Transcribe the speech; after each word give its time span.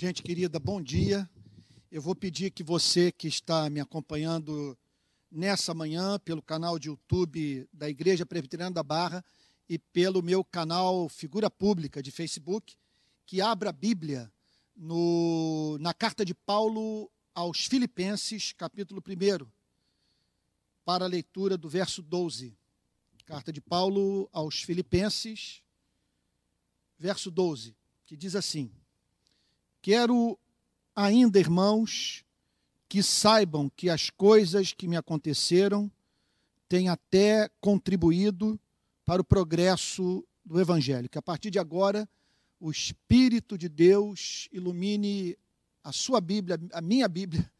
Gente 0.00 0.22
querida, 0.22 0.58
bom 0.58 0.80
dia. 0.80 1.28
Eu 1.92 2.00
vou 2.00 2.14
pedir 2.14 2.50
que 2.50 2.62
você 2.62 3.12
que 3.12 3.28
está 3.28 3.68
me 3.68 3.80
acompanhando 3.80 4.74
nessa 5.30 5.74
manhã 5.74 6.18
pelo 6.18 6.40
canal 6.40 6.78
de 6.78 6.88
YouTube 6.88 7.68
da 7.70 7.86
Igreja 7.86 8.24
Presbiteriana 8.24 8.70
da 8.70 8.82
Barra 8.82 9.22
e 9.68 9.78
pelo 9.78 10.22
meu 10.22 10.42
canal 10.42 11.06
Figura 11.10 11.50
Pública 11.50 12.02
de 12.02 12.10
Facebook, 12.10 12.78
que 13.26 13.42
abra 13.42 13.68
a 13.68 13.72
Bíblia 13.74 14.32
no, 14.74 15.76
na 15.78 15.92
carta 15.92 16.24
de 16.24 16.32
Paulo 16.32 17.10
aos 17.34 17.66
Filipenses, 17.66 18.54
capítulo 18.54 19.02
1, 19.06 19.46
para 20.82 21.04
a 21.04 21.08
leitura 21.08 21.58
do 21.58 21.68
verso 21.68 22.00
12. 22.00 22.56
Carta 23.26 23.52
de 23.52 23.60
Paulo 23.60 24.30
aos 24.32 24.62
Filipenses, 24.62 25.62
verso 26.98 27.30
12, 27.30 27.76
que 28.06 28.16
diz 28.16 28.34
assim: 28.34 28.72
Quero 29.82 30.38
ainda, 30.94 31.38
irmãos, 31.38 32.22
que 32.88 33.02
saibam 33.02 33.70
que 33.70 33.88
as 33.88 34.10
coisas 34.10 34.72
que 34.72 34.86
me 34.86 34.96
aconteceram 34.96 35.90
têm 36.68 36.88
até 36.88 37.48
contribuído 37.60 38.60
para 39.04 39.22
o 39.22 39.24
progresso 39.24 40.26
do 40.44 40.60
Evangelho. 40.60 41.08
Que 41.08 41.18
a 41.18 41.22
partir 41.22 41.50
de 41.50 41.58
agora, 41.58 42.08
o 42.60 42.70
Espírito 42.70 43.56
de 43.56 43.68
Deus 43.68 44.48
ilumine 44.52 45.38
a 45.82 45.92
sua 45.92 46.20
Bíblia, 46.20 46.60
a 46.72 46.80
minha 46.82 47.08
Bíblia, 47.08 47.50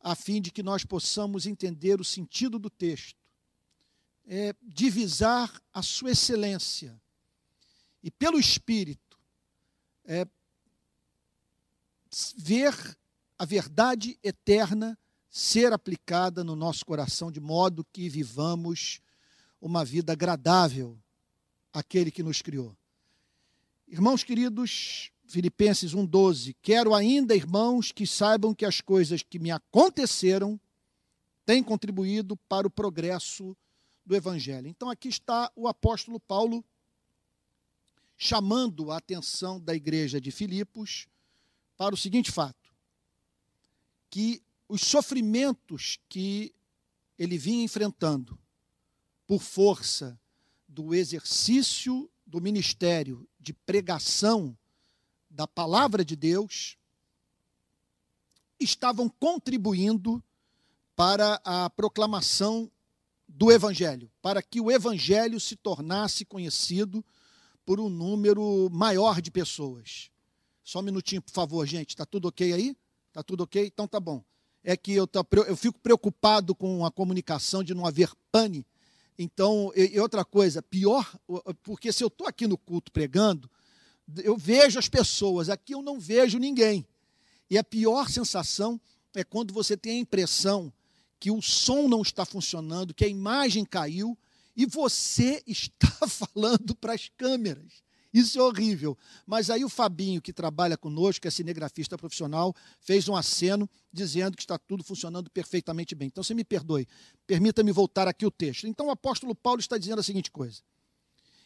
a 0.00 0.14
fim 0.14 0.40
de 0.40 0.52
que 0.52 0.62
nós 0.62 0.84
possamos 0.84 1.46
entender 1.46 2.00
o 2.00 2.04
sentido 2.04 2.58
do 2.58 2.70
texto, 2.70 3.18
é, 4.26 4.54
divisar 4.62 5.60
a 5.74 5.82
sua 5.82 6.12
excelência 6.12 7.00
e, 8.02 8.10
pelo 8.10 8.38
Espírito, 8.38 9.18
é, 10.04 10.26
ver 12.36 12.74
a 13.38 13.44
verdade 13.44 14.18
eterna 14.22 14.98
ser 15.30 15.72
aplicada 15.72 16.42
no 16.42 16.56
nosso 16.56 16.84
coração, 16.84 17.30
de 17.30 17.40
modo 17.40 17.86
que 17.92 18.08
vivamos 18.08 19.00
uma 19.60 19.84
vida 19.84 20.12
agradável 20.12 20.98
àquele 21.72 22.10
que 22.10 22.22
nos 22.22 22.42
criou. 22.42 22.76
Irmãos 23.86 24.24
queridos, 24.24 25.10
Filipenses 25.26 25.94
1,12: 25.94 26.56
Quero 26.60 26.94
ainda, 26.94 27.34
irmãos, 27.34 27.92
que 27.92 28.06
saibam 28.06 28.54
que 28.54 28.64
as 28.64 28.80
coisas 28.80 29.22
que 29.22 29.38
me 29.38 29.50
aconteceram 29.50 30.60
têm 31.46 31.62
contribuído 31.62 32.36
para 32.36 32.66
o 32.66 32.70
progresso 32.70 33.56
do 34.04 34.16
Evangelho. 34.16 34.66
Então, 34.66 34.90
aqui 34.90 35.08
está 35.08 35.50
o 35.54 35.68
apóstolo 35.68 36.18
Paulo 36.18 36.64
chamando 38.16 38.90
a 38.90 38.96
atenção 38.96 39.60
da 39.60 39.74
igreja 39.74 40.20
de 40.20 40.30
Filipos 40.30 41.06
para 41.80 41.94
o 41.94 41.98
seguinte 41.98 42.30
fato: 42.30 42.70
que 44.10 44.42
os 44.68 44.82
sofrimentos 44.82 45.98
que 46.10 46.54
ele 47.18 47.38
vinha 47.38 47.64
enfrentando 47.64 48.38
por 49.26 49.40
força 49.40 50.20
do 50.68 50.94
exercício 50.94 52.10
do 52.26 52.38
ministério 52.38 53.26
de 53.38 53.54
pregação 53.54 54.54
da 55.30 55.46
palavra 55.46 56.04
de 56.04 56.14
Deus 56.14 56.76
estavam 58.58 59.08
contribuindo 59.08 60.22
para 60.94 61.40
a 61.42 61.70
proclamação 61.70 62.70
do 63.26 63.50
evangelho, 63.50 64.12
para 64.20 64.42
que 64.42 64.60
o 64.60 64.70
evangelho 64.70 65.40
se 65.40 65.56
tornasse 65.56 66.26
conhecido 66.26 67.02
por 67.64 67.80
um 67.80 67.88
número 67.88 68.68
maior 68.70 69.22
de 69.22 69.30
pessoas. 69.30 70.09
Só 70.62 70.80
um 70.80 70.82
minutinho, 70.82 71.22
por 71.22 71.32
favor, 71.32 71.66
gente. 71.66 71.90
Está 71.90 72.04
tudo 72.04 72.28
ok 72.28 72.52
aí? 72.52 72.76
Está 73.08 73.22
tudo 73.22 73.44
ok? 73.44 73.64
Então 73.66 73.88
tá 73.88 73.98
bom. 73.98 74.22
É 74.62 74.76
que 74.76 74.92
eu, 74.92 75.08
eu 75.46 75.56
fico 75.56 75.78
preocupado 75.78 76.54
com 76.54 76.84
a 76.84 76.90
comunicação 76.90 77.64
de 77.64 77.74
não 77.74 77.86
haver 77.86 78.12
pane. 78.30 78.66
Então, 79.18 79.72
e, 79.74 79.96
e 79.96 80.00
outra 80.00 80.24
coisa, 80.24 80.62
pior, 80.62 81.10
porque 81.62 81.92
se 81.92 82.02
eu 82.02 82.08
estou 82.08 82.26
aqui 82.26 82.46
no 82.46 82.56
culto 82.56 82.92
pregando, 82.92 83.50
eu 84.22 84.36
vejo 84.36 84.78
as 84.78 84.88
pessoas, 84.88 85.48
aqui 85.48 85.74
eu 85.74 85.82
não 85.82 85.98
vejo 85.98 86.38
ninguém. 86.38 86.86
E 87.48 87.58
a 87.58 87.64
pior 87.64 88.08
sensação 88.08 88.80
é 89.14 89.24
quando 89.24 89.52
você 89.52 89.76
tem 89.76 89.98
a 89.98 90.00
impressão 90.00 90.72
que 91.18 91.30
o 91.30 91.42
som 91.42 91.88
não 91.88 92.00
está 92.00 92.24
funcionando, 92.24 92.94
que 92.94 93.04
a 93.04 93.08
imagem 93.08 93.64
caiu 93.64 94.16
e 94.56 94.64
você 94.64 95.42
está 95.46 96.06
falando 96.06 96.74
para 96.74 96.94
as 96.94 97.10
câmeras. 97.16 97.82
Isso 98.12 98.38
é 98.38 98.42
horrível. 98.42 98.98
Mas 99.26 99.50
aí 99.50 99.64
o 99.64 99.68
Fabinho, 99.68 100.20
que 100.20 100.32
trabalha 100.32 100.76
conosco, 100.76 101.22
que 101.22 101.28
é 101.28 101.30
cinegrafista 101.30 101.96
profissional, 101.96 102.54
fez 102.80 103.08
um 103.08 103.14
aceno 103.14 103.68
dizendo 103.92 104.36
que 104.36 104.42
está 104.42 104.58
tudo 104.58 104.82
funcionando 104.82 105.30
perfeitamente 105.30 105.94
bem. 105.94 106.08
Então, 106.08 106.22
você 106.22 106.34
me 106.34 106.44
perdoe, 106.44 106.86
permita-me 107.26 107.70
voltar 107.72 108.08
aqui 108.08 108.26
o 108.26 108.30
texto. 108.30 108.66
Então, 108.66 108.86
o 108.86 108.90
apóstolo 108.90 109.34
Paulo 109.34 109.60
está 109.60 109.78
dizendo 109.78 110.00
a 110.00 110.02
seguinte 110.02 110.30
coisa: 110.30 110.60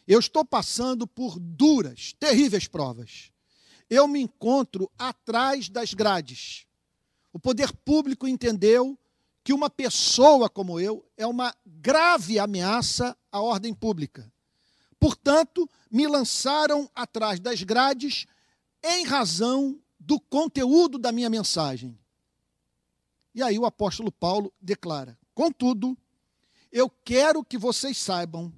Eu 0.07 0.19
estou 0.19 0.43
passando 0.43 1.05
por 1.05 1.39
duras, 1.39 2.13
terríveis 2.19 2.67
provas. 2.67 3.31
Eu 3.87 4.07
me 4.07 4.19
encontro 4.19 4.91
atrás 4.97 5.69
das 5.69 5.93
grades. 5.93 6.65
O 7.31 7.39
poder 7.39 7.71
público 7.71 8.27
entendeu 8.27 8.97
que 9.43 9.53
uma 9.53 9.69
pessoa 9.69 10.49
como 10.49 10.79
eu 10.79 11.05
é 11.15 11.27
uma 11.27 11.55
grave 11.63 12.39
ameaça 12.39 13.15
à 13.31 13.39
ordem 13.39 13.75
pública. 13.75 14.31
Portanto, 14.99 15.69
me 15.91 16.07
lançaram 16.07 16.89
atrás 16.95 17.39
das 17.39 17.61
grades 17.63 18.25
em 18.83 19.05
razão 19.05 19.79
do 19.99 20.19
conteúdo 20.19 20.97
da 20.97 21.11
minha 21.11 21.29
mensagem. 21.29 21.97
E 23.33 23.41
aí 23.41 23.57
o 23.59 23.65
apóstolo 23.65 24.11
Paulo 24.11 24.53
declara: 24.61 25.17
Contudo, 25.33 25.97
eu 26.71 26.89
quero 26.89 27.43
que 27.43 27.57
vocês 27.57 27.97
saibam 27.97 28.53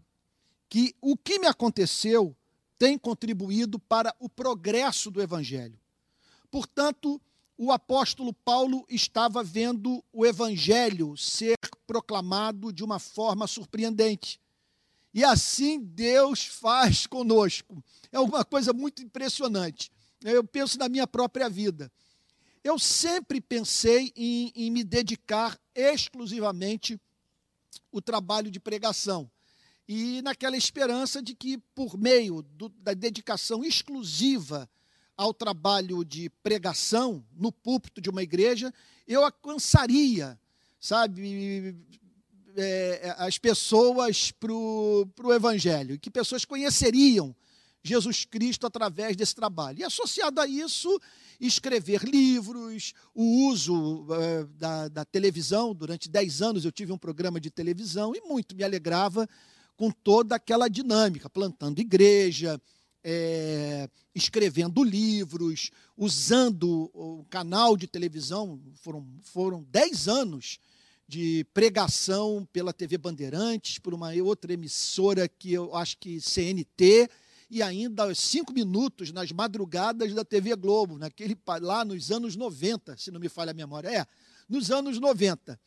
que 0.70 0.96
o 1.02 1.16
que 1.16 1.40
me 1.40 1.48
aconteceu 1.48 2.36
tem 2.78 2.98
contribuído 2.98 3.80
para 3.80 4.16
o 4.20 4.30
progresso 4.30 5.10
do 5.10 5.22
evangelho. 5.22 5.80
Portanto, 6.52 7.20
o 7.58 7.72
apóstolo 7.72 8.32
Paulo 8.32 8.86
estava 8.88 9.44
vendo 9.44 10.04
o 10.14 10.26
evangelho 10.26 11.18
ser 11.18 11.56
proclamado 11.88 12.72
de 12.72 12.84
uma 12.84 13.00
forma 13.00 13.48
surpreendente. 13.48 14.40
E 15.14 15.24
assim 15.24 15.80
Deus 15.80 16.46
faz 16.46 17.08
conosco. 17.08 17.84
É 18.12 18.20
uma 18.20 18.44
coisa 18.46 18.74
muito 18.74 19.02
impressionante. 19.02 19.92
Eu 20.24 20.44
penso 20.44 20.78
na 20.78 20.90
minha 20.90 21.08
própria 21.08 21.50
vida. 21.50 21.92
Eu 22.64 22.78
sempre 22.78 23.40
pensei 23.40 24.12
em, 24.16 24.52
em 24.56 24.72
me 24.72 24.84
dedicar 24.84 25.60
exclusivamente 25.74 27.00
o 27.92 28.02
trabalho 28.02 28.52
de 28.52 28.60
pregação. 28.60 29.30
E 29.88 30.22
naquela 30.22 30.58
esperança 30.58 31.22
de 31.22 31.34
que, 31.34 31.58
por 31.74 31.98
meio 31.98 32.42
do, 32.42 32.68
da 32.70 32.94
dedicação 32.94 33.64
exclusiva 33.64 34.70
ao 35.16 35.34
trabalho 35.34 36.04
de 36.04 36.30
pregação 36.44 37.26
no 37.34 37.52
púlpito 37.52 38.02
de 38.02 38.10
uma 38.10 38.22
igreja, 38.22 38.74
eu 39.08 39.24
alcançaria, 39.24 40.38
sabe, 40.80 41.74
é, 42.58 43.00
é, 43.04 43.16
as 43.20 43.38
pessoas 43.38 44.32
para 44.32 44.52
o 44.52 45.34
Evangelho, 45.34 46.00
que 46.00 46.10
pessoas 46.10 46.44
conheceriam 46.44 47.36
Jesus 47.84 48.26
Cristo 48.26 48.66
através 48.66 49.16
desse 49.16 49.36
trabalho. 49.36 49.80
E 49.80 49.84
associado 49.84 50.42
a 50.42 50.48
isso, 50.48 51.00
escrever 51.40 52.04
livros, 52.04 52.94
o 53.14 53.48
uso 53.48 54.08
é, 54.12 54.44
da, 54.58 54.88
da, 54.88 55.06
televisão. 55.06 55.74
Durante 55.74 56.10
dez 56.10 56.42
anos 56.42 56.66
eu 56.66 56.72
tive 56.72 56.92
um 56.92 56.98
programa 56.98 57.40
de 57.40 57.52
televisão 57.52 58.14
e 58.16 58.22
muito 58.22 58.56
me 58.56 58.64
alegrava 58.64 59.30
com 59.76 59.92
toda 59.92 60.36
aquela 60.36 60.68
dinâmica, 60.68 61.30
plantando 61.30 61.80
igreja, 61.80 62.60
é, 63.04 63.88
escrevendo 64.16 64.84
livros, 64.84 65.70
usando 65.96 66.90
o 66.92 67.24
canal 67.30 67.78
de 67.78 67.86
televisão. 67.86 68.60
Foram, 68.82 69.08
foram 69.22 69.64
dez 69.70 70.08
anos 70.08 70.60
de 71.08 71.46
pregação 71.54 72.48
pela 72.52 72.74
TV 72.74 72.98
Bandeirantes, 72.98 73.80
por 73.80 73.94
uma 73.94 74.14
outra 74.16 74.52
emissora 74.52 75.28
que 75.28 75.54
eu 75.54 75.74
acho 75.74 75.98
que 75.98 76.20
CNT, 76.20 77.10
e 77.50 77.64
ainda 77.64 78.14
cinco 78.14 78.52
minutos 78.52 79.12
nas 79.14 79.32
madrugadas 79.32 80.14
da 80.14 80.26
TV 80.26 80.54
Globo, 80.56 80.98
naquele, 80.98 81.38
lá 81.62 81.86
nos 81.86 82.12
anos 82.12 82.36
90, 82.36 82.98
se 82.98 83.10
não 83.10 83.22
me 83.22 83.30
falha 83.30 83.52
a 83.52 83.54
memória. 83.54 83.88
É, 83.88 84.06
nos 84.50 84.70
anos 84.70 85.00
90. 85.00 85.58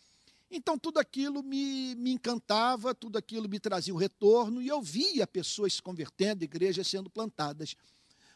Então, 0.50 0.78
tudo 0.78 0.98
aquilo 0.98 1.42
me, 1.42 1.94
me 1.94 2.12
encantava, 2.12 2.94
tudo 2.94 3.16
aquilo 3.16 3.48
me 3.48 3.60
trazia 3.60 3.94
um 3.94 3.96
retorno, 3.96 4.60
e 4.60 4.68
eu 4.68 4.82
via 4.82 5.26
pessoas 5.26 5.74
se 5.74 5.82
convertendo, 5.82 6.44
igrejas 6.44 6.86
sendo 6.86 7.08
plantadas. 7.08 7.74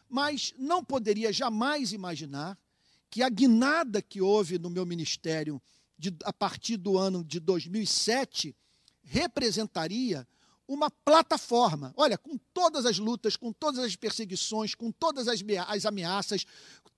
Mas 0.09 0.53
não 0.57 0.83
poderia 0.83 1.31
jamais 1.31 1.91
imaginar 1.91 2.57
que 3.09 3.21
a 3.21 3.29
guinada 3.29 4.01
que 4.01 4.21
houve 4.21 4.57
no 4.57 4.69
meu 4.69 4.85
ministério 4.85 5.61
de, 5.97 6.15
a 6.23 6.33
partir 6.33 6.77
do 6.77 6.97
ano 6.97 7.23
de 7.23 7.39
2007, 7.39 8.55
representaria 9.03 10.27
uma 10.67 10.89
plataforma. 10.89 11.93
Olha, 11.95 12.17
com 12.17 12.37
todas 12.53 12.85
as 12.85 12.97
lutas, 12.97 13.35
com 13.35 13.53
todas 13.53 13.83
as 13.83 13.95
perseguições, 13.95 14.73
com 14.73 14.91
todas 14.91 15.27
as, 15.27 15.41
as 15.67 15.85
ameaças, 15.85 16.45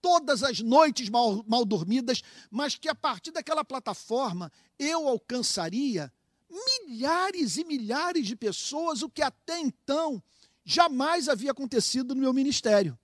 todas 0.01 0.43
as 0.43 0.59
noites 0.61 1.09
mal, 1.09 1.43
mal 1.47 1.65
dormidas, 1.65 2.21
mas 2.49 2.75
que 2.75 2.87
a 2.87 2.95
partir 2.95 3.31
daquela 3.31 3.65
plataforma 3.65 4.51
eu 4.79 5.07
alcançaria 5.07 6.11
milhares 6.49 7.57
e 7.57 7.65
milhares 7.65 8.25
de 8.25 8.35
pessoas, 8.35 9.01
o 9.01 9.09
que 9.09 9.21
até 9.21 9.59
então 9.59 10.23
jamais 10.63 11.27
havia 11.27 11.51
acontecido 11.51 12.15
no 12.15 12.21
meu 12.21 12.33
ministério. 12.33 12.97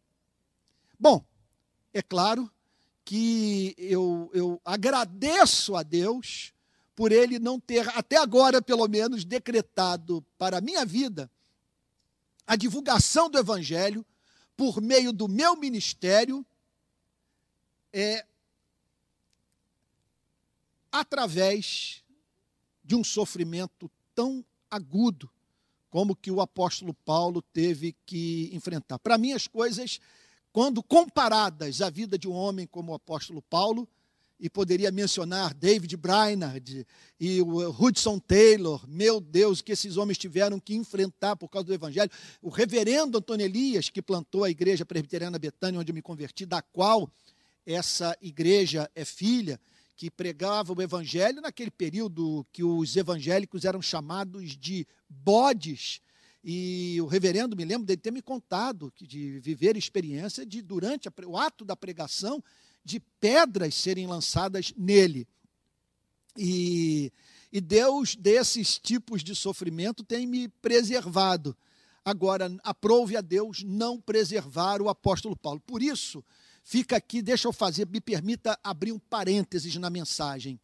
Bom, 0.97 1.25
é 1.93 2.01
claro 2.01 2.49
que 3.05 3.75
eu, 3.77 4.29
eu 4.33 4.61
agradeço 4.63 5.75
a 5.75 5.83
Deus 5.83 6.53
por 6.95 7.11
ele 7.11 7.39
não 7.39 7.59
ter, 7.59 7.87
até 7.97 8.17
agora 8.17 8.61
pelo 8.61 8.87
menos, 8.87 9.25
decretado 9.25 10.23
para 10.37 10.57
a 10.57 10.61
minha 10.61 10.85
vida 10.85 11.29
a 12.45 12.55
divulgação 12.55 13.29
do 13.29 13.37
Evangelho 13.37 14.05
por 14.55 14.81
meio 14.81 15.11
do 15.11 15.27
meu 15.27 15.55
ministério, 15.55 16.45
é, 17.91 18.25
através 20.91 22.03
de 22.83 22.95
um 22.95 23.03
sofrimento 23.03 23.89
tão 24.13 24.45
agudo 24.69 25.29
como 25.89 26.15
que 26.15 26.31
o 26.31 26.41
apóstolo 26.41 26.93
Paulo 26.93 27.41
teve 27.41 27.95
que 28.05 28.49
enfrentar. 28.51 28.99
Para 28.99 29.17
mim, 29.17 29.31
as 29.31 29.47
coisas, 29.47 29.99
quando 30.53 30.83
comparadas 30.83 31.81
à 31.81 31.89
vida 31.89 32.17
de 32.17 32.29
um 32.29 32.33
homem 32.33 32.67
como 32.67 32.91
o 32.91 32.95
apóstolo 32.95 33.41
Paulo, 33.41 33.89
e 34.39 34.49
poderia 34.49 34.91
mencionar 34.91 35.53
David 35.53 35.95
Brainerd 35.95 36.85
e 37.17 37.41
o 37.41 37.69
Hudson 37.69 38.19
Taylor, 38.19 38.85
meu 38.89 39.21
Deus, 39.21 39.61
que 39.61 39.71
esses 39.71 39.95
homens 39.95 40.17
tiveram 40.17 40.59
que 40.59 40.75
enfrentar 40.75 41.37
por 41.37 41.47
causa 41.47 41.67
do 41.67 41.73
Evangelho. 41.73 42.11
O 42.41 42.49
reverendo 42.49 43.17
Antônio 43.17 43.45
Elias, 43.45 43.89
que 43.89 44.01
plantou 44.01 44.43
a 44.43 44.49
igreja 44.49 44.85
presbiteriana 44.85 45.39
Betânia, 45.39 45.79
onde 45.79 45.91
eu 45.91 45.95
me 45.95 46.01
converti, 46.01 46.45
da 46.45 46.61
qual 46.61 47.09
essa 47.65 48.17
igreja 48.21 48.91
é 48.93 49.05
filha, 49.05 49.57
que 49.95 50.11
pregava 50.11 50.73
o 50.73 50.81
Evangelho 50.81 51.41
naquele 51.41 51.71
período 51.71 52.45
que 52.51 52.65
os 52.65 52.97
evangélicos 52.97 53.63
eram 53.63 53.81
chamados 53.81 54.57
de 54.57 54.85
bodes. 55.07 56.01
E 56.43 56.99
o 57.01 57.05
reverendo, 57.05 57.55
me 57.55 57.63
lembro 57.63 57.87
dele 57.87 58.01
ter 58.01 58.11
me 58.11 58.21
contado 58.21 58.91
que 58.93 59.07
de 59.07 59.39
viver 59.39 59.77
experiência 59.77 60.45
de, 60.45 60.61
durante 60.61 61.07
a, 61.07 61.13
o 61.25 61.37
ato 61.37 61.63
da 61.63 61.75
pregação, 61.75 62.43
de 62.83 62.99
pedras 62.99 63.75
serem 63.75 64.07
lançadas 64.07 64.73
nele. 64.75 65.25
E, 66.37 67.13
e 67.51 67.61
Deus, 67.61 68.15
desses 68.15 68.77
tipos 68.77 69.23
de 69.23 69.33
sofrimento, 69.33 70.03
tem 70.03 70.27
me 70.27 70.49
preservado. 70.49 71.55
Agora, 72.03 72.53
aprove 72.63 73.15
a 73.15 73.21
Deus 73.21 73.63
não 73.63 74.01
preservar 74.01 74.81
o 74.81 74.89
apóstolo 74.89 75.37
Paulo. 75.37 75.61
Por 75.61 75.81
isso, 75.81 76.25
fica 76.61 76.97
aqui, 76.97 77.21
deixa 77.21 77.47
eu 77.47 77.53
fazer, 77.53 77.87
me 77.87 78.01
permita 78.01 78.59
abrir 78.61 78.91
um 78.91 78.99
parênteses 78.99 79.75
na 79.77 79.89
mensagem. 79.89 80.59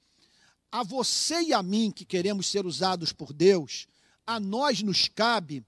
A 0.69 0.83
você 0.83 1.41
e 1.41 1.53
a 1.53 1.63
mim, 1.63 1.89
que 1.89 2.03
queremos 2.03 2.47
ser 2.47 2.65
usados 2.65 3.13
por 3.13 3.31
Deus, 3.31 3.87
a 4.27 4.39
nós 4.39 4.83
nos 4.83 5.07
cabe 5.07 5.63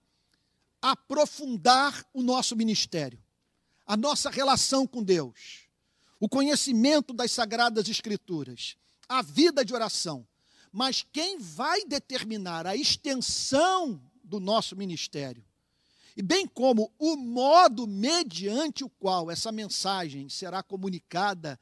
aprofundar 0.82 2.06
o 2.14 2.24
nosso 2.24 2.56
ministério, 2.56 3.22
a 3.86 3.96
nossa 3.96 4.30
relação 4.30 4.88
com 4.88 5.04
Deus 5.04 5.70
o 6.22 6.30
conhecimento 6.30 7.14
das 7.14 7.32
sagradas 7.32 7.90
escrituras, 7.90 8.78
a 9.10 9.24
vida 9.24 9.66
de 9.66 9.74
oração. 9.74 10.26
Mas 10.72 11.04
quem 11.12 11.40
vai 11.40 11.84
determinar 11.84 12.68
a 12.68 12.76
extensão 12.76 14.00
do 14.24 14.40
nosso 14.40 14.76
ministério, 14.76 15.44
e 16.16 16.22
bem 16.22 16.46
como 16.46 16.94
o 17.00 17.18
modo 17.18 17.88
mediante 17.88 18.84
o 18.84 18.90
qual 18.90 19.32
essa 19.32 19.52
mensagem 19.52 20.30
será 20.30 20.62
comunicada 20.62 21.60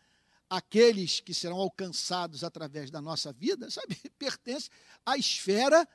àqueles 0.49 1.21
que 1.21 1.33
serão 1.33 1.57
alcançados 1.57 2.43
através 2.43 2.91
da 2.91 3.01
nossa 3.01 3.31
vida, 3.31 3.71
sabe, 3.71 3.95
pertence 4.19 4.69
à 5.05 5.15
esfera 5.17 5.87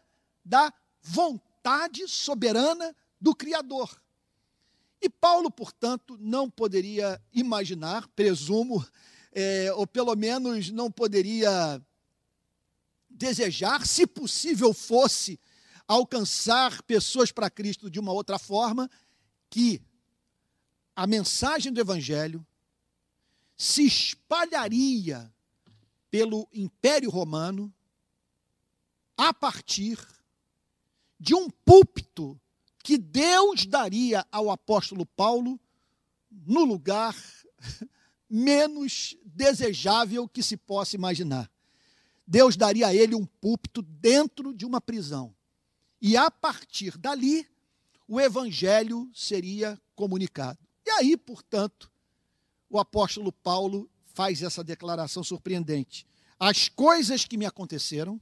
da 0.42 0.72
vontade 1.02 2.08
soberana 2.08 2.96
do 3.24 3.34
Criador. 3.34 3.98
E 5.00 5.08
Paulo, 5.08 5.50
portanto, 5.50 6.18
não 6.20 6.50
poderia 6.50 7.18
imaginar, 7.32 8.06
presumo, 8.08 8.86
é, 9.32 9.72
ou 9.72 9.86
pelo 9.86 10.14
menos 10.14 10.70
não 10.70 10.92
poderia 10.92 11.82
desejar, 13.08 13.86
se 13.86 14.06
possível 14.06 14.74
fosse, 14.74 15.40
alcançar 15.88 16.82
pessoas 16.82 17.32
para 17.32 17.48
Cristo 17.48 17.88
de 17.90 17.98
uma 17.98 18.12
outra 18.12 18.38
forma, 18.38 18.90
que 19.48 19.80
a 20.94 21.06
mensagem 21.06 21.72
do 21.72 21.80
Evangelho 21.80 22.46
se 23.56 23.86
espalharia 23.86 25.32
pelo 26.10 26.46
Império 26.52 27.08
Romano 27.08 27.72
a 29.16 29.32
partir 29.32 29.98
de 31.18 31.34
um 31.34 31.48
púlpito 31.48 32.38
que 32.84 32.98
Deus 32.98 33.64
daria 33.64 34.26
ao 34.30 34.50
apóstolo 34.50 35.06
Paulo 35.06 35.58
no 36.30 36.64
lugar 36.64 37.16
menos 38.28 39.16
desejável 39.24 40.28
que 40.28 40.42
se 40.42 40.54
possa 40.54 40.94
imaginar. 40.94 41.50
Deus 42.26 42.56
daria 42.56 42.88
a 42.88 42.94
ele 42.94 43.14
um 43.14 43.24
púlpito 43.24 43.80
dentro 43.80 44.52
de 44.52 44.66
uma 44.66 44.82
prisão. 44.82 45.34
E 45.98 46.14
a 46.14 46.30
partir 46.30 46.98
dali, 46.98 47.48
o 48.06 48.20
evangelho 48.20 49.10
seria 49.14 49.80
comunicado. 49.96 50.58
E 50.84 50.90
aí, 50.90 51.16
portanto, 51.16 51.90
o 52.68 52.78
apóstolo 52.78 53.32
Paulo 53.32 53.88
faz 54.12 54.42
essa 54.42 54.62
declaração 54.62 55.24
surpreendente. 55.24 56.06
As 56.38 56.68
coisas 56.68 57.24
que 57.24 57.38
me 57.38 57.46
aconteceram, 57.46 58.20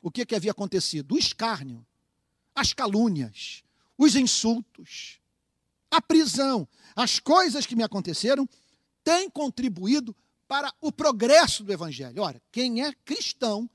o 0.00 0.10
que, 0.10 0.24
que 0.24 0.34
havia 0.34 0.52
acontecido? 0.52 1.14
O 1.14 1.18
escárnio, 1.18 1.86
as 2.54 2.72
calúnias, 2.72 3.62
os 4.00 4.16
insultos, 4.16 5.20
a 5.90 6.00
prisão, 6.00 6.66
as 6.96 7.20
coisas 7.20 7.66
que 7.66 7.76
me 7.76 7.82
aconteceram 7.82 8.48
têm 9.04 9.28
contribuído 9.28 10.16
para 10.48 10.72
o 10.80 10.90
progresso 10.90 11.62
do 11.62 11.70
Evangelho. 11.70 12.22
Ora, 12.22 12.40
quem 12.50 12.82
é 12.82 12.94
cristão 13.04 13.68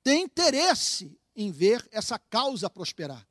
tem 0.00 0.22
interesse 0.22 1.18
em 1.34 1.50
ver 1.50 1.84
essa 1.90 2.16
causa 2.16 2.70
prosperar. 2.70 3.26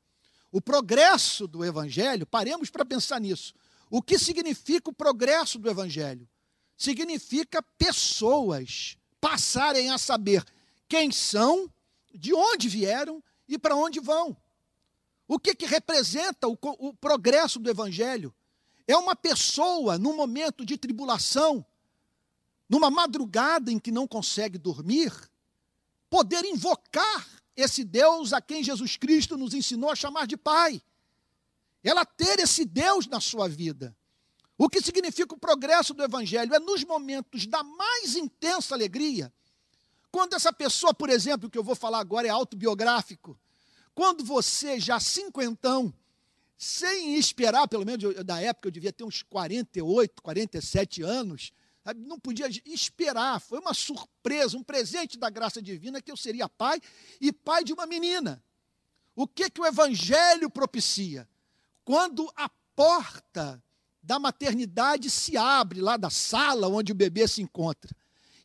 O 0.50 0.60
progresso 0.60 1.48
do 1.48 1.64
Evangelho, 1.64 2.26
paremos 2.26 2.68
para 2.68 2.84
pensar 2.84 3.18
nisso. 3.18 3.54
O 3.88 4.02
que 4.02 4.18
significa 4.18 4.90
o 4.90 4.94
progresso 4.94 5.58
do 5.58 5.70
Evangelho? 5.70 6.28
Significa 6.76 7.62
pessoas 7.78 8.98
passarem 9.18 9.88
a 9.88 9.96
saber 9.96 10.44
quem 10.86 11.10
são, 11.10 11.72
de 12.14 12.34
onde 12.34 12.68
vieram 12.68 13.24
e 13.48 13.58
para 13.58 13.74
onde 13.74 14.00
vão. 14.00 14.36
O 15.26 15.38
que, 15.38 15.54
que 15.54 15.66
representa 15.66 16.48
o, 16.48 16.58
o 16.62 16.94
progresso 16.94 17.58
do 17.58 17.70
Evangelho? 17.70 18.34
É 18.86 18.96
uma 18.96 19.14
pessoa, 19.14 19.98
num 19.98 20.14
momento 20.14 20.64
de 20.64 20.76
tribulação, 20.76 21.64
numa 22.68 22.90
madrugada 22.90 23.70
em 23.70 23.78
que 23.78 23.92
não 23.92 24.06
consegue 24.06 24.58
dormir, 24.58 25.12
poder 26.10 26.44
invocar 26.44 27.28
esse 27.56 27.84
Deus 27.84 28.32
a 28.32 28.40
quem 28.40 28.64
Jesus 28.64 28.96
Cristo 28.96 29.36
nos 29.36 29.54
ensinou 29.54 29.90
a 29.90 29.96
chamar 29.96 30.26
de 30.26 30.36
Pai. 30.36 30.82
Ela 31.82 32.04
ter 32.04 32.38
esse 32.40 32.64
Deus 32.64 33.06
na 33.06 33.20
sua 33.20 33.48
vida. 33.48 33.96
O 34.56 34.68
que 34.68 34.80
significa 34.80 35.34
o 35.34 35.38
progresso 35.38 35.92
do 35.92 36.02
Evangelho? 36.02 36.54
É 36.54 36.60
nos 36.60 36.84
momentos 36.84 37.46
da 37.46 37.62
mais 37.62 38.14
intensa 38.14 38.74
alegria, 38.74 39.32
quando 40.10 40.34
essa 40.34 40.52
pessoa, 40.52 40.92
por 40.92 41.08
exemplo, 41.08 41.48
que 41.50 41.58
eu 41.58 41.64
vou 41.64 41.74
falar 41.74 41.98
agora 41.98 42.28
é 42.28 42.30
autobiográfico, 42.30 43.38
quando 43.94 44.24
você 44.24 44.80
já 44.80 44.98
cinquentão, 44.98 45.92
sem 46.56 47.16
esperar, 47.16 47.66
pelo 47.66 47.84
menos 47.84 48.02
eu, 48.04 48.24
na 48.24 48.40
época 48.40 48.68
eu 48.68 48.72
devia 48.72 48.92
ter 48.92 49.04
uns 49.04 49.22
48, 49.22 50.22
47 50.22 51.02
anos, 51.02 51.52
não 51.96 52.18
podia 52.18 52.48
esperar, 52.64 53.40
foi 53.40 53.58
uma 53.58 53.74
surpresa, 53.74 54.56
um 54.56 54.62
presente 54.62 55.18
da 55.18 55.28
graça 55.28 55.60
divina 55.60 56.00
que 56.00 56.12
eu 56.12 56.16
seria 56.16 56.48
pai 56.48 56.80
e 57.20 57.32
pai 57.32 57.64
de 57.64 57.72
uma 57.72 57.86
menina. 57.86 58.42
O 59.16 59.26
que 59.26 59.50
que 59.50 59.60
o 59.60 59.66
evangelho 59.66 60.48
propicia? 60.48 61.28
Quando 61.84 62.32
a 62.36 62.48
porta 62.76 63.62
da 64.00 64.18
maternidade 64.18 65.10
se 65.10 65.36
abre 65.36 65.80
lá 65.80 65.96
da 65.96 66.10
sala 66.10 66.68
onde 66.68 66.92
o 66.92 66.94
bebê 66.94 67.26
se 67.26 67.42
encontra, 67.42 67.94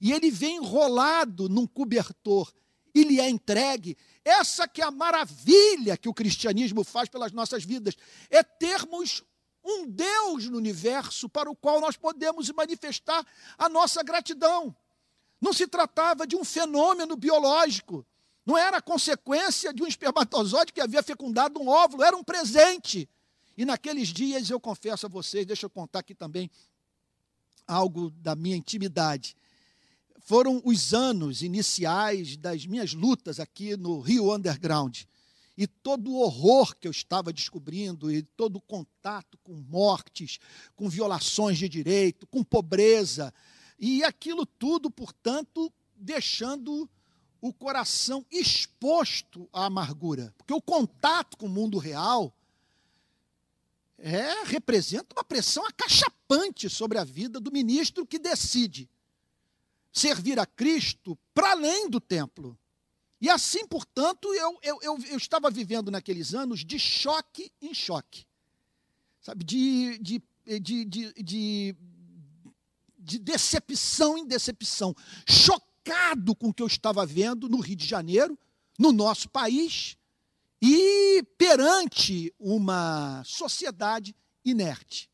e 0.02 0.12
ele 0.12 0.30
vem 0.30 0.58
enrolado 0.58 1.48
num 1.48 1.66
cobertor 1.66 2.52
e 2.94 3.04
lhe 3.04 3.20
é 3.20 3.30
entregue, 3.30 3.96
essa 4.28 4.68
que 4.68 4.82
é 4.82 4.86
a 4.86 4.92
maravilha 4.92 5.98
que 5.98 6.10
o 6.10 6.14
cristianismo 6.14 6.84
faz 6.84 7.08
pelas 7.08 7.32
nossas 7.32 7.64
vidas, 7.64 7.96
é 8.30 8.44
termos 8.44 9.24
um 9.64 9.88
Deus 9.88 10.46
no 10.46 10.58
universo 10.58 11.28
para 11.28 11.50
o 11.50 11.56
qual 11.56 11.80
nós 11.82 11.98
podemos 11.98 12.50
manifestar 12.52 13.26
a 13.58 13.68
nossa 13.68 14.04
gratidão. 14.04 14.76
Não 15.40 15.54
se 15.54 15.68
tratava 15.68 16.26
de 16.26 16.36
um 16.36 16.44
fenômeno 16.44 17.16
biológico, 17.16 18.06
Não 18.46 18.58
era 18.58 18.82
consequência 18.82 19.74
de 19.74 19.84
um 19.84 19.88
espermatozoide 19.88 20.72
que 20.72 20.80
havia 20.80 21.04
fecundado 21.04 21.60
um 21.60 21.68
óvulo, 21.68 22.02
era 22.02 22.16
um 22.16 22.24
presente. 22.24 23.10
E 23.58 23.66
naqueles 23.66 24.08
dias, 24.08 24.50
eu 24.50 24.58
confesso 24.58 25.06
a 25.06 25.10
vocês, 25.10 25.46
deixa 25.46 25.66
eu 25.66 25.70
contar 25.70 26.00
aqui 26.00 26.16
também 26.16 26.50
algo 27.68 28.10
da 28.10 28.36
minha 28.36 28.56
intimidade. 28.56 29.36
Foram 30.28 30.62
os 30.66 30.94
anos 30.94 31.42
iniciais 31.42 32.36
das 32.36 32.66
minhas 32.66 32.94
lutas 32.94 33.40
aqui 33.40 33.78
no 33.78 34.02
Rio 34.02 34.36
Underground. 34.36 35.04
E 35.58 35.66
todo 35.66 36.12
o 36.12 36.20
horror 36.20 36.76
que 36.76 36.86
eu 36.86 36.92
estava 36.92 37.32
descobrindo, 37.32 38.12
e 38.12 38.22
todo 38.22 38.58
o 38.58 38.62
contato 38.62 39.38
com 39.38 39.54
mortes, 39.54 40.38
com 40.76 40.90
violações 40.90 41.58
de 41.58 41.70
direito, 41.70 42.28
com 42.28 42.44
pobreza, 42.44 43.34
e 43.80 44.04
aquilo 44.04 44.46
tudo, 44.46 44.92
portanto, 44.92 45.72
deixando 45.96 46.90
o 47.40 47.54
coração 47.54 48.26
exposto 48.30 49.48
à 49.54 49.68
amargura. 49.68 50.36
Porque 50.38 50.54
o 50.54 50.62
contato 50.62 51.38
com 51.38 51.46
o 51.46 51.50
mundo 51.50 51.78
real 51.78 52.36
é, 53.98 54.44
representa 54.44 55.16
uma 55.16 55.24
pressão 55.24 55.66
acachapante 55.66 56.70
sobre 56.70 56.98
a 56.98 57.06
vida 57.06 57.40
do 57.40 57.50
ministro 57.50 58.06
que 58.06 58.20
decide 58.20 58.90
servir 59.98 60.40
a 60.40 60.46
Cristo 60.46 61.18
para 61.34 61.52
além 61.52 61.90
do 61.90 62.00
templo. 62.00 62.58
E 63.20 63.30
assim, 63.30 63.66
portanto, 63.66 64.32
eu, 64.34 64.60
eu, 64.62 64.80
eu, 64.82 64.98
eu, 65.10 65.18
estava 65.18 65.50
vivendo 65.50 65.90
naqueles 65.90 66.36
anos 66.36 66.64
de 66.64 66.78
choque 66.78 67.52
em 67.62 67.74
choque. 67.74 68.26
Sabe, 69.22 69.44
de, 69.44 69.98
de, 69.98 70.22
de, 70.60 70.86
de, 70.86 71.14
de, 71.14 71.76
de 73.00 73.20
decepção 73.20 74.18
em 74.18 74.26
decepção. 74.26 74.96
Chocado 75.28 76.36
com 76.36 76.50
o 76.50 76.54
que 76.54 76.62
eu 76.62 76.68
estava 76.68 77.06
vendo 77.06 77.50
no 77.50 77.60
Rio 77.60 77.76
de 77.76 77.88
Janeiro, 77.88 78.38
no 78.78 78.92
nosso 78.92 79.28
país, 79.30 79.98
e 80.62 81.24
perante 81.38 82.32
uma 82.40 83.24
sociedade 83.26 84.16
inerte. 84.46 85.10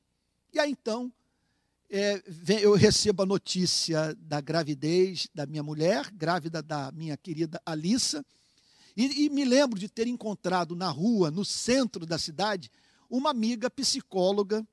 E 0.51 0.59
aí 0.59 0.71
então 0.71 1.11
é, 1.95 2.23
eu 2.63 2.73
recebo 2.73 3.21
a 3.21 3.25
notícia 3.25 4.15
da 4.15 4.41
gravidez 4.41 5.27
da 5.31 5.45
minha 5.45 5.61
mulher, 5.61 6.09
grávida 6.09 6.59
da 6.59 6.91
minha 6.91 7.15
querida 7.15 7.61
Alissa, 7.63 8.25
e, 8.97 9.25
e 9.25 9.29
me 9.29 9.45
lembro 9.45 9.79
de 9.79 9.87
ter 9.87 10.07
encontrado 10.07 10.75
na 10.75 10.89
rua, 10.89 11.29
no 11.29 11.45
centro 11.45 12.03
da 12.03 12.17
cidade, 12.17 12.71
uma 13.07 13.29
amiga 13.29 13.69
psicóloga, 13.69 14.65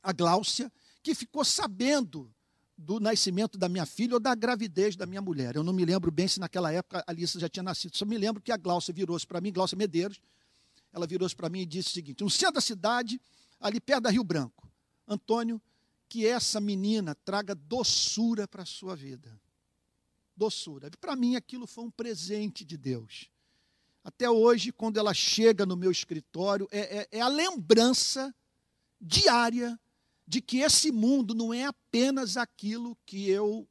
a 0.00 0.12
Gláucia, 0.12 0.70
que 1.02 1.12
ficou 1.12 1.44
sabendo 1.44 2.32
do 2.78 3.00
nascimento 3.00 3.58
da 3.58 3.68
minha 3.68 3.84
filha 3.84 4.14
ou 4.14 4.20
da 4.20 4.32
gravidez 4.32 4.94
da 4.94 5.06
minha 5.06 5.20
mulher. 5.20 5.56
Eu 5.56 5.64
não 5.64 5.72
me 5.72 5.84
lembro 5.84 6.12
bem 6.12 6.28
se 6.28 6.38
naquela 6.38 6.72
época 6.72 7.02
a 7.04 7.10
Alissa 7.10 7.40
já 7.40 7.48
tinha 7.48 7.64
nascido. 7.64 7.96
Só 7.96 8.04
me 8.04 8.16
lembro 8.16 8.40
que 8.40 8.52
a 8.52 8.56
Glaucia 8.56 8.94
virou-se 8.94 9.26
para 9.26 9.40
mim, 9.40 9.52
Glaucia 9.52 9.76
Medeiros, 9.76 10.20
ela 10.92 11.04
virou-se 11.04 11.34
para 11.34 11.48
mim 11.48 11.62
e 11.62 11.66
disse 11.66 11.88
o 11.88 11.92
seguinte: 11.92 12.22
no 12.22 12.30
centro 12.30 12.54
da 12.54 12.60
cidade, 12.60 13.20
ali 13.60 13.80
perto 13.80 14.04
da 14.04 14.10
Rio 14.10 14.22
Branco, 14.22 14.70
Antônio, 15.08 15.60
que 16.08 16.26
essa 16.26 16.60
menina 16.60 17.14
traga 17.14 17.54
doçura 17.54 18.46
para 18.46 18.62
a 18.62 18.66
sua 18.66 18.94
vida. 18.94 19.40
Doçura. 20.36 20.90
Para 21.00 21.16
mim 21.16 21.36
aquilo 21.36 21.66
foi 21.66 21.84
um 21.84 21.90
presente 21.90 22.64
de 22.64 22.76
Deus. 22.76 23.30
Até 24.04 24.30
hoje, 24.30 24.70
quando 24.70 24.98
ela 24.98 25.12
chega 25.12 25.66
no 25.66 25.76
meu 25.76 25.90
escritório, 25.90 26.68
é, 26.70 26.98
é, 26.98 27.08
é 27.10 27.20
a 27.20 27.28
lembrança 27.28 28.32
diária 29.00 29.78
de 30.26 30.40
que 30.40 30.58
esse 30.58 30.92
mundo 30.92 31.34
não 31.34 31.52
é 31.52 31.64
apenas 31.64 32.36
aquilo 32.36 32.96
que 33.04 33.28
eu 33.28 33.68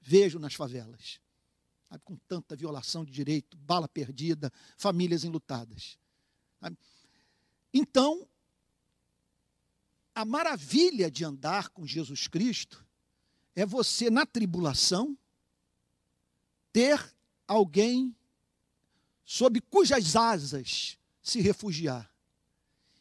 vejo 0.00 0.38
nas 0.38 0.54
favelas. 0.54 1.20
Sabe, 1.88 2.02
com 2.04 2.16
tanta 2.28 2.54
violação 2.54 3.04
de 3.04 3.12
direito, 3.12 3.56
bala 3.56 3.88
perdida, 3.88 4.52
famílias 4.76 5.24
enlutadas. 5.24 5.98
Sabe? 6.60 6.76
Então, 7.72 8.28
a 10.18 10.24
maravilha 10.24 11.08
de 11.08 11.24
andar 11.24 11.68
com 11.68 11.86
Jesus 11.86 12.26
Cristo 12.26 12.84
é 13.54 13.64
você, 13.64 14.10
na 14.10 14.26
tribulação, 14.26 15.16
ter 16.72 17.14
alguém 17.46 18.12
sob 19.24 19.60
cujas 19.60 20.16
asas 20.16 20.98
se 21.22 21.40
refugiar. 21.40 22.12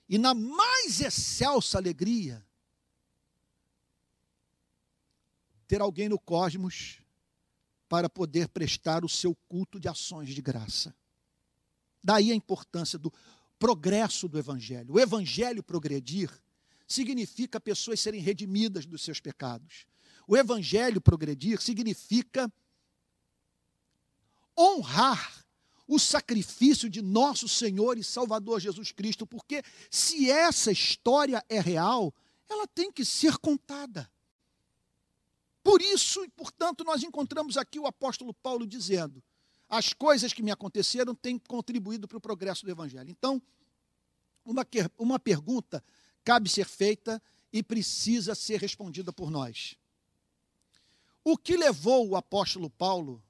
E 0.07 0.19
na 0.19 0.35
mais 0.35 1.01
excelsa 1.01 1.79
alegria, 1.79 2.45
ter 5.67 5.81
alguém 5.81 6.07
no 6.07 6.19
cosmos 6.19 7.01
para 7.89 8.07
poder 8.07 8.47
prestar 8.47 9.03
o 9.03 9.09
seu 9.09 9.33
culto 9.49 9.79
de 9.79 9.87
ações 9.87 10.29
de 10.35 10.41
graça. 10.41 10.95
Daí 12.03 12.31
a 12.31 12.35
importância 12.35 12.99
do 12.99 13.11
progresso 13.57 14.27
do 14.27 14.37
Evangelho. 14.37 14.93
O 14.93 14.99
Evangelho 14.99 15.63
progredir 15.63 16.29
significa 16.87 17.59
pessoas 17.59 17.99
serem 17.99 18.21
redimidas 18.21 18.85
dos 18.85 19.01
seus 19.01 19.19
pecados. 19.19 19.85
O 20.27 20.35
Evangelho 20.35 21.01
progredir 21.01 21.61
significa 21.61 22.51
honrar 24.57 25.45
o 25.87 25.99
sacrifício 25.99 26.89
de 26.89 27.01
nosso 27.01 27.47
Senhor 27.47 27.97
e 27.97 28.03
Salvador 28.03 28.59
Jesus 28.59 28.91
Cristo, 28.91 29.25
porque 29.25 29.63
se 29.89 30.29
essa 30.29 30.71
história 30.71 31.43
é 31.47 31.59
real, 31.61 32.13
ela 32.49 32.67
tem 32.67 32.91
que 32.91 33.05
ser 33.05 33.37
contada. 33.37 34.09
Por 35.63 35.81
isso, 35.81 36.23
e 36.23 36.29
portanto, 36.29 36.83
nós 36.83 37.03
encontramos 37.03 37.57
aqui 37.57 37.79
o 37.79 37.87
apóstolo 37.87 38.33
Paulo 38.33 38.65
dizendo: 38.65 39.23
as 39.69 39.93
coisas 39.93 40.33
que 40.33 40.43
me 40.43 40.51
aconteceram 40.51 41.13
têm 41.13 41.37
contribuído 41.37 42.07
para 42.07 42.17
o 42.17 42.21
progresso 42.21 42.65
do 42.65 42.71
Evangelho. 42.71 43.09
Então, 43.09 43.41
uma, 44.45 44.65
uma 44.97 45.19
pergunta 45.19 45.83
cabe 46.27 46.49
ser 46.49 46.67
feita 46.67 47.23
e 47.53 47.63
precisa 47.63 48.35
ser 48.35 48.59
respondida 48.59 49.13
por 49.13 49.31
nós. 49.31 49.77
O 51.23 51.37
que 51.37 51.55
levou 51.55 52.05
o 52.05 52.17
apóstolo 52.17 52.69
Paulo 52.69 53.23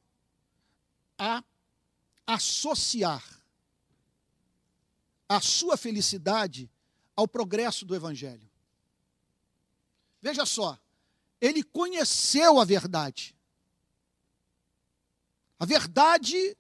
a 1.16 1.44
associar 2.26 3.24
a 5.30 5.40
sua 5.40 5.78
felicidade 5.78 6.72
ao 7.16 7.28
progresso 7.28 7.86
do 7.86 7.96
Evangelho? 7.96 8.50
Veja 10.20 10.44
só, 10.44 10.76
ele 11.40 11.62
conheceu 11.62 12.60
a 12.60 12.66
verdade. 12.66 13.36
A 15.60 15.68
verdade 15.68 16.58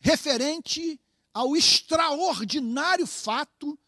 referente 0.00 1.00
ao 1.32 1.56
extraordinário 1.56 3.06
fato 3.06 3.79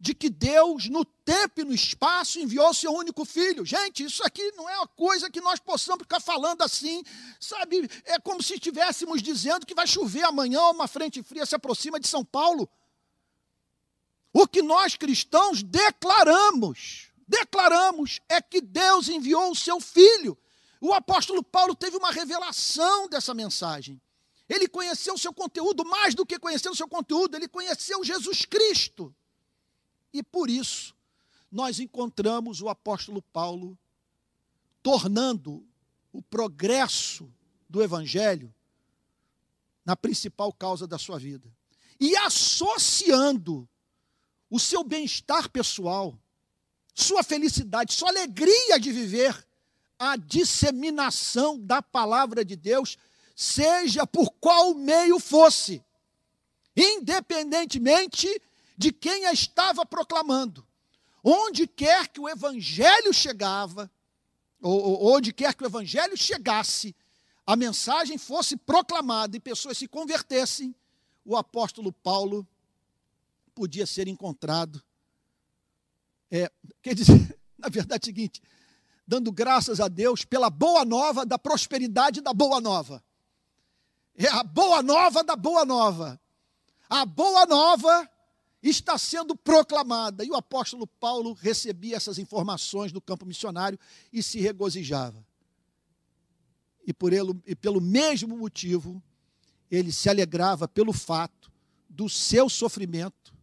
de 0.00 0.14
que 0.14 0.30
Deus, 0.30 0.88
no 0.88 1.04
tempo 1.04 1.60
e 1.60 1.64
no 1.64 1.74
espaço, 1.74 2.38
enviou 2.38 2.72
seu 2.72 2.92
único 2.92 3.24
filho. 3.24 3.64
Gente, 3.64 4.04
isso 4.04 4.22
aqui 4.24 4.52
não 4.52 4.68
é 4.68 4.76
uma 4.76 4.86
coisa 4.86 5.30
que 5.30 5.40
nós 5.40 5.58
possamos 5.58 6.02
ficar 6.02 6.20
falando 6.20 6.62
assim, 6.62 7.02
sabe? 7.40 7.90
É 8.04 8.18
como 8.18 8.42
se 8.42 8.54
estivéssemos 8.54 9.22
dizendo 9.22 9.66
que 9.66 9.74
vai 9.74 9.86
chover 9.86 10.24
amanhã, 10.24 10.62
uma 10.70 10.86
frente 10.86 11.22
fria 11.22 11.44
se 11.44 11.54
aproxima 11.54 11.98
de 11.98 12.06
São 12.06 12.24
Paulo. 12.24 12.68
O 14.32 14.46
que 14.46 14.62
nós 14.62 14.94
cristãos 14.94 15.62
declaramos 15.62 17.08
declaramos 17.28 18.20
é 18.28 18.40
que 18.40 18.60
Deus 18.60 19.08
enviou 19.08 19.50
o 19.50 19.56
seu 19.56 19.78
filho. 19.78 20.36
O 20.80 20.94
apóstolo 20.94 21.42
Paulo 21.42 21.74
teve 21.74 21.96
uma 21.96 22.10
revelação 22.10 23.08
dessa 23.08 23.34
mensagem. 23.34 24.00
Ele 24.48 24.66
conheceu 24.66 25.14
o 25.14 25.18
seu 25.18 25.32
conteúdo 25.32 25.84
mais 25.84 26.14
do 26.14 26.24
que 26.24 26.38
conhecer 26.38 26.70
o 26.70 26.74
seu 26.74 26.88
conteúdo, 26.88 27.36
ele 27.36 27.46
conheceu 27.46 28.02
Jesus 28.02 28.46
Cristo. 28.46 29.14
E 30.12 30.22
por 30.22 30.48
isso, 30.48 30.94
nós 31.50 31.80
encontramos 31.80 32.60
o 32.60 32.68
apóstolo 32.68 33.22
Paulo 33.22 33.78
tornando 34.82 35.66
o 36.12 36.22
progresso 36.22 37.32
do 37.68 37.82
evangelho 37.82 38.54
na 39.84 39.96
principal 39.96 40.52
causa 40.52 40.86
da 40.86 40.98
sua 40.98 41.18
vida. 41.18 41.50
E 42.00 42.16
associando 42.16 43.68
o 44.50 44.58
seu 44.58 44.84
bem-estar 44.84 45.50
pessoal 45.50 46.18
sua 46.94 47.22
felicidade, 47.22 47.92
sua 47.92 48.08
alegria 48.08 48.78
de 48.78 48.90
viver 48.90 49.46
a 49.98 50.16
disseminação 50.16 51.58
da 51.58 51.80
palavra 51.80 52.44
de 52.44 52.56
Deus, 52.56 52.96
seja 53.36 54.06
por 54.06 54.30
qual 54.40 54.74
meio 54.74 55.18
fosse, 55.18 55.82
independentemente 56.76 58.28
de 58.78 58.90
quem 58.92 59.26
a 59.26 59.32
estava 59.32 59.84
proclamando. 59.84 60.66
Onde 61.22 61.66
quer 61.66 62.08
que 62.08 62.20
o 62.20 62.28
evangelho 62.28 63.12
chegava, 63.12 63.90
ou, 64.62 64.80
ou 64.80 65.16
onde 65.16 65.32
quer 65.32 65.54
que 65.54 65.64
o 65.64 65.66
evangelho 65.66 66.16
chegasse, 66.16 66.96
a 67.44 67.54
mensagem 67.56 68.16
fosse 68.16 68.56
proclamada 68.56 69.36
e 69.36 69.40
pessoas 69.40 69.76
se 69.76 69.86
convertessem, 69.86 70.74
o 71.24 71.36
apóstolo 71.36 71.92
Paulo 71.92 72.46
podia 73.54 73.84
ser 73.84 74.08
encontrado 74.08 74.82
é, 76.30 76.50
quer 76.82 76.94
dizer, 76.94 77.38
na 77.58 77.68
verdade 77.68 78.02
é 78.02 78.04
o 78.04 78.06
seguinte, 78.06 78.42
dando 79.06 79.32
graças 79.32 79.80
a 79.80 79.88
Deus 79.88 80.24
pela 80.24 80.50
boa 80.50 80.84
nova 80.84 81.24
da 81.24 81.38
prosperidade 81.38 82.20
da 82.20 82.32
boa 82.32 82.60
nova. 82.60 83.02
É 84.14 84.28
a 84.28 84.42
boa 84.42 84.82
nova 84.82 85.22
da 85.24 85.36
boa 85.36 85.64
nova. 85.64 86.20
A 86.90 87.06
boa 87.06 87.46
nova 87.46 88.08
está 88.62 88.98
sendo 88.98 89.36
proclamada. 89.36 90.24
E 90.24 90.30
o 90.30 90.34
apóstolo 90.34 90.86
Paulo 90.86 91.32
recebia 91.32 91.96
essas 91.96 92.18
informações 92.18 92.92
do 92.92 93.00
campo 93.00 93.24
missionário 93.24 93.78
e 94.12 94.22
se 94.22 94.40
regozijava. 94.40 95.24
E, 96.86 96.92
por 96.92 97.12
ele, 97.12 97.38
e 97.46 97.54
pelo 97.54 97.80
mesmo 97.80 98.36
motivo, 98.36 99.02
ele 99.70 99.92
se 99.92 100.08
alegrava 100.08 100.66
pelo 100.66 100.92
fato 100.92 101.52
do 101.88 102.08
seu 102.08 102.48
sofrimento 102.48 103.34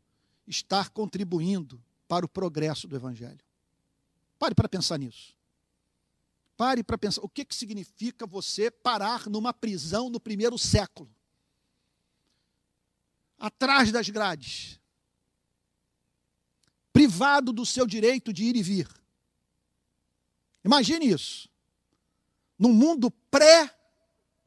estar 0.48 0.90
contribuindo 0.90 1.82
para 2.08 2.26
o 2.26 2.30
progresso 2.30 2.88
do 2.88 2.96
Evangelho. 2.96 3.44
Pare 4.38 4.54
para 4.54 4.68
pensar 4.68 4.98
nisso. 4.98 5.36
Pare 6.58 6.84
para 6.84 6.98
pensar. 6.98 7.22
O 7.22 7.30
que, 7.30 7.46
que 7.46 7.56
significa 7.56 8.26
você 8.26 8.70
parar 8.72 9.28
numa 9.28 9.54
prisão 9.54 10.10
no 10.10 10.20
primeiro 10.20 10.58
século? 10.58 11.10
Atrás 13.38 13.92
das 13.92 14.10
grades 14.10 14.80
privado 16.96 17.52
do 17.52 17.66
seu 17.66 17.86
direito 17.86 18.32
de 18.32 18.46
ir 18.46 18.56
e 18.56 18.64
vir. 18.64 18.88
Imagine 20.64 21.12
isso. 21.12 21.50
Num 22.58 22.72
mundo 22.72 23.12
pré, 23.30 23.70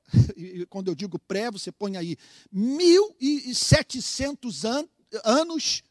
quando 0.71 0.89
eu 0.89 0.95
digo 0.95 1.19
pré, 1.19 1.51
você 1.51 1.71
põe 1.71 1.99
aí 1.99 2.17
1700 2.51 4.65
an 4.65 4.89
anos 5.25 5.83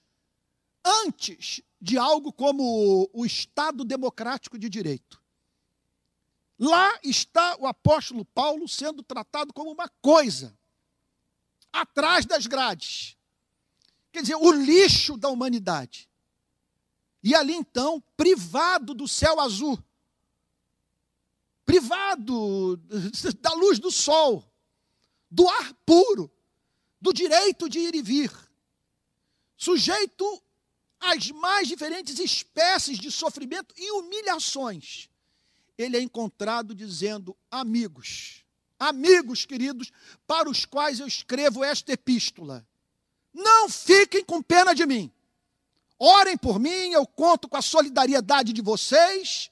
antes 0.83 1.61
de 1.79 1.95
algo 1.95 2.33
como 2.33 3.07
o 3.13 3.23
Estado 3.23 3.85
Democrático 3.85 4.57
de 4.57 4.67
Direito. 4.67 5.21
Lá 6.57 6.99
está 7.03 7.55
o 7.59 7.67
apóstolo 7.67 8.25
Paulo 8.25 8.67
sendo 8.67 9.03
tratado 9.03 9.53
como 9.53 9.71
uma 9.71 9.87
coisa, 10.01 10.57
atrás 11.71 12.25
das 12.25 12.47
grades. 12.47 13.15
Quer 14.11 14.23
dizer, 14.23 14.37
o 14.37 14.51
lixo 14.51 15.17
da 15.17 15.29
humanidade. 15.29 16.09
E 17.27 17.35
ali 17.35 17.53
então, 17.53 18.01
privado 18.15 18.93
do 18.93 19.05
céu 19.05 19.41
azul, 19.41 19.77
privado 21.65 22.77
da 23.41 23.51
luz 23.51 23.79
do 23.79 23.91
sol, 23.91 24.49
do 25.29 25.45
ar 25.45 25.73
puro, 25.85 26.31
do 27.01 27.11
direito 27.11 27.67
de 27.67 27.79
ir 27.79 27.95
e 27.95 28.01
vir, 28.01 28.31
sujeito 29.57 30.41
às 31.01 31.29
mais 31.31 31.67
diferentes 31.67 32.17
espécies 32.17 32.97
de 32.97 33.11
sofrimento 33.11 33.75
e 33.77 33.91
humilhações, 33.91 35.09
ele 35.77 35.97
é 35.97 36.01
encontrado 36.01 36.73
dizendo: 36.73 37.35
amigos, 37.51 38.45
amigos 38.79 39.45
queridos, 39.45 39.91
para 40.25 40.49
os 40.49 40.63
quais 40.63 41.01
eu 41.01 41.07
escrevo 41.07 41.61
esta 41.61 41.91
epístola, 41.91 42.65
não 43.33 43.67
fiquem 43.67 44.23
com 44.23 44.41
pena 44.41 44.73
de 44.73 44.85
mim. 44.85 45.11
Orem 45.99 46.37
por 46.37 46.59
mim, 46.59 46.91
eu 46.91 47.05
conto 47.05 47.47
com 47.49 47.57
a 47.57 47.61
solidariedade 47.61 48.53
de 48.53 48.61
vocês. 48.61 49.51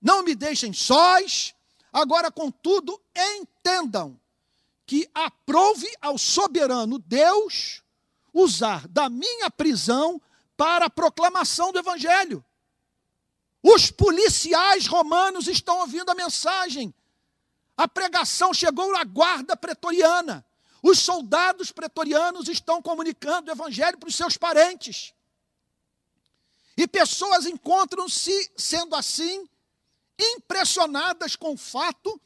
Não 0.00 0.22
me 0.22 0.34
deixem 0.34 0.72
sós. 0.72 1.54
Agora, 1.92 2.30
contudo, 2.30 3.00
entendam 3.16 4.18
que 4.86 5.08
aprove 5.14 5.90
ao 6.00 6.16
soberano 6.18 6.98
Deus 6.98 7.82
usar 8.32 8.86
da 8.88 9.08
minha 9.08 9.50
prisão 9.50 10.20
para 10.56 10.86
a 10.86 10.90
proclamação 10.90 11.72
do 11.72 11.78
Evangelho. 11.78 12.44
Os 13.62 13.90
policiais 13.90 14.86
romanos 14.86 15.46
estão 15.46 15.80
ouvindo 15.80 16.10
a 16.10 16.14
mensagem. 16.14 16.94
A 17.76 17.86
pregação 17.86 18.52
chegou 18.52 18.94
à 18.96 19.04
guarda 19.04 19.56
pretoriana. 19.56 20.44
Os 20.82 20.98
soldados 20.98 21.70
pretorianos 21.70 22.48
estão 22.48 22.82
comunicando 22.82 23.50
o 23.50 23.54
Evangelho 23.54 23.98
para 23.98 24.08
os 24.08 24.16
seus 24.16 24.36
parentes. 24.36 25.14
E 26.76 26.86
pessoas 26.88 27.46
encontram-se, 27.46 28.50
sendo 28.56 28.94
assim, 28.94 29.48
impressionadas 30.18 31.36
com 31.36 31.52
o 31.52 31.58
fato 31.58 32.20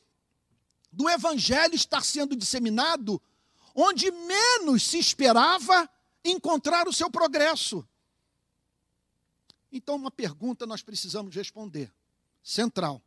do 0.93 1.09
evangelho 1.09 1.75
estar 1.75 2.05
sendo 2.05 2.37
disseminado 2.37 3.21
onde 3.75 4.11
menos 4.11 4.83
se 4.83 4.99
esperava 4.99 5.89
encontrar 6.25 6.89
o 6.89 6.93
seu 6.93 7.11
progresso. 7.11 7.87
Então, 9.71 9.97
uma 9.97 10.11
pergunta 10.11 10.67
nós 10.67 10.83
precisamos 10.83 11.35
responder, 11.35 11.93
central. 12.43 13.03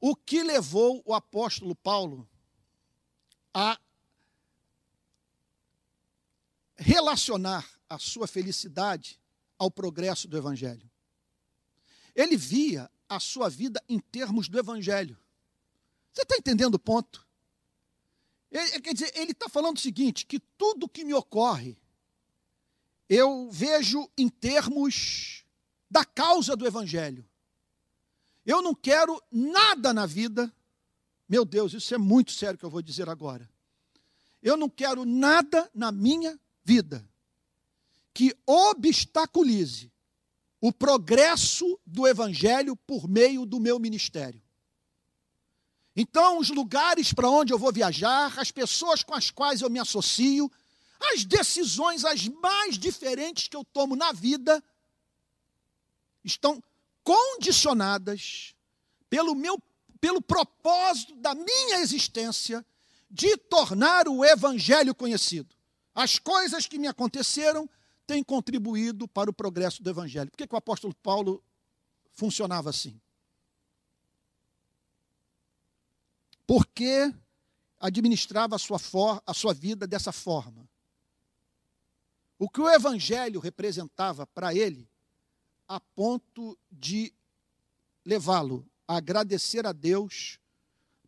O 0.00 0.16
que 0.16 0.42
levou 0.42 1.02
o 1.04 1.12
apóstolo 1.12 1.74
Paulo 1.74 2.26
a 3.52 3.78
relacionar 6.76 7.68
a 7.86 7.98
sua 7.98 8.26
felicidade 8.26 9.20
ao 9.60 9.70
progresso 9.70 10.26
do 10.26 10.38
Evangelho. 10.38 10.90
Ele 12.16 12.34
via 12.34 12.90
a 13.06 13.20
sua 13.20 13.50
vida 13.50 13.80
em 13.86 13.98
termos 13.98 14.48
do 14.48 14.58
Evangelho. 14.58 15.18
Você 16.10 16.22
está 16.22 16.34
entendendo 16.34 16.76
o 16.76 16.78
ponto? 16.78 17.28
Ele, 18.50 18.80
quer 18.80 18.94
dizer, 18.94 19.12
ele 19.14 19.32
está 19.32 19.50
falando 19.50 19.76
o 19.76 19.80
seguinte: 19.80 20.24
que 20.24 20.40
tudo 20.40 20.88
que 20.88 21.04
me 21.04 21.12
ocorre, 21.12 21.76
eu 23.06 23.50
vejo 23.50 24.10
em 24.16 24.30
termos 24.30 25.44
da 25.90 26.06
causa 26.06 26.56
do 26.56 26.66
Evangelho. 26.66 27.28
Eu 28.46 28.62
não 28.62 28.74
quero 28.74 29.22
nada 29.30 29.92
na 29.92 30.06
vida, 30.06 30.52
meu 31.28 31.44
Deus, 31.44 31.74
isso 31.74 31.94
é 31.94 31.98
muito 31.98 32.32
sério 32.32 32.58
que 32.58 32.64
eu 32.64 32.70
vou 32.70 32.80
dizer 32.80 33.10
agora. 33.10 33.48
Eu 34.42 34.56
não 34.56 34.70
quero 34.70 35.04
nada 35.04 35.70
na 35.74 35.92
minha 35.92 36.40
vida 36.64 37.06
que 38.12 38.36
obstaculize 38.46 39.92
o 40.60 40.72
progresso 40.72 41.78
do 41.86 42.06
evangelho 42.06 42.76
por 42.76 43.08
meio 43.08 43.46
do 43.46 43.58
meu 43.58 43.78
ministério. 43.78 44.42
Então, 45.96 46.38
os 46.38 46.50
lugares 46.50 47.12
para 47.12 47.28
onde 47.28 47.52
eu 47.52 47.58
vou 47.58 47.72
viajar, 47.72 48.38
as 48.38 48.50
pessoas 48.50 49.02
com 49.02 49.14
as 49.14 49.30
quais 49.30 49.60
eu 49.60 49.70
me 49.70 49.78
associo, 49.78 50.50
as 51.12 51.24
decisões 51.24 52.04
as 52.04 52.28
mais 52.28 52.78
diferentes 52.78 53.48
que 53.48 53.56
eu 53.56 53.64
tomo 53.64 53.96
na 53.96 54.12
vida 54.12 54.62
estão 56.22 56.62
condicionadas 57.02 58.54
pelo 59.08 59.34
meu 59.34 59.60
pelo 60.00 60.22
propósito 60.22 61.14
da 61.16 61.34
minha 61.34 61.80
existência 61.80 62.64
de 63.10 63.36
tornar 63.36 64.08
o 64.08 64.24
evangelho 64.24 64.94
conhecido. 64.94 65.54
As 65.94 66.18
coisas 66.18 66.66
que 66.66 66.78
me 66.78 66.86
aconteceram 66.86 67.68
tem 68.10 68.24
contribuído 68.24 69.06
para 69.06 69.30
o 69.30 69.32
progresso 69.32 69.84
do 69.84 69.88
Evangelho. 69.88 70.32
Por 70.32 70.36
que, 70.36 70.48
que 70.48 70.54
o 70.54 70.58
apóstolo 70.58 70.92
Paulo 70.96 71.40
funcionava 72.10 72.68
assim? 72.68 73.00
Porque 76.44 77.14
administrava 77.78 78.56
a 78.56 78.58
sua, 78.58 78.80
for, 78.80 79.22
a 79.24 79.32
sua 79.32 79.54
vida 79.54 79.86
dessa 79.86 80.10
forma. 80.10 80.68
O 82.36 82.50
que 82.50 82.60
o 82.60 82.68
Evangelho 82.68 83.38
representava 83.38 84.26
para 84.26 84.52
ele, 84.52 84.90
a 85.68 85.78
ponto 85.78 86.58
de 86.68 87.14
levá-lo 88.04 88.66
a 88.88 88.96
agradecer 88.96 89.64
a 89.64 89.72
Deus 89.72 90.40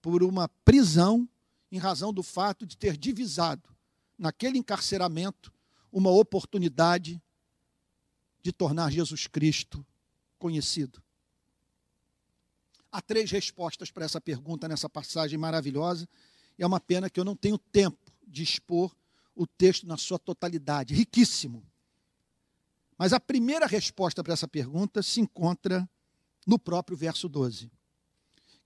por 0.01 0.23
uma 0.23 0.49
prisão 0.65 1.29
em 1.73 1.79
razão 1.79 2.13
do 2.13 2.23
fato 2.23 2.65
de 2.65 2.77
ter 2.77 2.97
divisado 2.97 3.69
naquele 4.17 4.57
encarceramento 4.57 5.52
uma 5.93 6.11
oportunidade 6.11 7.23
de 8.43 8.51
tornar 8.51 8.91
Jesus 8.91 9.27
Cristo 9.27 9.87
conhecido. 10.39 11.03
Há 12.91 13.01
três 13.01 13.31
respostas 13.31 13.91
para 13.91 14.05
essa 14.05 14.21
pergunta 14.21 14.67
nessa 14.67 14.89
passagem 14.89 15.39
maravilhosa, 15.39 16.09
e 16.59 16.63
é 16.63 16.67
uma 16.67 16.81
pena 16.81 17.09
que 17.09 17.21
eu 17.21 17.25
não 17.25 17.37
tenho 17.37 17.59
tempo 17.59 18.13
de 18.27 18.43
expor 18.43 18.95
o 19.35 19.47
texto 19.47 19.87
na 19.87 19.97
sua 19.97 20.19
totalidade, 20.19 20.95
riquíssimo. 20.95 21.65
Mas 22.99 23.13
a 23.13 23.21
primeira 23.21 23.67
resposta 23.67 24.23
para 24.23 24.33
essa 24.33 24.49
pergunta 24.49 25.03
se 25.03 25.21
encontra 25.21 25.89
no 26.47 26.59
próprio 26.59 26.97
verso 26.97 27.29
12. 27.29 27.71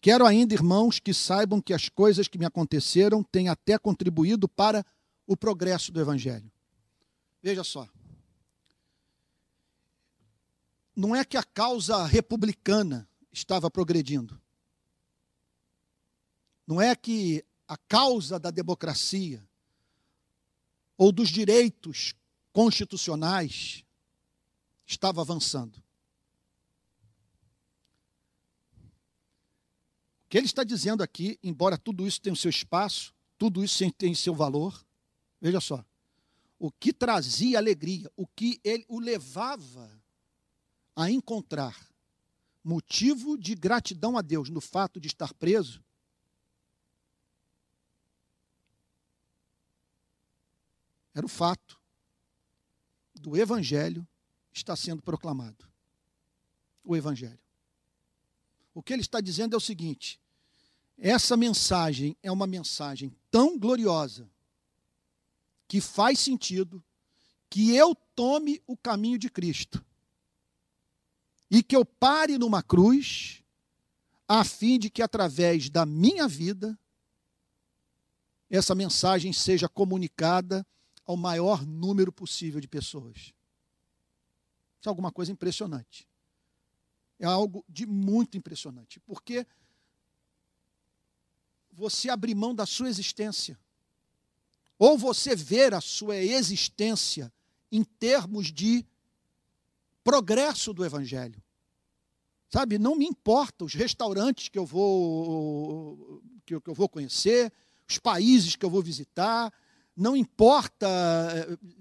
Quero 0.00 0.26
ainda, 0.26 0.54
irmãos, 0.54 0.98
que 0.98 1.14
saibam 1.14 1.60
que 1.60 1.72
as 1.72 1.88
coisas 1.88 2.28
que 2.28 2.38
me 2.38 2.44
aconteceram 2.44 3.22
têm 3.22 3.48
até 3.48 3.78
contribuído 3.78 4.48
para 4.48 4.84
o 5.26 5.36
progresso 5.36 5.90
do 5.90 6.00
Evangelho. 6.00 6.50
Veja 7.46 7.62
só. 7.62 7.88
Não 10.96 11.14
é 11.14 11.24
que 11.24 11.36
a 11.36 11.44
causa 11.44 12.04
republicana 12.04 13.08
estava 13.30 13.70
progredindo. 13.70 14.42
Não 16.66 16.80
é 16.80 16.96
que 16.96 17.44
a 17.68 17.76
causa 17.76 18.40
da 18.40 18.50
democracia 18.50 19.48
ou 20.98 21.12
dos 21.12 21.28
direitos 21.28 22.14
constitucionais 22.52 23.84
estava 24.84 25.20
avançando. 25.20 25.76
O 30.24 30.28
que 30.28 30.36
ele 30.36 30.46
está 30.46 30.64
dizendo 30.64 31.00
aqui, 31.00 31.38
embora 31.44 31.78
tudo 31.78 32.08
isso 32.08 32.20
tenha 32.20 32.34
o 32.34 32.36
seu 32.36 32.50
espaço, 32.50 33.14
tudo 33.38 33.62
isso 33.62 33.88
tem 33.92 34.16
seu 34.16 34.34
valor. 34.34 34.84
Veja 35.40 35.60
só. 35.60 35.84
O 36.58 36.70
que 36.70 36.92
trazia 36.92 37.58
alegria, 37.58 38.10
o 38.16 38.26
que 38.26 38.60
ele 38.64 38.84
o 38.88 38.98
levava 38.98 39.90
a 40.94 41.10
encontrar 41.10 41.76
motivo 42.64 43.38
de 43.38 43.54
gratidão 43.54 44.16
a 44.16 44.22
Deus 44.22 44.48
no 44.48 44.60
fato 44.60 44.98
de 44.98 45.06
estar 45.06 45.32
preso, 45.34 45.84
era 51.14 51.24
o 51.24 51.28
fato 51.28 51.80
do 53.14 53.36
Evangelho 53.36 54.06
estar 54.52 54.76
sendo 54.76 55.02
proclamado. 55.02 55.68
O 56.82 56.96
Evangelho. 56.96 57.38
O 58.74 58.82
que 58.82 58.92
ele 58.92 59.02
está 59.02 59.20
dizendo 59.20 59.54
é 59.54 59.56
o 59.56 59.60
seguinte: 59.60 60.20
essa 60.98 61.36
mensagem 61.36 62.16
é 62.22 62.30
uma 62.30 62.46
mensagem 62.46 63.14
tão 63.30 63.58
gloriosa 63.58 64.30
que 65.68 65.80
faz 65.80 66.18
sentido 66.18 66.82
que 67.48 67.74
eu 67.74 67.94
tome 68.14 68.62
o 68.66 68.76
caminho 68.76 69.18
de 69.18 69.30
Cristo 69.30 69.84
e 71.50 71.62
que 71.62 71.76
eu 71.76 71.84
pare 71.84 72.38
numa 72.38 72.62
cruz, 72.62 73.42
a 74.28 74.44
fim 74.44 74.78
de 74.78 74.90
que 74.90 75.02
através 75.02 75.70
da 75.70 75.86
minha 75.86 76.26
vida 76.26 76.78
essa 78.50 78.74
mensagem 78.74 79.32
seja 79.32 79.68
comunicada 79.68 80.66
ao 81.04 81.16
maior 81.16 81.64
número 81.64 82.12
possível 82.12 82.60
de 82.60 82.68
pessoas. 82.68 83.32
Isso 84.78 84.86
é 84.86 84.88
alguma 84.88 85.10
coisa 85.10 85.32
impressionante. 85.32 86.08
É 87.18 87.26
algo 87.26 87.64
de 87.68 87.86
muito 87.86 88.36
impressionante, 88.36 89.00
porque 89.00 89.46
você 91.72 92.08
abrir 92.08 92.34
mão 92.34 92.54
da 92.54 92.66
sua 92.66 92.88
existência, 92.88 93.58
ou 94.78 94.98
você 94.98 95.34
ver 95.34 95.74
a 95.74 95.80
sua 95.80 96.16
existência 96.16 97.32
em 97.70 97.82
termos 97.82 98.52
de 98.52 98.84
progresso 100.04 100.72
do 100.72 100.84
Evangelho. 100.84 101.42
Sabe, 102.48 102.78
não 102.78 102.94
me 102.94 103.06
importa 103.06 103.64
os 103.64 103.74
restaurantes 103.74 104.48
que 104.48 104.58
eu 104.58 104.64
vou 104.64 106.22
que 106.44 106.54
eu, 106.54 106.74
vou 106.74 106.88
conhecer, 106.88 107.52
os 107.88 107.98
países 107.98 108.54
que 108.54 108.64
eu 108.64 108.70
vou 108.70 108.80
visitar, 108.80 109.52
não 109.96 110.14
importa 110.14 110.86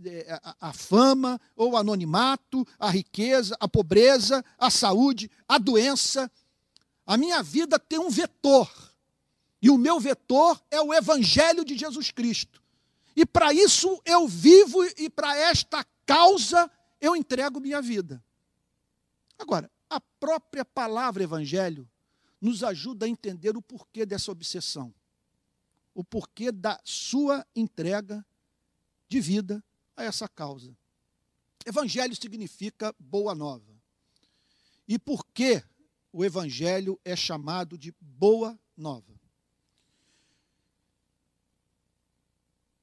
eh, 0.04 0.26
eh, 0.28 0.40
a, 0.60 0.74
fama 0.74 1.40
ou 1.56 1.74
o 1.74 1.78
anonimato, 1.78 2.66
a 2.80 2.90
riqueza, 2.90 3.56
a 3.60 3.68
pobreza, 3.68 4.44
a 4.58 4.72
saúde, 4.72 5.30
a 5.48 5.58
doença. 5.58 6.32
A 7.06 7.16
minha 7.16 7.44
vida 7.44 7.78
tem 7.78 8.00
um 8.00 8.10
vetor. 8.10 8.72
E 9.62 9.70
o 9.70 9.78
meu 9.78 10.00
vetor 10.00 10.60
é 10.72 10.82
o 10.82 10.94
Evangelho 10.94 11.66
de 11.66 11.78
Jesus 11.78 12.10
Cristo. 12.10 12.65
E 13.16 13.26
para 13.26 13.54
isso 13.54 14.02
eu 14.06 14.28
vivo 14.28 14.84
e 14.98 15.10
para 15.10 15.36
esta 15.38 15.86
causa 16.06 16.70
eu 17.00 17.16
entrego 17.16 17.60
minha 17.60 17.82
vida. 17.82 18.24
Agora, 19.38 19.72
a 19.90 20.00
própria 20.00 20.66
palavra 20.66 21.24
Evangelho 21.24 21.90
nos 22.42 22.64
ajuda 22.64 23.06
a 23.06 23.10
entender 23.10 23.56
o 23.56 23.62
porquê 23.62 24.06
dessa 24.06 24.32
obsessão 24.32 24.94
o 25.96 26.04
porquê 26.04 26.52
da 26.52 26.80
sua 26.84 27.48
entrega 27.56 28.24
de 29.08 29.22
vida 29.22 29.64
a 29.96 30.04
essa 30.04 30.28
causa. 30.28 30.78
Evangelho 31.66 32.14
significa 32.16 32.94
boa 33.00 33.34
nova. 33.34 33.74
E 34.86 35.00
por 35.00 35.26
que 35.28 35.64
o 36.12 36.24
evangelho 36.24 37.00
é 37.04 37.16
chamado 37.16 37.78
de 37.78 37.94
boa 38.00 38.60
nova? 38.76 39.15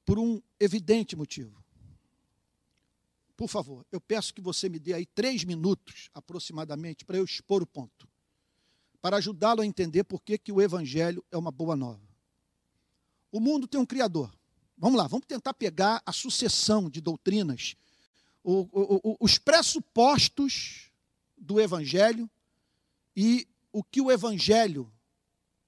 Por 0.05 0.19
um 0.19 0.41
evidente 0.59 1.15
motivo. 1.15 1.63
Por 3.35 3.47
favor, 3.47 3.85
eu 3.91 3.99
peço 3.99 4.33
que 4.33 4.41
você 4.41 4.69
me 4.69 4.79
dê 4.79 4.93
aí 4.93 5.05
três 5.05 5.43
minutos 5.43 6.09
aproximadamente 6.13 7.03
para 7.03 7.17
eu 7.17 7.25
expor 7.25 7.63
o 7.63 7.67
ponto, 7.67 8.07
para 9.01 9.17
ajudá-lo 9.17 9.61
a 9.61 9.65
entender 9.65 10.03
por 10.03 10.21
que, 10.21 10.37
que 10.37 10.51
o 10.51 10.61
evangelho 10.61 11.23
é 11.31 11.37
uma 11.37 11.51
boa 11.51 11.75
nova. 11.75 12.07
O 13.31 13.39
mundo 13.39 13.67
tem 13.67 13.79
um 13.79 13.85
Criador. 13.85 14.31
Vamos 14.77 14.97
lá, 14.97 15.07
vamos 15.07 15.25
tentar 15.25 15.53
pegar 15.53 16.01
a 16.05 16.11
sucessão 16.11 16.89
de 16.89 17.01
doutrinas, 17.01 17.75
o, 18.43 18.67
o, 18.71 19.11
o, 19.11 19.17
os 19.19 19.37
pressupostos 19.37 20.91
do 21.37 21.59
Evangelho 21.59 22.29
e 23.15 23.47
o 23.71 23.83
que 23.83 24.01
o 24.01 24.11
Evangelho 24.11 24.91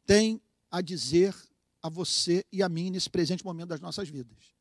tem 0.06 0.42
a 0.70 0.82
dizer 0.82 1.36
a 1.86 1.90
você 1.90 2.44
e 2.52 2.64
a 2.64 2.68
mim 2.68 2.90
nesse 2.90 3.08
presente 3.08 3.46
momento 3.46 3.70
das 3.70 3.80
nossas 3.80 4.10
vidas. 4.10 4.56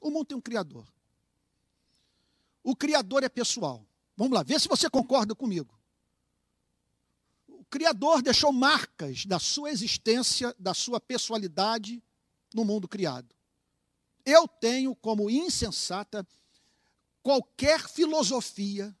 O 0.00 0.12
mundo 0.12 0.26
tem 0.26 0.38
um 0.38 0.40
Criador. 0.40 0.86
O 2.62 2.76
Criador 2.76 3.24
é 3.24 3.28
pessoal. 3.28 3.84
Vamos 4.16 4.32
lá, 4.32 4.44
vê 4.44 4.56
se 4.60 4.68
você 4.68 4.88
concorda 4.88 5.34
comigo. 5.34 5.76
O 7.48 7.64
Criador 7.64 8.22
deixou 8.22 8.52
marcas 8.52 9.26
da 9.26 9.40
sua 9.40 9.70
existência, 9.70 10.54
da 10.56 10.72
sua 10.72 11.00
pessoalidade 11.00 12.00
no 12.54 12.64
mundo 12.64 12.86
criado. 12.86 13.34
Eu 14.24 14.46
tenho 14.46 14.94
como 14.94 15.28
insensata 15.28 16.24
qualquer 17.24 17.88
filosofia 17.88 18.96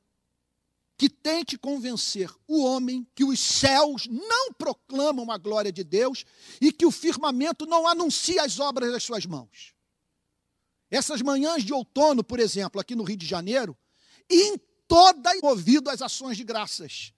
que 0.98 1.08
tente 1.08 1.56
convencer 1.56 2.28
o 2.48 2.64
homem 2.64 3.06
que 3.14 3.24
os 3.24 3.38
céus 3.38 4.08
não 4.08 4.52
proclamam 4.52 5.30
a 5.30 5.38
glória 5.38 5.70
de 5.70 5.84
Deus 5.84 6.24
e 6.60 6.72
que 6.72 6.84
o 6.84 6.90
firmamento 6.90 7.64
não 7.64 7.86
anuncia 7.86 8.42
as 8.42 8.58
obras 8.58 8.90
das 8.90 9.04
suas 9.04 9.24
mãos. 9.24 9.72
Essas 10.90 11.22
manhãs 11.22 11.62
de 11.62 11.72
outono, 11.72 12.24
por 12.24 12.40
exemplo, 12.40 12.80
aqui 12.80 12.96
no 12.96 13.04
Rio 13.04 13.16
de 13.16 13.26
Janeiro, 13.26 13.78
em 14.28 14.58
toda 14.88 15.32
movido 15.40 15.88
às 15.88 16.02
ações 16.02 16.36
de 16.36 16.42
graças 16.42 17.12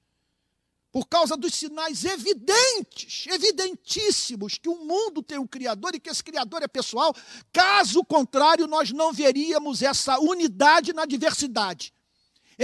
por 0.93 1.07
causa 1.07 1.37
dos 1.37 1.55
sinais 1.55 2.05
evidentes, 2.05 3.27
evidentíssimos, 3.29 4.59
que 4.59 4.69
o 4.69 4.85
mundo 4.85 5.23
tem 5.23 5.39
um 5.39 5.47
Criador 5.47 5.95
e 5.95 6.01
que 6.01 6.11
esse 6.11 6.23
Criador 6.23 6.63
é 6.63 6.69
pessoal. 6.69 7.15
Caso 7.53 8.05
contrário, 8.05 8.67
nós 8.67 8.91
não 8.91 9.13
veríamos 9.13 9.83
essa 9.83 10.19
unidade 10.19 10.93
na 10.93 11.07
diversidade, 11.07 11.95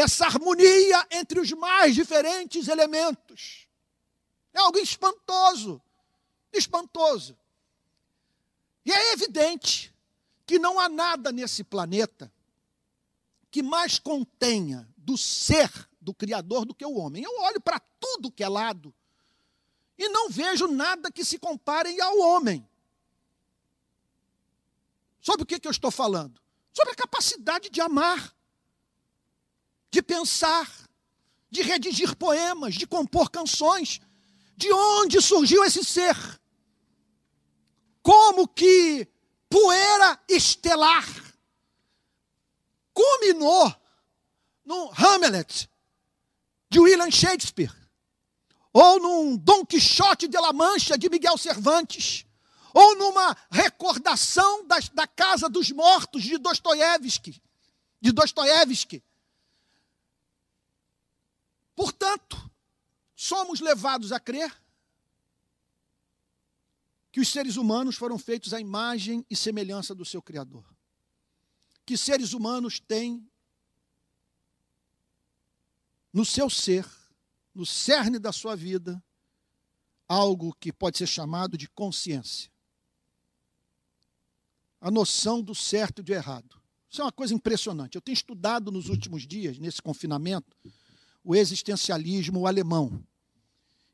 essa 0.01 0.27
harmonia 0.27 1.07
entre 1.11 1.41
os 1.41 1.51
mais 1.53 1.95
diferentes 1.95 2.69
elementos. 2.69 3.67
É 4.53 4.59
algo 4.59 4.79
espantoso, 4.79 5.81
espantoso. 6.53 7.35
E 8.85 8.93
é 8.93 9.13
evidente 9.15 9.95
que 10.45 10.59
não 10.59 10.79
há 10.79 10.87
nada 10.87 11.33
nesse 11.33 11.65
planeta 11.65 12.31
que 13.51 13.63
mais 13.63 13.99
contenha 13.99 14.87
do 14.99 15.17
ser 15.17 15.71
do 15.99 16.13
Criador 16.13 16.67
do 16.67 16.75
que 16.75 16.85
o 16.85 16.97
homem. 16.97 17.25
Eu 17.25 17.41
olho 17.41 17.61
para 17.61 17.81
tudo 17.99 18.31
que 18.31 18.45
é 18.45 18.49
lado 18.49 18.95
e 19.97 20.11
não 20.11 20.29
vejo 20.29 20.69
nada 20.69 21.11
que 21.11 21.25
se 21.25 21.39
compare 21.39 21.99
ao 22.03 22.19
homem. 22.19 22.69
Sobre 25.23 25.45
o 25.45 25.47
que, 25.47 25.59
que 25.59 25.67
eu 25.67 25.73
estou 25.73 25.91
falando? 25.91 26.39
Sobre 26.71 26.93
a 26.93 26.97
capacidade 26.97 27.71
de 27.71 27.81
amar, 27.81 28.36
de 29.91 30.03
pensar, 30.03 30.71
de 31.51 31.63
redigir 31.63 32.15
poemas, 32.17 32.75
de 32.75 32.87
compor 32.87 33.31
canções. 33.31 34.01
De 34.57 34.73
onde 34.73 35.21
surgiu 35.21 35.65
esse 35.65 35.85
ser? 35.85 36.17
Como 38.03 38.49
que 38.49 39.07
poeira 39.49 40.19
estelar 40.29 41.07
culminou 42.97 43.75
no 44.65 44.91
Hamlet, 44.93 45.69
de 46.71 46.81
William 46.81 47.11
Shakespeare, 47.11 47.73
ou 48.73 48.99
num 48.99 49.37
Dom 49.37 49.65
Quixote 49.65 50.27
de 50.27 50.39
La 50.39 50.53
Mancha 50.53 50.97
de 50.97 51.09
Miguel 51.09 51.37
Cervantes, 51.37 52.27
ou 52.73 52.97
numa 52.97 53.37
recordação 53.51 54.67
das, 54.67 54.89
da 54.89 55.07
Casa 55.07 55.49
dos 55.49 55.71
Mortos 55.71 56.23
de 56.23 56.39
Dostoiévski, 56.39 57.41
de 58.01 58.13
Dostoiévski. 58.13 59.03
Portanto, 61.77 62.51
somos 63.15 63.61
levados 63.61 64.11
a 64.11 64.19
crer 64.19 64.51
que 67.13 67.21
os 67.21 67.29
seres 67.29 67.57
humanos 67.57 67.97
foram 67.97 68.19
feitos 68.19 68.55
à 68.55 68.61
imagem 68.61 69.25
e 69.31 69.37
semelhança 69.37 69.95
do 69.95 70.05
seu 70.05 70.23
Criador. 70.23 70.65
Que 71.85 71.97
seres 71.97 72.33
humanos 72.33 72.81
têm 72.81 73.31
no 76.13 76.25
seu 76.25 76.49
ser, 76.49 76.87
no 77.55 77.67
cerne 77.67 78.19
da 78.19 78.33
sua 78.33 78.57
vida, 78.57 79.03
algo 80.09 80.55
que 80.59 80.73
pode 80.73 80.97
ser 80.97 81.07
chamado 81.07 81.59
de 81.59 81.69
consciência. 81.69 82.51
A 84.81 84.91
noção 84.91 85.43
do 85.43 85.55
certo 85.55 86.01
e 86.01 86.03
do 86.03 86.13
errado. 86.13 86.61
Isso 86.91 87.03
é 87.03 87.05
uma 87.05 87.13
coisa 87.13 87.35
impressionante. 87.35 87.97
Eu 87.97 88.01
tenho 88.01 88.15
estudado 88.15 88.71
nos 88.71 88.89
últimos 88.89 89.27
dias, 89.27 89.59
nesse 89.59 89.83
confinamento, 89.83 90.57
o 91.27 91.35
existencialismo 91.35 92.47
alemão. 92.47 93.03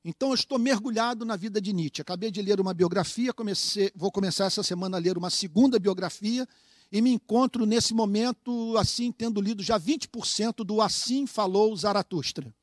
Então 0.04 0.28
eu 0.28 0.34
estou 0.34 0.58
mergulhado 0.58 1.24
na 1.24 1.34
vida 1.34 1.62
de 1.62 1.72
Nietzsche. 1.72 2.02
Acabei 2.02 2.30
de 2.30 2.42
ler 2.42 2.60
uma 2.60 2.74
biografia, 2.74 3.32
comecei, 3.32 3.90
vou 3.96 4.12
começar 4.12 4.44
essa 4.44 4.62
semana 4.62 4.98
a 4.98 5.00
ler 5.00 5.16
uma 5.16 5.30
segunda 5.30 5.78
biografia 5.78 6.46
e 6.90 7.00
me 7.00 7.10
encontro 7.10 7.64
nesse 7.64 7.94
momento 7.94 8.76
assim 8.76 9.10
tendo 9.10 9.40
lido 9.40 9.62
já 9.62 9.80
20% 9.80 10.62
do 10.62 10.82
Assim 10.82 11.26
falou 11.26 11.74
Zaratustra. 11.74 12.54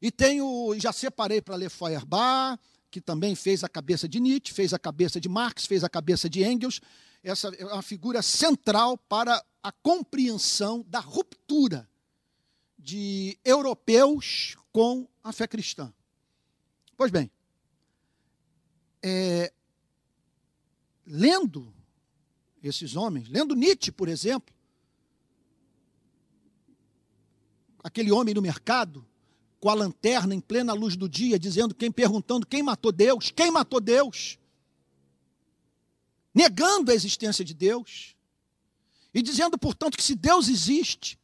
E 0.00 0.10
tenho, 0.10 0.74
já 0.78 0.92
separei 0.92 1.42
para 1.42 1.56
ler 1.56 1.68
Feuerbach, 1.68 2.58
que 2.90 3.00
também 3.00 3.34
fez 3.34 3.62
a 3.62 3.68
cabeça 3.68 4.08
de 4.08 4.18
Nietzsche, 4.20 4.54
fez 4.54 4.72
a 4.72 4.78
cabeça 4.78 5.20
de 5.20 5.28
Marx, 5.28 5.66
fez 5.66 5.84
a 5.84 5.88
cabeça 5.88 6.30
de 6.30 6.42
Engels. 6.42 6.80
Essa 7.22 7.48
é 7.48 7.66
uma 7.66 7.82
figura 7.82 8.22
central 8.22 8.96
para 8.96 9.44
a 9.62 9.72
compreensão 9.72 10.82
da 10.88 11.00
ruptura 11.00 11.86
de 12.84 13.38
europeus 13.42 14.56
com 14.70 15.08
a 15.22 15.32
fé 15.32 15.48
cristã. 15.48 15.92
Pois 16.98 17.10
bem, 17.10 17.30
é, 19.02 19.50
lendo 21.06 21.74
esses 22.62 22.94
homens, 22.94 23.26
lendo 23.26 23.56
Nietzsche, 23.56 23.90
por 23.90 24.06
exemplo, 24.06 24.54
aquele 27.82 28.12
homem 28.12 28.34
no 28.34 28.42
mercado, 28.42 29.06
com 29.58 29.70
a 29.70 29.74
lanterna 29.74 30.34
em 30.34 30.40
plena 30.40 30.74
luz 30.74 30.94
do 30.94 31.08
dia, 31.08 31.38
dizendo 31.38 31.74
quem 31.74 31.90
perguntando 31.90 32.46
quem 32.46 32.62
matou 32.62 32.92
Deus, 32.92 33.30
quem 33.30 33.50
matou 33.50 33.80
Deus, 33.80 34.38
negando 36.34 36.92
a 36.92 36.94
existência 36.94 37.42
de 37.42 37.54
Deus, 37.54 38.14
e 39.14 39.22
dizendo, 39.22 39.56
portanto, 39.56 39.96
que 39.96 40.02
se 40.02 40.14
Deus 40.14 40.48
existe, 40.48 41.18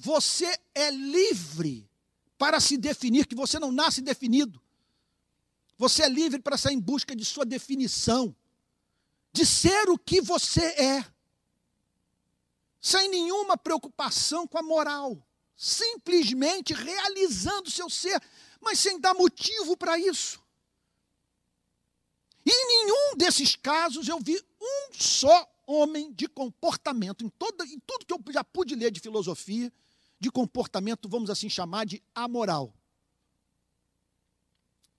você 0.00 0.58
é 0.74 0.90
livre 0.90 1.86
para 2.38 2.58
se 2.58 2.78
definir, 2.78 3.26
que 3.26 3.34
você 3.34 3.58
não 3.58 3.70
nasce 3.70 4.00
definido. 4.00 4.60
Você 5.76 6.04
é 6.04 6.08
livre 6.08 6.40
para 6.40 6.56
sair 6.56 6.74
em 6.74 6.80
busca 6.80 7.14
de 7.14 7.22
sua 7.22 7.44
definição, 7.44 8.34
de 9.30 9.44
ser 9.44 9.90
o 9.90 9.98
que 9.98 10.22
você 10.22 10.64
é, 10.64 11.04
sem 12.80 13.10
nenhuma 13.10 13.58
preocupação 13.58 14.46
com 14.46 14.56
a 14.56 14.62
moral, 14.62 15.22
simplesmente 15.54 16.72
realizando 16.72 17.70
seu 17.70 17.90
ser, 17.90 18.22
mas 18.58 18.78
sem 18.78 18.98
dar 18.98 19.12
motivo 19.12 19.76
para 19.76 19.98
isso. 19.98 20.40
E 22.44 22.50
em 22.50 22.66
nenhum 22.66 23.16
desses 23.18 23.54
casos 23.54 24.08
eu 24.08 24.18
vi 24.18 24.42
um 24.58 24.94
só 24.94 25.46
homem 25.66 26.10
de 26.14 26.26
comportamento, 26.26 27.22
em, 27.22 27.28
toda, 27.28 27.64
em 27.66 27.78
tudo 27.80 28.06
que 28.06 28.14
eu 28.14 28.32
já 28.32 28.42
pude 28.42 28.74
ler 28.74 28.90
de 28.90 28.98
filosofia, 28.98 29.70
de 30.20 30.30
comportamento, 30.30 31.08
vamos 31.08 31.30
assim 31.30 31.48
chamar, 31.48 31.86
de 31.86 32.02
amoral. 32.14 32.72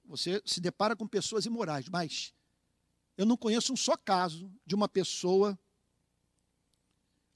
Você 0.05 0.41
se 0.45 0.59
depara 0.59 0.95
com 0.95 1.07
pessoas 1.07 1.45
imorais, 1.45 1.87
mas 1.87 2.33
eu 3.15 3.25
não 3.25 3.37
conheço 3.37 3.71
um 3.71 3.77
só 3.77 3.95
caso 3.95 4.51
de 4.65 4.73
uma 4.73 4.89
pessoa, 4.89 5.57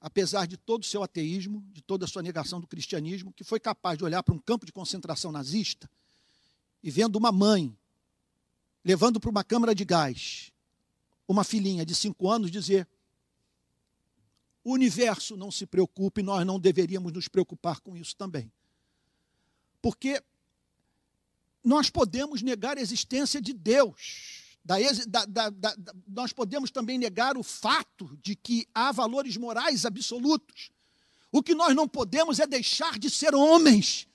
apesar 0.00 0.46
de 0.46 0.56
todo 0.56 0.82
o 0.82 0.86
seu 0.86 1.02
ateísmo, 1.02 1.64
de 1.72 1.80
toda 1.80 2.04
a 2.04 2.08
sua 2.08 2.22
negação 2.22 2.60
do 2.60 2.66
cristianismo, 2.66 3.32
que 3.32 3.44
foi 3.44 3.60
capaz 3.60 3.96
de 3.96 4.04
olhar 4.04 4.22
para 4.22 4.34
um 4.34 4.38
campo 4.38 4.66
de 4.66 4.72
concentração 4.72 5.30
nazista 5.30 5.88
e 6.82 6.90
vendo 6.90 7.16
uma 7.16 7.30
mãe 7.30 7.74
levando 8.84 9.20
para 9.20 9.30
uma 9.30 9.44
câmara 9.44 9.74
de 9.74 9.84
gás 9.84 10.52
uma 11.28 11.44
filhinha 11.44 11.84
de 11.84 11.94
cinco 11.94 12.30
anos 12.30 12.50
dizer: 12.50 12.86
o 14.66 14.72
universo 14.72 15.36
não 15.36 15.48
se 15.48 15.64
preocupe, 15.64 16.24
nós 16.24 16.44
não 16.44 16.58
deveríamos 16.58 17.12
nos 17.12 17.28
preocupar 17.28 17.78
com 17.78 17.96
isso 17.96 18.16
também. 18.16 18.50
Porque 19.80 20.20
nós 21.62 21.88
podemos 21.88 22.42
negar 22.42 22.76
a 22.76 22.80
existência 22.80 23.40
de 23.40 23.52
Deus. 23.52 24.56
Da, 24.64 24.76
da, 25.06 25.50
da, 25.50 25.76
nós 26.08 26.32
podemos 26.32 26.72
também 26.72 26.98
negar 26.98 27.36
o 27.36 27.44
fato 27.44 28.18
de 28.20 28.34
que 28.34 28.66
há 28.74 28.90
valores 28.90 29.36
morais 29.36 29.86
absolutos. 29.86 30.72
O 31.30 31.44
que 31.44 31.54
nós 31.54 31.72
não 31.72 31.86
podemos 31.86 32.40
é 32.40 32.46
deixar 32.46 32.98
de 32.98 33.08
ser 33.08 33.36
homens. 33.36 34.08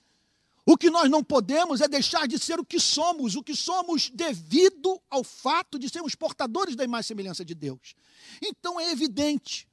O 0.65 0.75
que 0.75 0.89
nós 0.89 1.09
não 1.09 1.23
podemos 1.23 1.79
é 1.79 1.87
deixar 1.87 2.27
de 2.27 2.37
ser 2.37 2.59
o 2.59 2.65
que 2.65 2.77
somos, 2.77 3.37
o 3.37 3.43
que 3.43 3.55
somos 3.55 4.09
devido 4.09 5.01
ao 5.09 5.23
fato 5.23 5.79
de 5.79 5.87
sermos 5.87 6.13
portadores 6.13 6.75
da 6.75 6.83
imagem 6.83 7.05
e 7.05 7.07
semelhança 7.07 7.45
de 7.45 7.55
Deus. 7.55 7.95
Então 8.41 8.77
é 8.77 8.91
evidente 8.91 9.70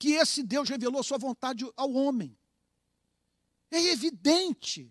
que 0.00 0.12
esse 0.12 0.42
Deus 0.42 0.66
revelou 0.66 1.04
sua 1.04 1.18
vontade 1.18 1.70
ao 1.76 1.92
homem. 1.92 2.34
É 3.70 3.78
evidente 3.88 4.90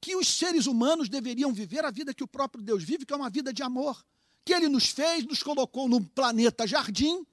que 0.00 0.14
os 0.14 0.28
seres 0.28 0.66
humanos 0.66 1.08
deveriam 1.08 1.52
viver 1.52 1.84
a 1.84 1.90
vida 1.90 2.14
que 2.14 2.22
o 2.22 2.28
próprio 2.28 2.62
Deus 2.62 2.84
vive, 2.84 3.04
que 3.04 3.12
é 3.12 3.16
uma 3.16 3.28
vida 3.28 3.52
de 3.52 3.64
amor, 3.64 4.06
que 4.44 4.54
ele 4.54 4.68
nos 4.68 4.86
fez, 4.86 5.26
nos 5.26 5.42
colocou 5.42 5.88
num 5.88 6.02
planeta 6.02 6.64
jardim 6.64 7.26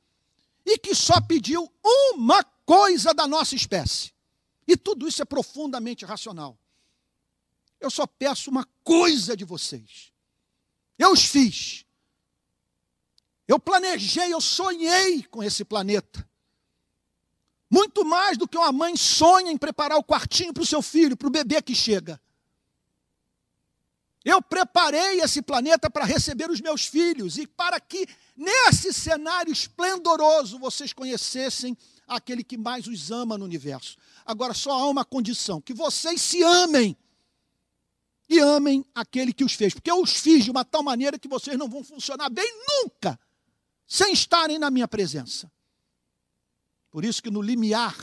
e 0.65 0.75
que 0.79 0.95
só 0.95 1.21
pediu 1.21 1.71
uma 1.83 2.43
coisa 2.65 3.13
da 3.13 3.27
nossa 3.27 3.53
espécie. 3.53 4.11
E 4.67 4.75
tudo 4.75 5.07
isso 5.07 5.21
é 5.21 5.25
profundamente 5.25 6.05
racional. 6.05 6.57
Eu 7.79 7.91
só 7.91 8.07
peço 8.07 8.49
uma 8.49 8.67
coisa 8.83 9.37
de 9.37 9.45
vocês. 9.45 10.11
Eu 10.97 11.11
os 11.11 11.25
fiz. 11.25 11.85
Eu 13.47 13.59
planejei, 13.59 14.33
eu 14.33 14.41
sonhei 14.41 15.21
com 15.23 15.43
esse 15.43 15.63
planeta. 15.63 16.27
Muito 17.73 18.05
mais 18.05 18.37
do 18.37 18.47
que 18.47 18.55
uma 18.55 18.71
mãe 18.71 18.95
sonha 18.95 19.51
em 19.51 19.57
preparar 19.57 19.97
o 19.97 20.03
quartinho 20.03 20.53
para 20.53 20.61
o 20.61 20.65
seu 20.65 20.79
filho, 20.79 21.17
para 21.17 21.27
o 21.27 21.31
bebê 21.31 21.59
que 21.59 21.73
chega. 21.73 22.21
Eu 24.23 24.43
preparei 24.43 25.21
esse 25.21 25.41
planeta 25.41 25.89
para 25.89 26.05
receber 26.05 26.51
os 26.51 26.61
meus 26.61 26.85
filhos 26.85 27.39
e 27.39 27.47
para 27.47 27.79
que, 27.79 28.07
nesse 28.37 28.93
cenário 28.93 29.51
esplendoroso, 29.51 30.59
vocês 30.59 30.93
conhecessem 30.93 31.75
aquele 32.07 32.43
que 32.43 32.59
mais 32.59 32.85
os 32.85 33.09
ama 33.09 33.39
no 33.39 33.45
universo. 33.45 33.97
Agora, 34.23 34.53
só 34.53 34.73
há 34.73 34.87
uma 34.87 35.03
condição: 35.03 35.59
que 35.59 35.73
vocês 35.73 36.21
se 36.21 36.43
amem 36.43 36.95
e 38.29 38.37
amem 38.37 38.85
aquele 38.93 39.33
que 39.33 39.43
os 39.43 39.53
fez, 39.53 39.73
porque 39.73 39.89
eu 39.89 39.99
os 39.99 40.11
fiz 40.11 40.43
de 40.43 40.51
uma 40.51 40.63
tal 40.63 40.83
maneira 40.83 41.17
que 41.17 41.27
vocês 41.27 41.57
não 41.57 41.67
vão 41.67 41.83
funcionar 41.83 42.29
bem 42.29 42.53
nunca 42.67 43.19
sem 43.87 44.13
estarem 44.13 44.59
na 44.59 44.69
minha 44.69 44.87
presença. 44.87 45.51
Por 46.93 47.03
isso 47.03 47.23
que 47.23 47.31
no 47.31 47.41
limiar 47.41 47.97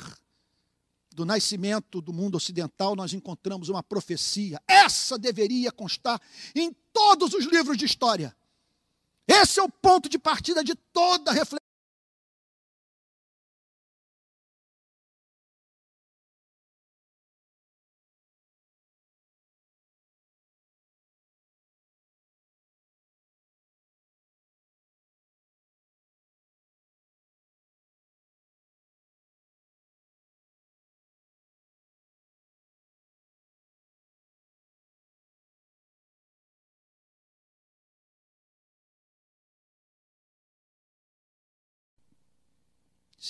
do 1.14 1.24
nascimento 1.24 2.00
do 2.00 2.12
mundo 2.12 2.34
ocidental 2.34 2.96
nós 2.96 3.12
encontramos 3.12 3.68
uma 3.68 3.84
profecia. 3.84 4.60
Essa 4.66 5.16
deveria 5.16 5.70
constar 5.70 6.20
em 6.56 6.74
todos 6.92 7.32
os 7.32 7.44
livros 7.44 7.78
de 7.78 7.84
história. 7.84 8.36
Esse 9.28 9.60
é 9.60 9.62
o 9.62 9.70
ponto 9.70 10.08
de 10.08 10.18
partida 10.18 10.64
de 10.64 10.74
toda 10.74 11.30
reflexão. 11.30 11.59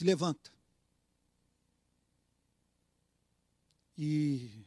Se 0.00 0.04
levanta. 0.04 0.50
E 3.98 4.64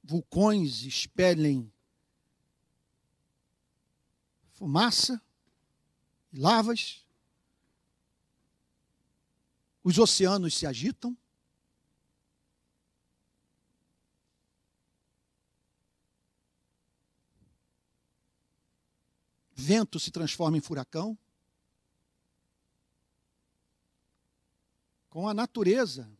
vulcões 0.00 0.82
expelem 0.82 1.72
fumaça 4.52 5.20
e 6.32 6.38
lavas. 6.38 7.04
Os 9.82 9.98
oceanos 9.98 10.54
se 10.54 10.66
agitam. 10.66 11.18
Vento 19.52 19.98
se 19.98 20.12
transforma 20.12 20.56
em 20.56 20.60
furacão. 20.60 21.18
Com 25.14 25.28
a 25.28 25.32
natureza, 25.32 26.10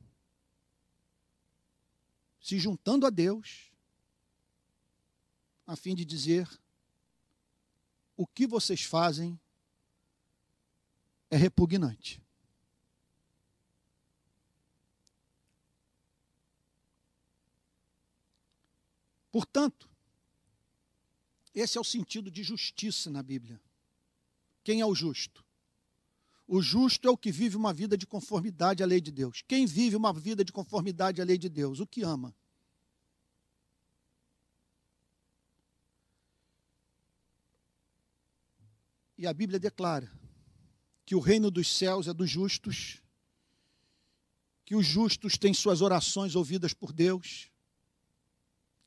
se 2.41 2.61
juntando 2.61 3.05
a 3.05 3.11
Deus, 3.11 3.73
a 5.67 5.75
fim 5.75 5.97
de 5.97 6.05
dizer: 6.05 6.49
o 8.17 8.25
que 8.25 8.47
vocês 8.47 8.85
fazem 8.85 9.37
é 11.29 11.37
repugnante. 11.37 12.23
Portanto, 19.33 19.91
Esse 21.53 21.79
é 21.79 21.81
o 21.81 21.85
sentido 21.85 22.33
de 22.33 22.43
justiça 22.43 23.09
na 23.11 23.23
Bíblia. 23.23 23.61
Quem 24.65 24.81
é 24.81 24.87
o 24.87 24.93
justo? 24.93 25.45
O 26.47 26.61
justo 26.61 27.09
é 27.09 27.11
o 27.11 27.17
que 27.17 27.33
vive 27.33 27.57
uma 27.57 27.73
vida 27.73 27.97
de 27.97 28.07
conformidade 28.07 28.83
à 28.83 28.87
lei 28.87 29.01
de 29.01 29.11
Deus. 29.11 29.43
Quem 29.47 29.67
vive 29.67 29.97
uma 29.97 30.13
vida 30.13 30.45
de 30.45 30.53
conformidade 30.53 31.21
à 31.21 31.25
lei 31.25 31.39
de 31.39 31.49
Deus? 31.49 31.81
O 31.81 31.87
que 31.87 32.03
ama. 32.03 32.35
E 39.17 39.27
a 39.27 39.33
Bíblia 39.33 39.59
declara 39.59 40.11
que 41.07 41.15
o 41.15 41.21
reino 41.21 41.51
dos 41.51 41.73
céus 41.73 42.09
é 42.09 42.13
dos 42.13 42.29
justos, 42.29 43.01
que 44.65 44.75
os 44.75 44.85
justos 44.85 45.39
têm 45.39 45.55
suas 45.55 45.81
orações 45.81 46.35
ouvidas 46.35 46.75
por 46.75 46.93
Deus, 46.93 47.51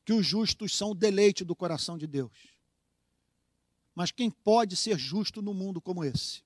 que 0.04 0.12
os 0.12 0.26
justos 0.26 0.76
são 0.76 0.90
o 0.90 0.94
deleite 0.94 1.44
do 1.44 1.56
coração 1.56 1.98
de 1.98 2.06
Deus. 2.06 2.56
Mas 3.94 4.12
quem 4.12 4.30
pode 4.30 4.76
ser 4.76 4.96
justo 4.98 5.42
no 5.42 5.52
mundo 5.52 5.80
como 5.80 6.04
esse? 6.04 6.42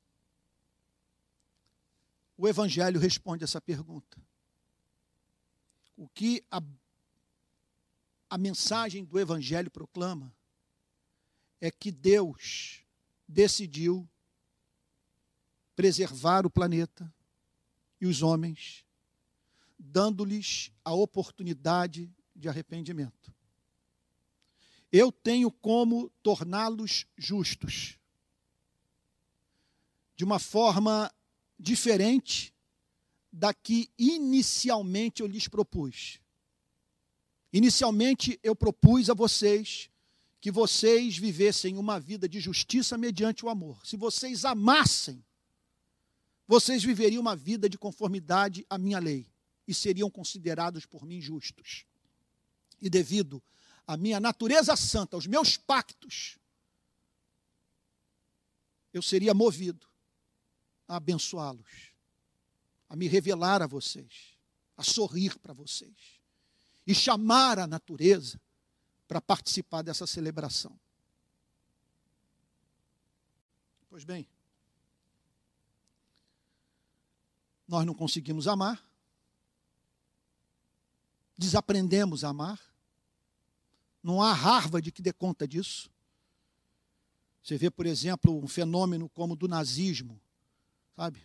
O 2.37 2.49
Evangelho 2.49 2.99
responde 2.99 3.45
essa 3.45 3.61
pergunta. 3.61 4.21
O 5.97 6.09
que 6.09 6.45
a, 6.51 6.61
a 8.31 8.39
mensagem 8.39 9.05
do 9.05 9.19
Evangelho 9.19 9.71
proclama 9.71 10.35
é 11.61 11.71
que 11.71 11.93
Deus 11.93 12.85
decidiu 13.29 14.09
preservar 15.77 16.45
o 16.45 16.51
planeta 16.51 17.13
e 18.01 18.07
os 18.07 18.23
homens, 18.23 18.85
dando-lhes 19.79 20.73
a 20.85 20.93
oportunidade 20.93 22.13
de 22.35 22.49
arrependimento. 22.49 23.33
Eu 24.91 25.11
tenho 25.11 25.51
como 25.51 26.11
torná-los 26.23 27.07
justos 27.17 27.99
de 30.15 30.25
uma 30.25 30.39
forma 30.39 31.13
diferente 31.63 32.53
da 33.33 33.55
que 33.55 33.91
inicialmente 33.97 35.23
eu 35.23 35.29
lhes 35.29 35.49
propus. 35.49 36.21
Inicialmente 37.53 38.39
eu 38.43 38.55
propus 38.55 39.09
a 39.09 39.15
vocês 39.15 39.89
que 40.41 40.51
vocês 40.51 41.17
vivessem 41.17 41.79
uma 41.79 42.01
vida 42.01 42.29
de 42.29 42.41
justiça 42.41 42.99
mediante 42.99 43.47
o 43.47 43.49
amor. 43.49 43.87
Se 43.87 43.97
vocês 43.97 44.45
amassem, 44.45 45.25
vocês 46.49 46.83
viveriam 46.83 47.21
uma 47.21 47.37
vida 47.37 47.69
de 47.69 47.79
conformidade 47.79 48.67
à 48.69 48.77
minha 48.77 48.99
lei 48.99 49.31
e 49.67 49.73
seriam 49.73 50.11
considerados 50.11 50.85
por 50.85 51.07
mim 51.07 51.21
justos. 51.21 51.87
E 52.81 52.91
devido 52.91 53.41
à 53.87 53.97
minha 53.97 54.19
natureza 54.19 54.75
santa, 54.75 55.17
aos 55.17 55.27
meus 55.27 55.57
pactos, 55.57 56.37
eu 58.93 59.01
seria 59.01 59.33
movido 59.33 59.92
a 60.89 60.97
abençoá-los, 60.97 61.93
a 62.89 62.97
me 62.97 63.07
revelar 63.09 63.63
a 63.63 63.67
vocês, 63.67 64.39
a 64.77 64.83
sorrir 64.83 65.39
para 65.39 65.53
vocês 65.53 66.21
e 66.87 66.95
chamar 66.95 67.59
a 67.59 67.67
natureza 67.67 68.41
para 69.07 69.21
participar 69.21 69.83
dessa 69.83 70.07
celebração. 70.07 70.79
Pois 73.89 74.05
bem, 74.05 74.27
nós 77.69 77.85
não 77.85 77.95
conseguimos 77.95 78.49
amar, 78.49 78.83
desaprendemos 81.37 82.25
a 82.25 82.29
amar, 82.31 82.61
não 84.03 84.23
há 84.23 84.33
Harvard 84.33 84.91
que 84.91 85.03
dê 85.03 85.13
conta 85.13 85.47
disso. 85.47 85.91
Você 87.43 87.59
vê, 87.59 87.71
por 87.71 87.87
exemplo, 87.87 88.43
um 88.43 88.49
fenômeno 88.49 89.09
como 89.09 89.35
o 89.35 89.37
do 89.37 89.49
nazismo, 89.49 90.21
sabe? 91.03 91.21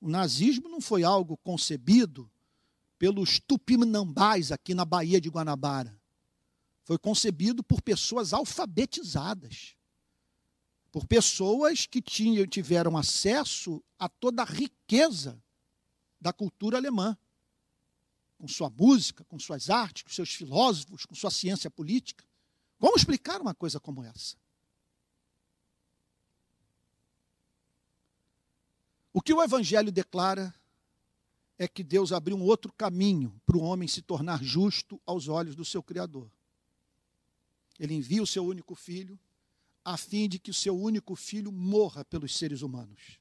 O 0.00 0.08
nazismo 0.08 0.66
não 0.68 0.80
foi 0.80 1.04
algo 1.04 1.36
concebido 1.36 2.30
pelos 2.98 3.38
tupinambás 3.38 4.50
aqui 4.50 4.72
na 4.72 4.84
Baía 4.84 5.20
de 5.20 5.28
Guanabara. 5.28 5.94
Foi 6.84 6.98
concebido 6.98 7.62
por 7.62 7.82
pessoas 7.82 8.32
alfabetizadas, 8.32 9.76
por 10.90 11.06
pessoas 11.06 11.86
que 11.86 12.00
tinham, 12.00 12.46
tiveram 12.46 12.96
acesso 12.96 13.82
a 13.98 14.08
toda 14.08 14.42
a 14.42 14.46
riqueza 14.46 15.42
da 16.18 16.32
cultura 16.32 16.78
alemã, 16.78 17.16
com 18.38 18.48
sua 18.48 18.70
música, 18.70 19.22
com 19.24 19.38
suas 19.38 19.68
artes, 19.68 20.02
com 20.02 20.10
seus 20.10 20.30
filósofos, 20.34 21.04
com 21.04 21.14
sua 21.14 21.30
ciência 21.30 21.70
política. 21.70 22.24
Como 22.78 22.96
explicar 22.96 23.40
uma 23.40 23.54
coisa 23.54 23.78
como 23.78 24.02
essa? 24.02 24.36
O 29.16 29.22
que 29.22 29.32
o 29.32 29.40
Evangelho 29.40 29.92
declara 29.92 30.52
é 31.56 31.68
que 31.68 31.84
Deus 31.84 32.10
abriu 32.10 32.36
um 32.36 32.42
outro 32.42 32.72
caminho 32.72 33.40
para 33.46 33.56
o 33.56 33.62
homem 33.62 33.86
se 33.86 34.02
tornar 34.02 34.42
justo 34.42 35.00
aos 35.06 35.28
olhos 35.28 35.54
do 35.54 35.64
seu 35.64 35.80
Criador. 35.80 36.28
Ele 37.78 37.94
envia 37.94 38.20
o 38.20 38.26
seu 38.26 38.44
único 38.44 38.74
filho, 38.74 39.16
a 39.84 39.96
fim 39.96 40.28
de 40.28 40.40
que 40.40 40.50
o 40.50 40.54
seu 40.54 40.76
único 40.76 41.14
filho 41.14 41.52
morra 41.52 42.04
pelos 42.04 42.36
seres 42.36 42.60
humanos. 42.60 43.20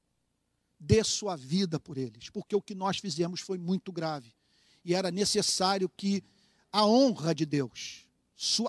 Dê 0.79 1.03
sua 1.03 1.35
vida 1.35 1.79
por 1.79 1.95
eles, 1.95 2.27
porque 2.27 2.55
o 2.55 2.61
que 2.61 2.73
nós 2.73 2.97
fizemos 2.97 3.39
foi 3.39 3.59
muito 3.59 3.91
grave. 3.91 4.33
E 4.83 4.95
era 4.95 5.11
necessário 5.11 5.87
que 5.87 6.23
a 6.71 6.87
honra 6.87 7.35
de 7.35 7.45
Deus, 7.45 8.07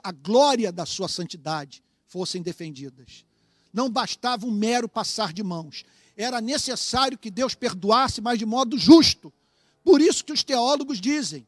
a 0.02 0.12
glória 0.12 0.70
da 0.70 0.84
sua 0.84 1.08
santidade 1.08 1.82
fossem 2.06 2.42
defendidas. 2.42 3.24
Não 3.72 3.88
bastava 3.88 4.44
um 4.44 4.50
mero 4.50 4.90
passar 4.90 5.32
de 5.32 5.42
mãos. 5.42 5.84
Era 6.16 6.40
necessário 6.40 7.18
que 7.18 7.30
Deus 7.30 7.54
perdoasse, 7.54 8.20
mas 8.20 8.38
de 8.38 8.46
modo 8.46 8.78
justo. 8.78 9.32
Por 9.82 10.00
isso 10.00 10.24
que 10.24 10.32
os 10.32 10.42
teólogos 10.42 11.00
dizem 11.00 11.46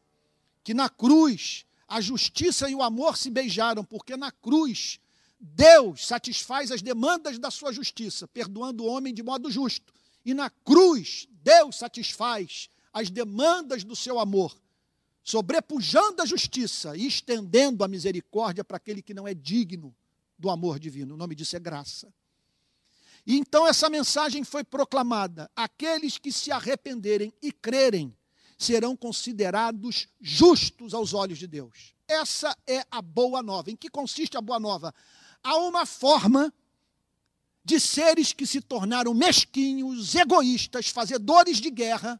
que 0.63 0.73
na 0.73 0.89
cruz 0.89 1.65
a 1.87 2.01
justiça 2.01 2.69
e 2.69 2.75
o 2.75 2.83
amor 2.83 3.17
se 3.17 3.29
beijaram, 3.29 3.83
porque 3.83 4.17
na 4.17 4.31
cruz 4.31 4.99
Deus 5.39 6.05
satisfaz 6.05 6.71
as 6.71 6.81
demandas 6.81 7.39
da 7.39 7.49
sua 7.49 7.71
justiça, 7.71 8.27
perdoando 8.27 8.83
o 8.83 8.87
homem 8.87 9.13
de 9.13 9.23
modo 9.23 9.49
justo. 9.49 9.93
E 10.25 10.33
na 10.33 10.49
cruz 10.49 11.27
Deus 11.41 11.77
satisfaz 11.77 12.69
as 12.91 13.09
demandas 13.09 13.83
do 13.83 13.95
seu 13.95 14.19
amor, 14.19 14.57
sobrepujando 15.23 16.21
a 16.21 16.25
justiça 16.25 16.97
e 16.97 17.07
estendendo 17.07 17.83
a 17.83 17.87
misericórdia 17.87 18.63
para 18.63 18.77
aquele 18.77 19.01
que 19.01 19.13
não 19.13 19.27
é 19.27 19.33
digno 19.33 19.95
do 20.37 20.49
amor 20.49 20.79
divino. 20.79 21.13
O 21.13 21.17
nome 21.17 21.35
disso 21.35 21.55
é 21.55 21.59
graça. 21.59 22.13
E 23.27 23.35
então 23.35 23.67
essa 23.67 23.89
mensagem 23.89 24.45
foi 24.45 24.63
proclamada: 24.63 25.51
aqueles 25.53 26.17
que 26.17 26.31
se 26.31 26.49
arrependerem 26.49 27.33
e 27.41 27.51
crerem 27.51 28.15
serão 28.57 28.95
considerados 28.95 30.07
justos 30.21 30.93
aos 30.93 31.13
olhos 31.13 31.37
de 31.37 31.45
Deus. 31.45 31.93
Essa 32.07 32.57
é 32.65 32.85
a 32.89 33.01
boa 33.01 33.43
nova. 33.43 33.69
Em 33.69 33.75
que 33.75 33.89
consiste 33.89 34.37
a 34.37 34.41
boa 34.41 34.61
nova? 34.61 34.95
Há 35.43 35.57
uma 35.57 35.85
forma 35.85 36.53
de 37.65 37.81
seres 37.81 38.31
que 38.31 38.47
se 38.47 38.61
tornaram 38.61 39.13
mesquinhos, 39.13 40.15
egoístas, 40.15 40.87
fazedores 40.87 41.57
de 41.57 41.69
guerra, 41.69 42.19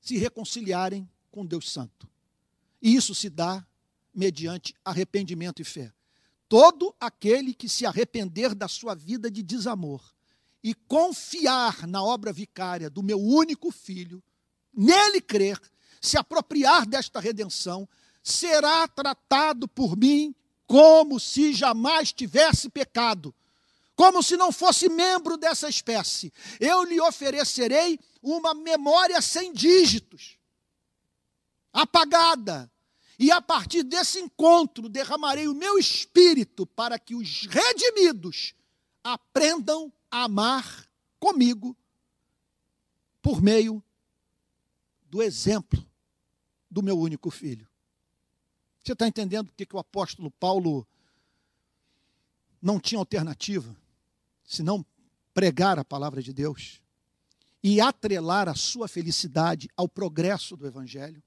se 0.00 0.16
reconciliarem 0.16 1.06
com 1.30 1.44
Deus 1.44 1.70
Santo. 1.70 2.08
E 2.80 2.94
isso 2.94 3.14
se 3.14 3.28
dá 3.28 3.64
mediante 4.14 4.74
arrependimento 4.82 5.60
e 5.60 5.64
fé. 5.64 5.92
Todo 6.48 6.94
aquele 7.00 7.54
que 7.54 7.68
se 7.68 7.86
arrepender 7.86 8.54
da 8.54 8.68
sua 8.68 8.94
vida 8.94 9.30
de 9.30 9.42
desamor 9.42 10.02
e 10.62 10.74
confiar 10.74 11.86
na 11.86 12.02
obra 12.02 12.32
vicária 12.32 12.88
do 12.88 13.02
meu 13.02 13.20
único 13.20 13.70
filho, 13.70 14.22
nele 14.72 15.20
crer, 15.20 15.60
se 16.00 16.16
apropriar 16.16 16.86
desta 16.86 17.20
redenção, 17.20 17.88
será 18.22 18.86
tratado 18.88 19.68
por 19.68 19.96
mim 19.96 20.34
como 20.66 21.20
se 21.20 21.52
jamais 21.52 22.12
tivesse 22.12 22.70
pecado, 22.70 23.34
como 23.94 24.22
se 24.22 24.36
não 24.36 24.50
fosse 24.50 24.88
membro 24.88 25.36
dessa 25.36 25.68
espécie. 25.68 26.32
Eu 26.58 26.84
lhe 26.84 27.00
oferecerei 27.00 27.98
uma 28.22 28.54
memória 28.54 29.20
sem 29.20 29.52
dígitos, 29.52 30.38
apagada, 31.72 32.70
e 33.18 33.30
a 33.30 33.40
partir 33.40 33.82
desse 33.82 34.18
encontro 34.18 34.88
derramarei 34.88 35.46
o 35.48 35.54
meu 35.54 35.78
espírito 35.78 36.66
para 36.66 36.98
que 36.98 37.14
os 37.14 37.46
redimidos 37.46 38.54
aprendam 39.02 39.92
amar 40.10 40.88
comigo 41.18 41.76
por 43.22 43.40
meio 43.40 43.82
do 45.10 45.22
exemplo 45.22 45.84
do 46.70 46.82
meu 46.82 46.98
único 46.98 47.30
filho. 47.30 47.68
Você 48.82 48.92
está 48.92 49.06
entendendo 49.06 49.46
por 49.46 49.54
que 49.54 49.76
o 49.76 49.78
apóstolo 49.78 50.30
Paulo 50.32 50.86
não 52.60 52.80
tinha 52.80 52.98
alternativa 52.98 53.74
senão 54.44 54.84
pregar 55.32 55.78
a 55.78 55.84
palavra 55.84 56.22
de 56.22 56.32
Deus 56.32 56.82
e 57.62 57.80
atrelar 57.80 58.48
a 58.48 58.54
sua 58.54 58.86
felicidade 58.86 59.68
ao 59.76 59.88
progresso 59.88 60.56
do 60.56 60.66
Evangelho? 60.66 61.22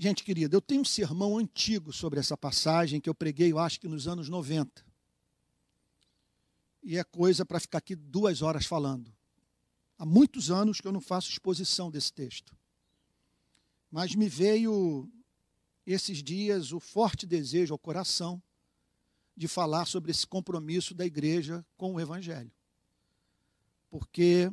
Gente 0.00 0.22
querida, 0.22 0.54
eu 0.54 0.60
tenho 0.60 0.82
um 0.82 0.84
sermão 0.84 1.36
antigo 1.36 1.92
sobre 1.92 2.20
essa 2.20 2.36
passagem 2.36 3.00
que 3.00 3.10
eu 3.10 3.14
preguei, 3.14 3.50
eu 3.50 3.58
acho 3.58 3.80
que 3.80 3.88
nos 3.88 4.06
anos 4.06 4.28
90. 4.28 4.86
E 6.84 6.96
é 6.96 7.02
coisa 7.02 7.44
para 7.44 7.58
ficar 7.58 7.78
aqui 7.78 7.96
duas 7.96 8.40
horas 8.40 8.64
falando. 8.64 9.12
Há 9.98 10.06
muitos 10.06 10.52
anos 10.52 10.80
que 10.80 10.86
eu 10.86 10.92
não 10.92 11.00
faço 11.00 11.28
exposição 11.28 11.90
desse 11.90 12.12
texto. 12.12 12.56
Mas 13.90 14.14
me 14.14 14.28
veio 14.28 15.10
esses 15.84 16.22
dias 16.22 16.70
o 16.70 16.78
forte 16.78 17.26
desejo 17.26 17.74
ao 17.74 17.78
coração 17.78 18.40
de 19.36 19.48
falar 19.48 19.84
sobre 19.84 20.12
esse 20.12 20.24
compromisso 20.24 20.94
da 20.94 21.04
igreja 21.04 21.66
com 21.76 21.94
o 21.94 22.00
Evangelho. 22.00 22.52
Porque 23.90 24.48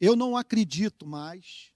eu 0.00 0.16
não 0.16 0.36
acredito 0.36 1.06
mais 1.06 1.69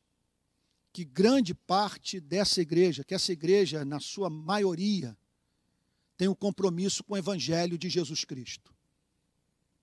que 0.95 1.05
grande 1.05 1.53
parte 1.53 2.21
dessa 2.21 2.63
igreja, 2.63 3.03
que 3.03 3.17
essa 3.17 3.33
igreja, 3.33 3.85
na 3.85 3.99
sua 3.99 4.31
maioria, 4.31 5.19
tem 6.17 6.29
um 6.29 6.35
compromisso 6.37 7.03
com 7.03 7.15
o 7.15 7.17
Evangelho 7.17 7.77
de 7.77 7.89
Jesus 7.89 8.25
Cristo. 8.25 8.73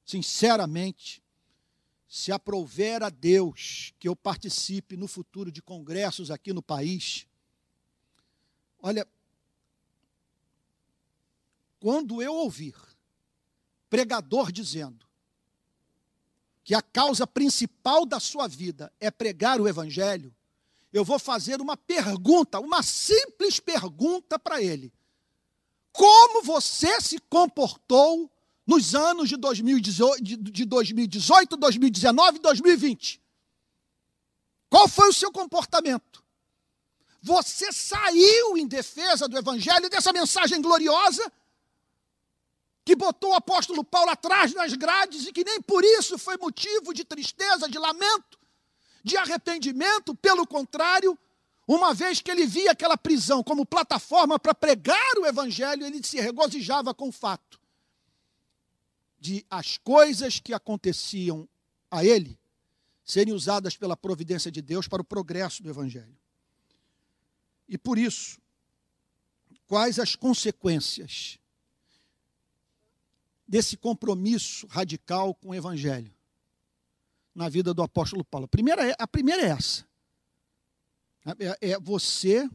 Sinceramente, 0.05 1.21
se 2.07 2.31
aprouver 2.31 3.03
a 3.03 3.09
Deus 3.09 3.93
que 3.99 4.07
eu 4.07 4.15
participe 4.15 4.95
no 4.95 5.05
futuro 5.05 5.51
de 5.51 5.61
congressos 5.61 6.31
aqui 6.31 6.53
no 6.53 6.63
país, 6.63 7.27
olha, 8.79 9.05
quando 11.77 12.21
eu 12.21 12.33
ouvir 12.33 12.75
pregador 13.89 14.49
dizendo 14.49 15.05
que 16.63 16.73
a 16.73 16.81
causa 16.81 17.27
principal 17.27 18.05
da 18.05 18.21
sua 18.21 18.47
vida 18.47 18.93
é 18.97 19.11
pregar 19.11 19.59
o 19.59 19.67
Evangelho, 19.67 20.33
eu 20.91 21.05
vou 21.05 21.17
fazer 21.17 21.61
uma 21.61 21.77
pergunta, 21.77 22.59
uma 22.59 22.83
simples 22.83 23.59
pergunta 23.59 24.37
para 24.37 24.61
ele: 24.61 24.93
Como 25.91 26.43
você 26.43 26.99
se 26.99 27.19
comportou 27.29 28.29
nos 28.65 28.93
anos 28.93 29.29
de 29.29 29.37
2018, 29.37 30.21
de 30.21 30.65
2018, 30.65 31.57
2019 31.57 32.37
e 32.37 32.41
2020? 32.41 33.21
Qual 34.69 34.87
foi 34.87 35.09
o 35.09 35.13
seu 35.13 35.31
comportamento? 35.31 36.23
Você 37.21 37.71
saiu 37.71 38.57
em 38.57 38.65
defesa 38.65 39.27
do 39.27 39.37
Evangelho, 39.37 39.89
dessa 39.89 40.11
mensagem 40.11 40.61
gloriosa, 40.61 41.31
que 42.83 42.95
botou 42.95 43.31
o 43.31 43.35
apóstolo 43.35 43.83
Paulo 43.83 44.09
atrás 44.09 44.53
das 44.53 44.73
grades 44.73 45.27
e 45.27 45.31
que 45.31 45.43
nem 45.43 45.61
por 45.61 45.83
isso 45.83 46.17
foi 46.17 46.35
motivo 46.37 46.93
de 46.93 47.05
tristeza, 47.05 47.69
de 47.69 47.77
lamento, 47.77 48.39
de 49.03 49.17
arrependimento, 49.17 50.15
pelo 50.15 50.45
contrário, 50.45 51.17
uma 51.67 51.93
vez 51.93 52.21
que 52.21 52.29
ele 52.29 52.45
via 52.45 52.71
aquela 52.71 52.97
prisão 52.97 53.43
como 53.43 53.65
plataforma 53.65 54.39
para 54.39 54.53
pregar 54.53 55.17
o 55.17 55.25
Evangelho, 55.25 55.85
ele 55.85 56.03
se 56.03 56.19
regozijava 56.19 56.93
com 56.93 57.09
o 57.09 57.11
fato 57.11 57.59
de 59.19 59.45
as 59.49 59.77
coisas 59.77 60.39
que 60.39 60.53
aconteciam 60.53 61.47
a 61.89 62.03
ele 62.03 62.37
serem 63.03 63.33
usadas 63.33 63.75
pela 63.75 63.95
providência 63.95 64.51
de 64.51 64.61
Deus 64.61 64.87
para 64.87 65.01
o 65.01 65.05
progresso 65.05 65.61
do 65.61 65.69
Evangelho. 65.69 66.17
E 67.67 67.77
por 67.77 67.97
isso, 67.97 68.39
quais 69.67 69.99
as 69.99 70.15
consequências 70.15 71.37
desse 73.47 73.77
compromisso 73.77 74.65
radical 74.67 75.35
com 75.35 75.49
o 75.49 75.55
Evangelho 75.55 76.13
na 77.33 77.49
vida 77.49 77.73
do 77.73 77.81
apóstolo 77.81 78.23
Paulo? 78.23 78.45
A 78.45 78.47
primeira 78.47 78.89
é, 78.89 78.95
a 78.97 79.07
primeira 79.07 79.41
é 79.41 79.49
essa. 79.49 79.85
É, 81.39 81.71
é 81.71 81.79
você 81.79 82.49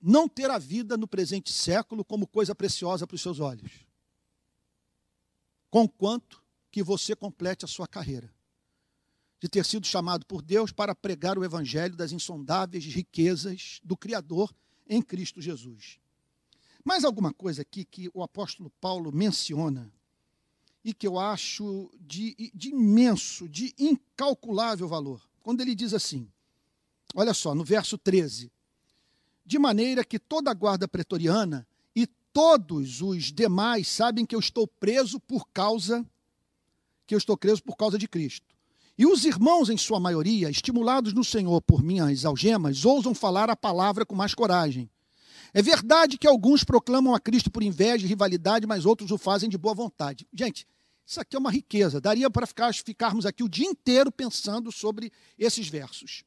não 0.00 0.28
ter 0.28 0.50
a 0.50 0.58
vida 0.58 0.96
no 0.96 1.08
presente 1.08 1.52
século 1.52 2.04
como 2.04 2.26
coisa 2.26 2.54
preciosa 2.54 3.06
para 3.06 3.14
os 3.14 3.20
seus 3.22 3.40
olhos. 3.40 3.86
Conquanto 5.70 6.42
que 6.70 6.82
você 6.82 7.14
complete 7.14 7.64
a 7.64 7.68
sua 7.68 7.86
carreira 7.86 8.32
de 9.40 9.48
ter 9.48 9.64
sido 9.64 9.86
chamado 9.86 10.26
por 10.26 10.42
Deus 10.42 10.72
para 10.72 10.94
pregar 10.94 11.38
o 11.38 11.44
evangelho 11.44 11.96
das 11.96 12.12
insondáveis 12.12 12.84
riquezas 12.84 13.80
do 13.84 13.96
Criador 13.96 14.52
em 14.88 15.00
Cristo 15.00 15.40
Jesus. 15.40 15.98
Mais 16.84 17.04
alguma 17.04 17.32
coisa 17.32 17.62
aqui 17.62 17.84
que 17.84 18.10
o 18.14 18.22
apóstolo 18.22 18.70
Paulo 18.80 19.12
menciona 19.12 19.92
e 20.84 20.94
que 20.94 21.06
eu 21.06 21.18
acho 21.18 21.90
de, 22.00 22.50
de 22.54 22.70
imenso, 22.70 23.48
de 23.48 23.74
incalculável 23.78 24.88
valor. 24.88 25.20
Quando 25.42 25.60
ele 25.60 25.74
diz 25.74 25.92
assim, 25.92 26.28
olha 27.14 27.34
só, 27.34 27.54
no 27.54 27.64
verso 27.64 27.98
13: 27.98 28.50
de 29.44 29.58
maneira 29.58 30.04
que 30.04 30.18
toda 30.18 30.50
a 30.50 30.54
guarda 30.54 30.86
pretoriana 30.86 31.66
e 31.94 32.06
todos 32.32 33.00
os 33.00 33.32
demais 33.32 33.88
sabem 33.88 34.26
que 34.26 34.34
eu 34.34 34.40
estou 34.40 34.66
preso 34.66 35.18
por 35.20 35.48
causa 35.48 36.06
que 37.06 37.14
eu 37.14 37.18
estou 37.18 37.38
preso 37.38 37.62
por 37.62 37.74
causa 37.74 37.96
de 37.96 38.06
Cristo. 38.06 38.54
E 38.98 39.06
os 39.06 39.24
irmãos, 39.24 39.70
em 39.70 39.78
sua 39.78 39.98
maioria, 39.98 40.50
estimulados 40.50 41.14
no 41.14 41.24
Senhor 41.24 41.62
por 41.62 41.82
minhas 41.82 42.26
algemas, 42.26 42.84
ousam 42.84 43.14
falar 43.14 43.48
a 43.48 43.56
palavra 43.56 44.04
com 44.04 44.14
mais 44.14 44.34
coragem. 44.34 44.90
É 45.52 45.62
verdade 45.62 46.18
que 46.18 46.26
alguns 46.26 46.62
proclamam 46.62 47.14
a 47.14 47.20
Cristo 47.20 47.50
por 47.50 47.62
inveja 47.62 48.04
e 48.04 48.08
rivalidade, 48.08 48.66
mas 48.66 48.84
outros 48.84 49.10
o 49.10 49.18
fazem 49.18 49.48
de 49.48 49.56
boa 49.56 49.74
vontade. 49.74 50.26
Gente, 50.32 50.66
isso 51.06 51.20
aqui 51.20 51.34
é 51.34 51.38
uma 51.38 51.50
riqueza. 51.50 52.00
Daria 52.00 52.28
para 52.28 52.46
ficar, 52.46 52.72
ficarmos 52.74 53.24
aqui 53.24 53.42
o 53.42 53.48
dia 53.48 53.66
inteiro 53.66 54.12
pensando 54.12 54.70
sobre 54.70 55.10
esses 55.38 55.66
versos. 55.66 56.22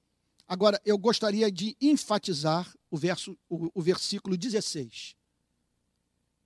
Agora, 0.47 0.81
eu 0.83 0.97
gostaria 0.97 1.51
de 1.51 1.77
enfatizar 1.79 2.73
o, 2.89 2.97
verso, 2.97 3.37
o, 3.47 3.69
o 3.73 3.81
versículo 3.81 4.35
16, 4.35 5.15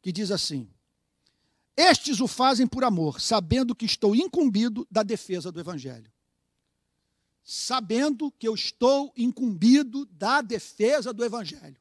que 0.02 0.12
diz 0.12 0.32
assim: 0.32 0.70
Estes 1.78 2.20
o 2.20 2.28
fazem 2.28 2.68
por 2.68 2.84
amor, 2.84 3.22
sabendo 3.22 3.74
que 3.74 3.86
estou 3.86 4.14
incumbido 4.14 4.86
da 4.92 5.02
defesa 5.02 5.52
do 5.52 5.60
Evangelho. 5.60 6.12
Sabendo 7.42 8.32
que 8.32 8.48
eu 8.48 8.54
estou 8.54 9.14
incumbido 9.16 10.06
da 10.08 10.42
defesa 10.42 11.14
do 11.14 11.24
Evangelho. 11.24 11.78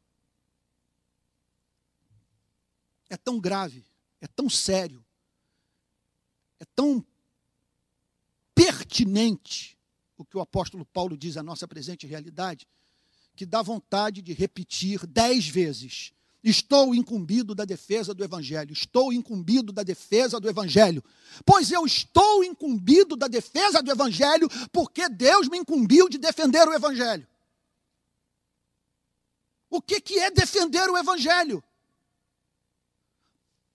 É 3.09 3.17
tão 3.17 3.39
grave, 3.39 3.85
é 4.21 4.27
tão 4.27 4.49
sério, 4.49 5.05
é 6.59 6.65
tão 6.75 7.05
pertinente 8.55 9.77
o 10.17 10.25
que 10.25 10.37
o 10.37 10.41
apóstolo 10.41 10.85
Paulo 10.87 11.17
diz 11.17 11.37
à 11.37 11.43
nossa 11.43 11.67
presente 11.67 12.07
realidade, 12.07 12.67
que 13.35 13.45
dá 13.45 13.63
vontade 13.63 14.23
de 14.23 14.33
repetir 14.33 15.07
dez 15.07 15.47
vezes: 15.47 16.13
Estou 16.43 16.95
incumbido 16.95 17.55
da 17.55 17.65
defesa 17.65 18.15
do 18.15 18.23
Evangelho, 18.23 18.73
estou 18.73 19.13
incumbido 19.13 19.73
da 19.73 19.83
defesa 19.83 20.39
do 20.39 20.49
Evangelho, 20.49 21.03
pois 21.45 21.71
eu 21.71 21.85
estou 21.87 22.45
incumbido 22.45 23.17
da 23.17 23.27
defesa 23.27 23.83
do 23.83 23.91
Evangelho, 23.91 24.49
porque 24.71 25.09
Deus 25.09 25.49
me 25.49 25.59
incumbiu 25.59 26.09
de 26.09 26.19
defender 26.19 26.69
o 26.69 26.73
Evangelho. 26.73 27.27
O 29.71 29.83
que, 29.83 30.01
que 30.01 30.19
é 30.19 30.31
defender 30.31 30.89
o 30.89 30.97
Evangelho? 30.97 31.65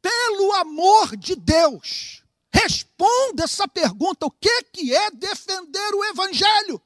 Pelo 0.02 0.54
amor 0.54 1.16
de 1.18 1.36
Deus, 1.36 2.24
Responda 2.52 3.43
essa 3.43 3.68
pergunta: 3.68 4.26
o 4.26 4.32
que, 4.32 4.64
que 4.64 4.93
é 4.93 5.12
defender 5.12 5.93
o 5.93 6.04
Evangelho? 6.06 6.82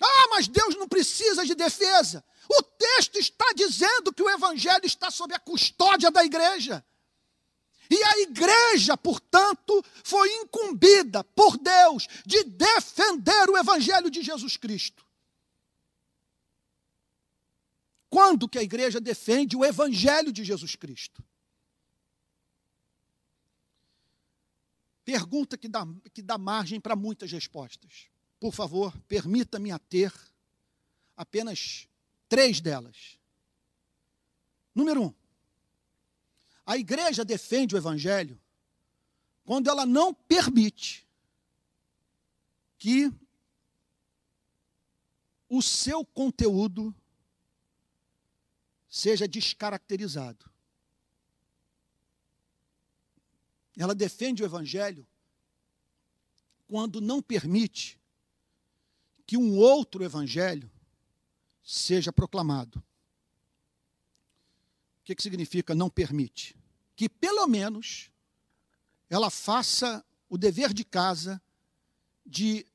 Ah, 0.00 0.28
mas 0.30 0.48
Deus 0.48 0.74
não 0.76 0.88
precisa 0.88 1.46
de 1.46 1.54
defesa. 1.54 2.24
O 2.48 2.62
texto 2.62 3.18
está 3.18 3.46
dizendo 3.54 4.12
que 4.12 4.22
o 4.22 4.28
Evangelho 4.28 4.84
está 4.84 5.10
sob 5.10 5.32
a 5.34 5.38
custódia 5.38 6.10
da 6.10 6.24
igreja. 6.24 6.84
E 7.88 8.02
a 8.02 8.18
igreja, 8.20 8.96
portanto, 8.96 9.84
foi 10.02 10.28
incumbida 10.36 11.22
por 11.22 11.56
Deus 11.56 12.08
de 12.26 12.42
defender 12.44 13.48
o 13.48 13.56
Evangelho 13.56 14.10
de 14.10 14.22
Jesus 14.22 14.56
Cristo. 14.56 15.04
Quando 18.12 18.46
que 18.46 18.58
a 18.58 18.62
igreja 18.62 19.00
defende 19.00 19.56
o 19.56 19.64
evangelho 19.64 20.30
de 20.30 20.44
Jesus 20.44 20.76
Cristo? 20.76 21.24
Pergunta 25.02 25.56
que 25.56 25.66
dá, 25.66 25.86
que 26.12 26.20
dá 26.20 26.36
margem 26.36 26.78
para 26.78 26.94
muitas 26.94 27.32
respostas. 27.32 28.10
Por 28.38 28.52
favor, 28.52 28.94
permita-me 29.08 29.70
a 29.70 29.78
ter 29.78 30.12
apenas 31.16 31.88
três 32.28 32.60
delas. 32.60 33.18
Número 34.74 35.04
um, 35.04 35.14
a 36.66 36.76
igreja 36.76 37.24
defende 37.24 37.74
o 37.74 37.78
evangelho 37.78 38.38
quando 39.42 39.70
ela 39.70 39.86
não 39.86 40.12
permite 40.12 41.08
que 42.76 43.10
o 45.48 45.62
seu 45.62 46.04
conteúdo 46.04 46.94
seja 48.92 49.26
descaracterizado. 49.26 50.52
Ela 53.74 53.94
defende 53.94 54.42
o 54.42 54.44
Evangelho 54.44 55.06
quando 56.68 57.00
não 57.00 57.22
permite 57.22 57.98
que 59.26 59.38
um 59.38 59.56
outro 59.56 60.04
evangelho 60.04 60.70
seja 61.62 62.12
proclamado. 62.12 62.80
O 65.00 65.04
que, 65.04 65.14
que 65.14 65.22
significa 65.22 65.74
não 65.74 65.88
permite? 65.88 66.54
Que 66.94 67.08
pelo 67.08 67.46
menos 67.46 68.10
ela 69.08 69.30
faça 69.30 70.04
o 70.28 70.36
dever 70.36 70.74
de 70.74 70.84
casa 70.84 71.40
de 72.26 72.66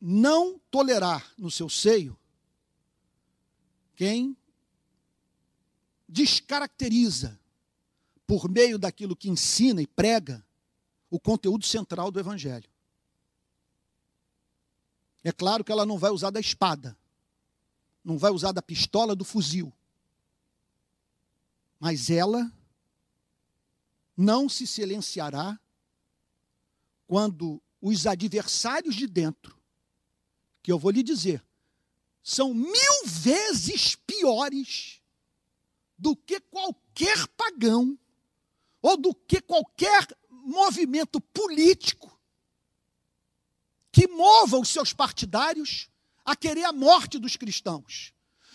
não 0.00 0.58
tolerar 0.70 1.32
no 1.36 1.50
seu 1.50 1.68
seio 1.68 2.16
quem 3.96 4.36
descaracteriza, 6.08 7.38
por 8.26 8.48
meio 8.48 8.78
daquilo 8.78 9.16
que 9.16 9.28
ensina 9.28 9.82
e 9.82 9.86
prega, 9.86 10.44
o 11.10 11.20
conteúdo 11.20 11.66
central 11.66 12.10
do 12.10 12.18
Evangelho. 12.18 12.68
É 15.22 15.32
claro 15.32 15.64
que 15.64 15.72
ela 15.72 15.84
não 15.84 15.98
vai 15.98 16.10
usar 16.10 16.30
da 16.30 16.40
espada, 16.40 16.96
não 18.04 18.16
vai 18.16 18.30
usar 18.30 18.52
da 18.52 18.62
pistola, 18.62 19.14
do 19.14 19.24
fuzil. 19.24 19.72
Mas 21.78 22.10
ela 22.10 22.50
não 24.16 24.48
se 24.48 24.66
silenciará 24.66 25.58
quando 27.06 27.62
os 27.80 28.06
adversários 28.06 28.94
de 28.94 29.06
dentro, 29.06 29.58
que 30.62 30.72
eu 30.72 30.78
vou 30.78 30.90
lhe 30.90 31.02
dizer, 31.02 31.44
são 32.22 32.52
mil 32.52 33.06
vezes 33.06 33.94
piores 33.94 34.97
do 35.98 36.14
que 36.14 36.40
qualquer 36.40 37.26
pagão 37.28 37.98
ou 38.80 38.96
do 38.96 39.14
que 39.14 39.40
qualquer 39.40 40.06
movimento 40.30 41.20
político 41.20 42.18
que 43.90 44.06
mova 44.06 44.58
os 44.58 44.68
seus 44.68 44.92
partidários 44.92 45.88
a 46.24 46.36
querer 46.36 46.64
a 46.64 46.72
morte 46.72 47.18
dos 47.18 47.36
cristãos. 47.36 48.12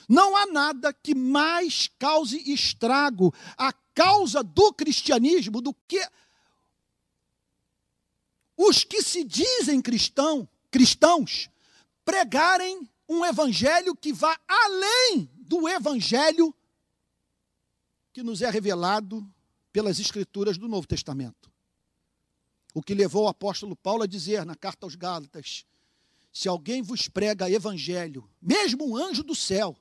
Não 0.08 0.36
há 0.36 0.46
nada 0.46 0.94
que 0.94 1.14
mais 1.14 1.90
cause 2.00 2.38
estrago 2.52 3.34
à 3.58 3.74
causa 3.94 4.44
do 4.44 4.74
cristianismo 4.74 5.62
do 5.62 5.74
que 5.88 6.02
os 8.56 8.84
que 8.84 9.02
se 9.02 9.24
dizem 9.24 9.82
cristão, 9.82 10.48
cristãos 10.70 11.50
pregarem 12.06 12.88
um 13.08 13.26
evangelho 13.26 13.96
que 13.96 14.14
vá 14.14 14.40
além 14.48 15.30
do 15.36 15.68
evangelho 15.68 16.56
que 18.14 18.22
nos 18.22 18.42
é 18.44 18.50
revelado 18.50 19.28
pelas 19.72 20.00
escrituras 20.00 20.58
do 20.58 20.68
Novo 20.68 20.88
Testamento. 20.88 21.52
O 22.74 22.82
que 22.82 22.94
levou 22.94 23.26
o 23.26 23.28
apóstolo 23.28 23.76
Paulo 23.76 24.04
a 24.04 24.08
dizer 24.08 24.46
na 24.46 24.56
carta 24.56 24.86
aos 24.86 24.96
Gálatas: 24.96 25.66
se 26.32 26.48
alguém 26.48 26.82
vos 26.82 27.08
prega 27.08 27.50
evangelho, 27.50 28.30
mesmo 28.42 28.88
um 28.88 28.96
anjo 28.96 29.24
do 29.24 29.36
céu, 29.36 29.76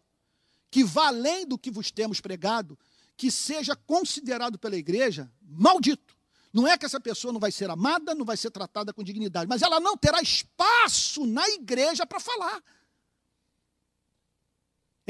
que 0.70 0.82
vá 0.82 1.08
além 1.08 1.46
do 1.46 1.58
que 1.58 1.70
vos 1.70 1.90
temos 1.90 2.20
pregado, 2.20 2.78
que 3.16 3.30
seja 3.30 3.76
considerado 3.76 4.58
pela 4.58 4.76
igreja 4.76 5.30
maldito. 5.42 6.16
Não 6.52 6.66
é 6.66 6.76
que 6.76 6.84
essa 6.84 7.00
pessoa 7.00 7.32
não 7.32 7.40
vai 7.40 7.52
ser 7.52 7.70
amada, 7.70 8.14
não 8.14 8.24
vai 8.24 8.36
ser 8.36 8.50
tratada 8.50 8.92
com 8.92 9.02
dignidade, 9.02 9.48
mas 9.48 9.62
ela 9.62 9.80
não 9.80 9.96
terá 9.96 10.20
espaço 10.20 11.26
na 11.26 11.48
igreja 11.50 12.06
para 12.06 12.20
falar. 12.20 12.62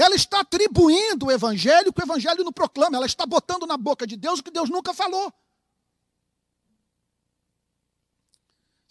Ela 0.02 0.16
está 0.16 0.40
atribuindo 0.40 1.26
o 1.26 1.30
evangelho 1.30 1.92
que 1.92 2.00
o 2.00 2.04
evangelho 2.04 2.42
não 2.42 2.52
proclama, 2.52 2.96
ela 2.96 3.06
está 3.06 3.24
botando 3.24 3.66
na 3.66 3.76
boca 3.76 4.04
de 4.04 4.16
Deus 4.16 4.40
o 4.40 4.42
que 4.42 4.50
Deus 4.50 4.68
nunca 4.68 4.92
falou. 4.92 5.32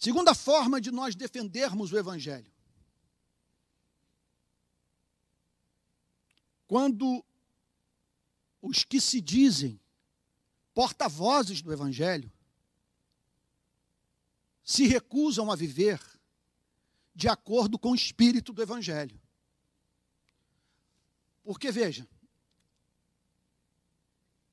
Segunda 0.02 0.34
forma 0.34 0.80
de 0.80 0.90
nós 0.90 1.14
defendermos 1.14 1.92
o 1.92 1.96
Evangelho. 1.96 2.52
Quando 6.66 7.24
os 8.60 8.82
que 8.82 9.00
se 9.00 9.20
dizem 9.20 9.80
porta-vozes 10.74 11.62
do 11.62 11.72
Evangelho 11.72 12.32
se 14.64 14.88
recusam 14.88 15.52
a 15.52 15.54
viver 15.54 16.00
de 17.14 17.28
acordo 17.28 17.78
com 17.78 17.92
o 17.92 17.94
espírito 17.94 18.52
do 18.52 18.60
Evangelho. 18.60 19.21
Porque, 21.42 21.70
veja, 21.70 22.06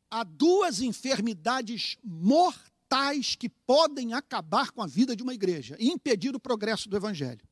há 0.09 0.23
duas 0.23 0.81
enfermidades 0.81 1.97
mortais 2.03 2.69
tais 2.89 3.35
que 3.35 3.47
podem 3.47 4.13
acabar 4.13 4.71
com 4.71 4.81
a 4.81 4.87
vida 4.87 5.15
de 5.15 5.21
uma 5.21 5.33
igreja 5.33 5.77
e 5.79 5.89
impedir 5.89 6.35
o 6.35 6.39
progresso 6.39 6.89
do 6.89 6.97
evangelho. 6.97 7.47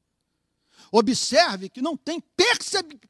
Observe 0.92 1.70
que 1.70 1.82
não 1.82 1.96
tem 1.96 2.22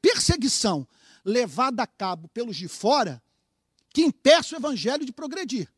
perseguição 0.02 0.88
levada 1.24 1.84
a 1.84 1.88
cabo 1.88 2.28
pelos 2.28 2.58
de 2.58 2.68
fora 2.68 3.24
que 3.90 4.04
impeça 4.04 4.56
o 4.56 4.60
evangelho 4.60 5.06
de 5.06 5.14
progredir. 5.14 5.72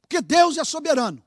Porque 0.00 0.20
Deus 0.20 0.58
é 0.58 0.64
soberano. 0.64 1.24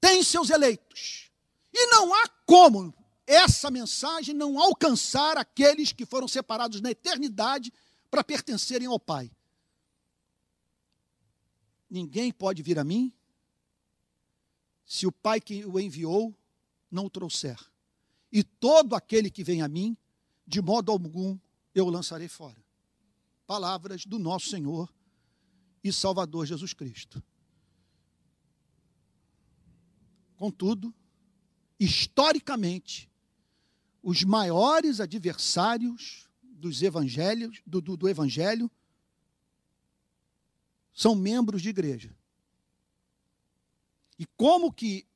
Tem 0.00 0.22
seus 0.22 0.50
eleitos. 0.50 1.30
E 1.72 1.86
não 1.86 2.12
há 2.14 2.28
como 2.44 2.92
essa 3.30 3.70
mensagem 3.70 4.34
não 4.34 4.58
alcançar 4.58 5.36
aqueles 5.36 5.92
que 5.92 6.04
foram 6.04 6.26
separados 6.26 6.80
na 6.80 6.90
eternidade 6.90 7.72
para 8.10 8.24
pertencerem 8.24 8.88
ao 8.88 8.98
Pai. 8.98 9.30
Ninguém 11.88 12.32
pode 12.32 12.60
vir 12.60 12.78
a 12.78 12.84
mim 12.84 13.12
se 14.84 15.06
o 15.06 15.12
Pai 15.12 15.40
que 15.40 15.64
o 15.64 15.78
enviou 15.78 16.36
não 16.90 17.06
o 17.06 17.10
trouxer. 17.10 17.56
E 18.32 18.42
todo 18.42 18.94
aquele 18.94 19.30
que 19.30 19.44
vem 19.44 19.62
a 19.62 19.68
mim, 19.68 19.96
de 20.44 20.60
modo 20.60 20.90
algum 20.90 21.38
eu 21.72 21.86
o 21.86 21.90
lançarei 21.90 22.28
fora. 22.28 22.64
Palavras 23.46 24.04
do 24.04 24.18
nosso 24.18 24.48
Senhor 24.48 24.92
e 25.84 25.92
Salvador 25.92 26.46
Jesus 26.46 26.72
Cristo. 26.72 27.22
Contudo, 30.36 30.94
historicamente, 31.78 33.09
os 34.02 34.22
maiores 34.24 35.00
adversários 35.00 36.28
dos 36.42 36.82
evangelhos, 36.82 37.60
do, 37.66 37.80
do, 37.80 37.96
do 37.96 38.08
evangelho 38.08 38.70
são 40.92 41.14
membros 41.14 41.62
de 41.62 41.70
igreja. 41.70 42.14
E 44.18 44.26
como 44.36 44.72
que 44.72 45.06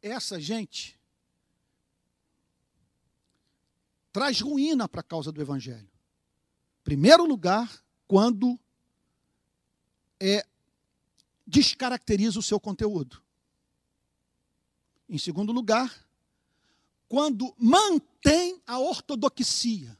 essa 0.00 0.40
gente 0.40 0.98
traz 4.12 4.40
ruína 4.40 4.88
para 4.88 5.00
a 5.00 5.04
causa 5.04 5.32
do 5.32 5.40
evangelho? 5.40 5.90
Primeiro 6.84 7.24
lugar, 7.24 7.84
quando 8.06 8.58
é 10.20 10.46
descaracteriza 11.46 12.38
o 12.38 12.42
seu 12.42 12.60
conteúdo. 12.60 13.20
Em 15.08 15.18
segundo 15.18 15.50
lugar, 15.50 16.06
quando 17.10 17.52
mantém 17.58 18.62
a 18.64 18.78
ortodoxia. 18.78 19.98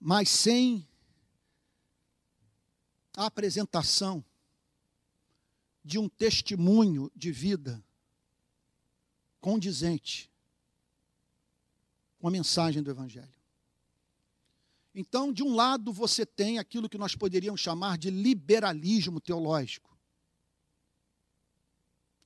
Mas 0.00 0.28
sem 0.28 0.84
a 3.16 3.26
apresentação 3.26 4.24
de 5.84 6.00
um 6.00 6.08
testemunho 6.08 7.12
de 7.14 7.30
vida 7.30 7.80
condizente 9.40 10.28
com 12.18 12.26
a 12.26 12.30
mensagem 12.32 12.82
do 12.82 12.90
Evangelho. 12.90 13.40
Então, 14.92 15.32
de 15.32 15.44
um 15.44 15.54
lado, 15.54 15.92
você 15.92 16.26
tem 16.26 16.58
aquilo 16.58 16.88
que 16.88 16.98
nós 16.98 17.14
poderíamos 17.14 17.60
chamar 17.60 17.96
de 17.96 18.10
liberalismo 18.10 19.20
teológico. 19.20 19.95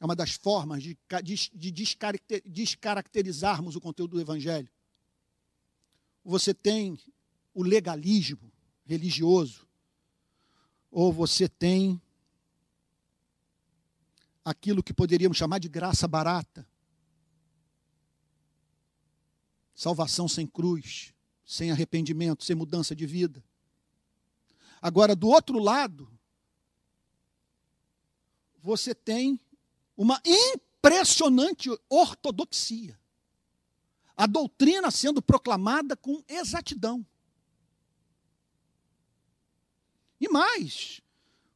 É 0.00 0.04
uma 0.04 0.16
das 0.16 0.32
formas 0.32 0.82
de, 0.82 0.98
de 1.52 1.70
descaracterizarmos 2.46 3.76
o 3.76 3.80
conteúdo 3.80 4.12
do 4.12 4.20
Evangelho. 4.20 4.70
Você 6.24 6.54
tem 6.54 6.98
o 7.52 7.62
legalismo 7.62 8.50
religioso, 8.86 9.68
ou 10.90 11.12
você 11.12 11.48
tem 11.48 12.00
aquilo 14.44 14.82
que 14.82 14.94
poderíamos 14.94 15.36
chamar 15.36 15.58
de 15.58 15.68
graça 15.68 16.08
barata. 16.08 16.66
Salvação 19.74 20.26
sem 20.26 20.46
cruz, 20.46 21.14
sem 21.44 21.70
arrependimento, 21.70 22.42
sem 22.42 22.56
mudança 22.56 22.96
de 22.96 23.06
vida. 23.06 23.44
Agora, 24.80 25.14
do 25.14 25.28
outro 25.28 25.58
lado, 25.58 26.10
você 28.62 28.94
tem 28.94 29.38
uma 30.00 30.18
impressionante 30.24 31.68
ortodoxia. 31.90 32.98
A 34.16 34.26
doutrina 34.26 34.90
sendo 34.90 35.20
proclamada 35.20 35.94
com 35.94 36.24
exatidão. 36.26 37.06
E 40.18 40.26
mais, 40.26 41.02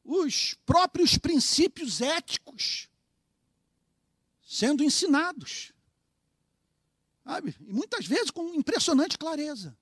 os 0.03 0.53
próprios 0.63 1.17
princípios 1.17 2.01
éticos 2.01 2.87
sendo 4.43 4.83
ensinados. 4.83 5.73
Sabe? 7.23 7.55
E 7.61 7.73
muitas 7.73 8.05
vezes 8.05 8.29
com 8.29 8.53
impressionante 8.53 9.17
clareza. 9.17 9.75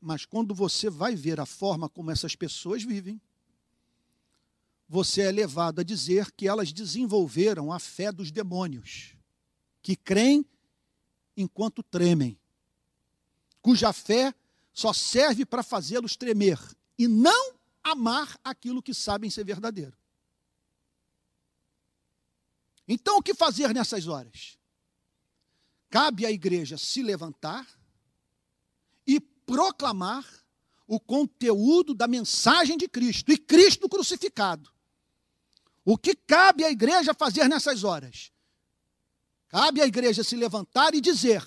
Mas 0.00 0.24
quando 0.24 0.54
você 0.54 0.88
vai 0.88 1.14
ver 1.14 1.38
a 1.38 1.44
forma 1.44 1.86
como 1.86 2.10
essas 2.10 2.34
pessoas 2.34 2.82
vivem, 2.82 3.20
você 4.88 5.22
é 5.22 5.32
levado 5.32 5.80
a 5.80 5.84
dizer 5.84 6.30
que 6.32 6.46
elas 6.46 6.72
desenvolveram 6.72 7.72
a 7.72 7.78
fé 7.78 8.12
dos 8.12 8.30
demônios, 8.30 9.14
que 9.82 9.96
creem 9.96 10.46
enquanto 11.36 11.82
tremem, 11.82 12.38
cuja 13.60 13.92
fé 13.92 14.34
só 14.72 14.92
serve 14.92 15.44
para 15.44 15.62
fazê-los 15.62 16.16
tremer 16.16 16.58
e 16.98 17.08
não 17.08 17.54
amar 17.82 18.38
aquilo 18.44 18.82
que 18.82 18.94
sabem 18.94 19.30
ser 19.30 19.44
verdadeiro. 19.44 19.96
Então, 22.86 23.16
o 23.16 23.22
que 23.22 23.34
fazer 23.34 23.74
nessas 23.74 24.06
horas? 24.06 24.56
Cabe 25.90 26.24
à 26.24 26.30
igreja 26.30 26.78
se 26.78 27.02
levantar 27.02 27.66
e 29.06 29.18
proclamar 29.18 30.24
o 30.86 31.00
conteúdo 31.00 31.94
da 31.94 32.06
mensagem 32.06 32.76
de 32.76 32.88
Cristo 32.88 33.32
e 33.32 33.38
Cristo 33.38 33.88
crucificado. 33.88 34.75
O 35.88 35.96
que 35.96 36.16
cabe 36.16 36.64
à 36.64 36.70
igreja 36.70 37.14
fazer 37.14 37.48
nessas 37.48 37.84
horas? 37.84 38.32
Cabe 39.46 39.80
à 39.80 39.86
igreja 39.86 40.24
se 40.24 40.34
levantar 40.34 40.96
e 40.96 41.00
dizer: 41.00 41.46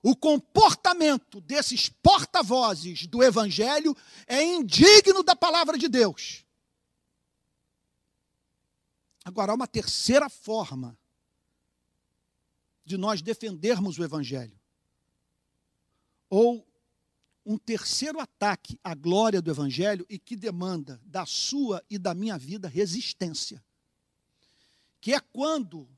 o 0.00 0.14
comportamento 0.14 1.40
desses 1.40 1.88
porta-vozes 1.88 3.08
do 3.08 3.24
Evangelho 3.24 3.94
é 4.24 4.40
indigno 4.40 5.24
da 5.24 5.34
palavra 5.34 5.76
de 5.76 5.88
Deus. 5.88 6.44
Agora, 9.24 9.50
há 9.50 9.54
uma 9.56 9.66
terceira 9.66 10.30
forma 10.30 10.96
de 12.84 12.96
nós 12.96 13.20
defendermos 13.20 13.98
o 13.98 14.04
Evangelho. 14.04 14.56
Ou 16.30 16.64
um 17.46 17.56
terceiro 17.56 18.18
ataque 18.18 18.76
à 18.82 18.92
glória 18.92 19.40
do 19.40 19.48
Evangelho 19.48 20.04
e 20.10 20.18
que 20.18 20.34
demanda 20.34 21.00
da 21.04 21.24
sua 21.24 21.80
e 21.88 21.96
da 21.96 22.12
minha 22.12 22.36
vida 22.36 22.66
resistência. 22.66 23.64
Que 25.00 25.14
é 25.14 25.20
quando 25.20 25.88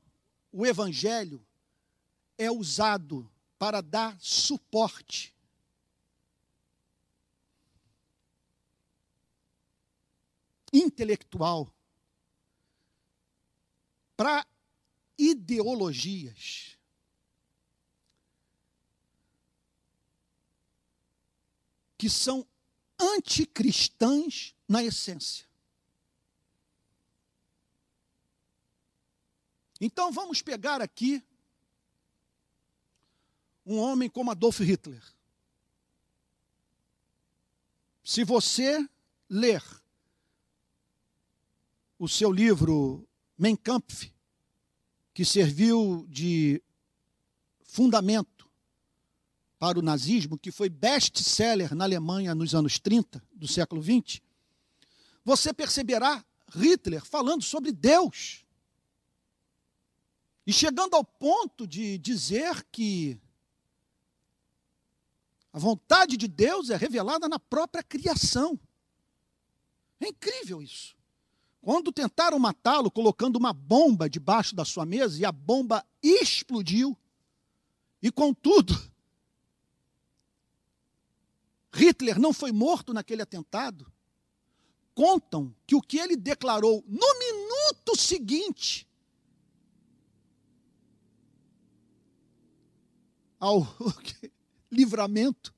o 0.51 0.63
Evangelho 0.63 1.43
é 2.37 2.51
usado 2.51 3.27
para 3.57 3.81
dar 3.81 4.15
suporte 4.21 5.35
intelectual 10.71 11.73
para 14.15 14.45
ideologias 15.17 16.78
que 21.99 22.09
são 22.09 22.47
anticristãs 22.97 24.55
na 24.65 24.81
essência. 24.81 25.45
Então 29.81 30.09
vamos 30.09 30.41
pegar 30.41 30.81
aqui 30.81 31.21
um 33.65 33.77
homem 33.77 34.09
como 34.09 34.31
Adolf 34.31 34.61
Hitler. 34.61 35.03
Se 38.01 38.23
você 38.23 38.89
ler 39.29 39.61
o 41.97 42.07
seu 42.07 42.31
livro 42.31 43.05
Mein 43.37 43.57
Kampf, 43.57 44.09
que 45.13 45.25
serviu 45.25 46.07
de 46.07 46.63
fundamento 47.61 48.38
para 49.59 49.77
o 49.77 49.81
nazismo, 49.81 50.37
que 50.37 50.51
foi 50.51 50.69
best-seller 50.69 51.75
na 51.75 51.83
Alemanha 51.83 52.33
nos 52.33 52.55
anos 52.55 52.79
30 52.79 53.21
do 53.33 53.47
século 53.47 53.81
20, 53.81 54.23
você 55.23 55.53
perceberá 55.53 56.25
Hitler 56.55 57.03
falando 57.05 57.43
sobre 57.43 57.73
Deus. 57.73 58.45
E 60.47 60.53
chegando 60.53 60.95
ao 60.95 61.03
ponto 61.03 61.67
de 61.67 61.97
dizer 61.97 62.65
que 62.71 63.19
a 65.51 65.59
vontade 65.59 66.15
de 66.15 66.27
Deus 66.27 66.69
é 66.69 66.77
revelada 66.77 67.27
na 67.27 67.37
própria 67.37 67.83
criação. 67.83 68.57
É 69.99 70.07
incrível 70.07 70.61
isso. 70.61 70.95
Quando 71.61 71.91
tentaram 71.91 72.39
matá-lo 72.39 72.89
colocando 72.89 73.35
uma 73.35 73.51
bomba 73.51 74.09
debaixo 74.09 74.55
da 74.55 74.63
sua 74.63 74.85
mesa 74.85 75.19
e 75.19 75.25
a 75.25 75.31
bomba 75.31 75.85
explodiu, 76.01 76.97
e 78.01 78.09
contudo, 78.09 78.88
Hitler 81.71 82.19
não 82.19 82.33
foi 82.33 82.51
morto 82.51 82.93
naquele 82.93 83.21
atentado, 83.21 83.91
contam 84.93 85.55
que 85.65 85.75
o 85.75 85.81
que 85.81 85.97
ele 85.97 86.15
declarou 86.15 86.83
no 86.87 87.19
minuto 87.19 87.95
seguinte 87.97 88.87
ao 93.39 93.65
livramento 94.71 95.53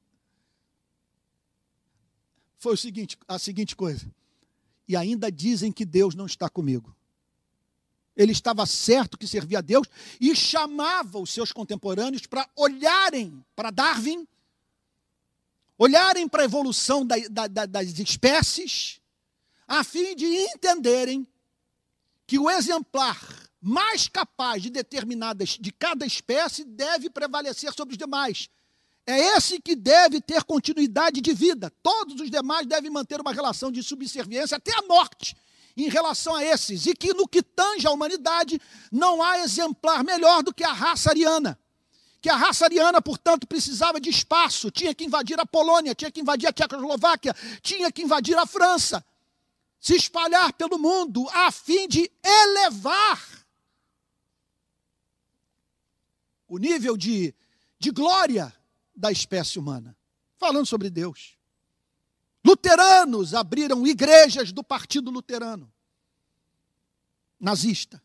foi 2.58 2.76
o 2.76 2.78
seguinte, 2.78 3.18
a 3.28 3.40
seguinte 3.40 3.76
coisa: 3.76 4.10
e 4.88 4.96
ainda 4.96 5.32
dizem 5.32 5.72
que 5.72 5.84
Deus 5.84 6.14
não 6.14 6.28
está 6.28 6.48
comigo. 6.48 6.96
Ele 8.16 8.34
estava 8.34 8.66
certo 8.66 9.18
que 9.18 9.26
servia 9.26 9.60
a 9.60 9.62
Deus 9.62 9.88
e 10.20 10.36
chamava 10.36 11.18
os 11.18 11.32
seus 11.32 11.52
contemporâneos 11.52 12.28
para 12.28 12.48
olharem 12.56 13.44
para 13.56 13.72
Darwin, 13.72 14.28
olharem 15.82 16.28
para 16.28 16.44
a 16.44 16.46
evolução 16.46 17.04
da, 17.04 17.16
da, 17.48 17.66
das 17.66 17.98
espécies, 17.98 19.00
a 19.68 19.84
fim 19.84 20.16
de 20.16 20.28
entenderem 20.28 21.28
que 22.28 22.38
o 22.38 22.52
exemplar 22.52 23.20
mais 23.60 24.08
capaz 24.08 24.62
de 24.62 24.70
determinadas 24.70 25.58
de 25.60 25.72
cada 25.72 26.06
espécie 26.06 26.64
deve 26.64 27.10
prevalecer 27.10 27.74
sobre 27.74 27.94
os 27.94 27.98
demais. 27.98 28.48
É 29.08 29.36
esse 29.36 29.60
que 29.60 29.76
deve 29.76 30.22
ter 30.22 30.44
continuidade 30.44 31.20
de 31.20 31.34
vida. 31.34 31.74
Todos 31.82 32.22
os 32.22 32.30
demais 32.30 32.68
devem 32.68 32.92
manter 32.92 33.20
uma 33.20 33.34
relação 33.34 33.72
de 33.72 33.82
subserviência 33.82 34.58
até 34.58 34.72
a 34.78 34.84
morte 34.84 35.36
em 35.76 35.90
relação 35.90 36.36
a 36.36 36.46
esses. 36.46 36.86
E 36.86 36.94
que 36.94 37.12
no 37.16 37.28
que 37.28 37.42
tange 37.42 37.88
a 37.88 37.92
humanidade, 37.92 38.62
não 38.92 39.24
há 39.24 39.40
exemplar 39.40 40.04
melhor 40.04 40.44
do 40.44 40.54
que 40.54 40.64
a 40.64 40.74
raça 40.74 41.10
ariana. 41.10 41.58
Que 42.22 42.30
a 42.30 42.36
raça 42.36 42.66
ariana, 42.66 43.02
portanto, 43.02 43.48
precisava 43.48 44.00
de 44.00 44.10
espaço, 44.10 44.70
tinha 44.70 44.94
que 44.94 45.04
invadir 45.04 45.40
a 45.40 45.46
Polônia, 45.46 45.96
tinha 45.96 46.12
que 46.12 46.22
invadir 46.22 46.48
a 46.48 46.54
Tchecoslováquia, 46.54 47.34
tinha 47.62 47.92
que 47.92 48.04
invadir 48.04 48.38
a 48.38 48.46
França, 48.46 49.04
se 49.80 49.96
espalhar 49.96 50.54
pelo 50.54 50.78
mundo 50.78 51.28
a 51.32 51.52
fim 51.52 51.88
de 51.88 52.12
elevar 52.24 53.20
o 56.48 56.58
nível 56.58 56.96
de, 56.96 57.34
de 57.80 57.92
glória 57.92 58.54
da 58.96 59.12
espécie 59.12 59.58
humana. 59.58 59.98
Falando 60.38 60.66
sobre 60.66 60.90
Deus. 60.90 61.38
Luteranos 62.46 63.34
abriram 63.34 63.88
igrejas 63.88 64.52
do 64.52 64.64
Partido 64.64 65.10
Luterano. 65.10 65.72
Nazista. 67.40 68.04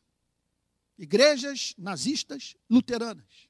Igrejas 0.96 1.74
nazistas 1.76 2.56
luteranas. 2.70 3.45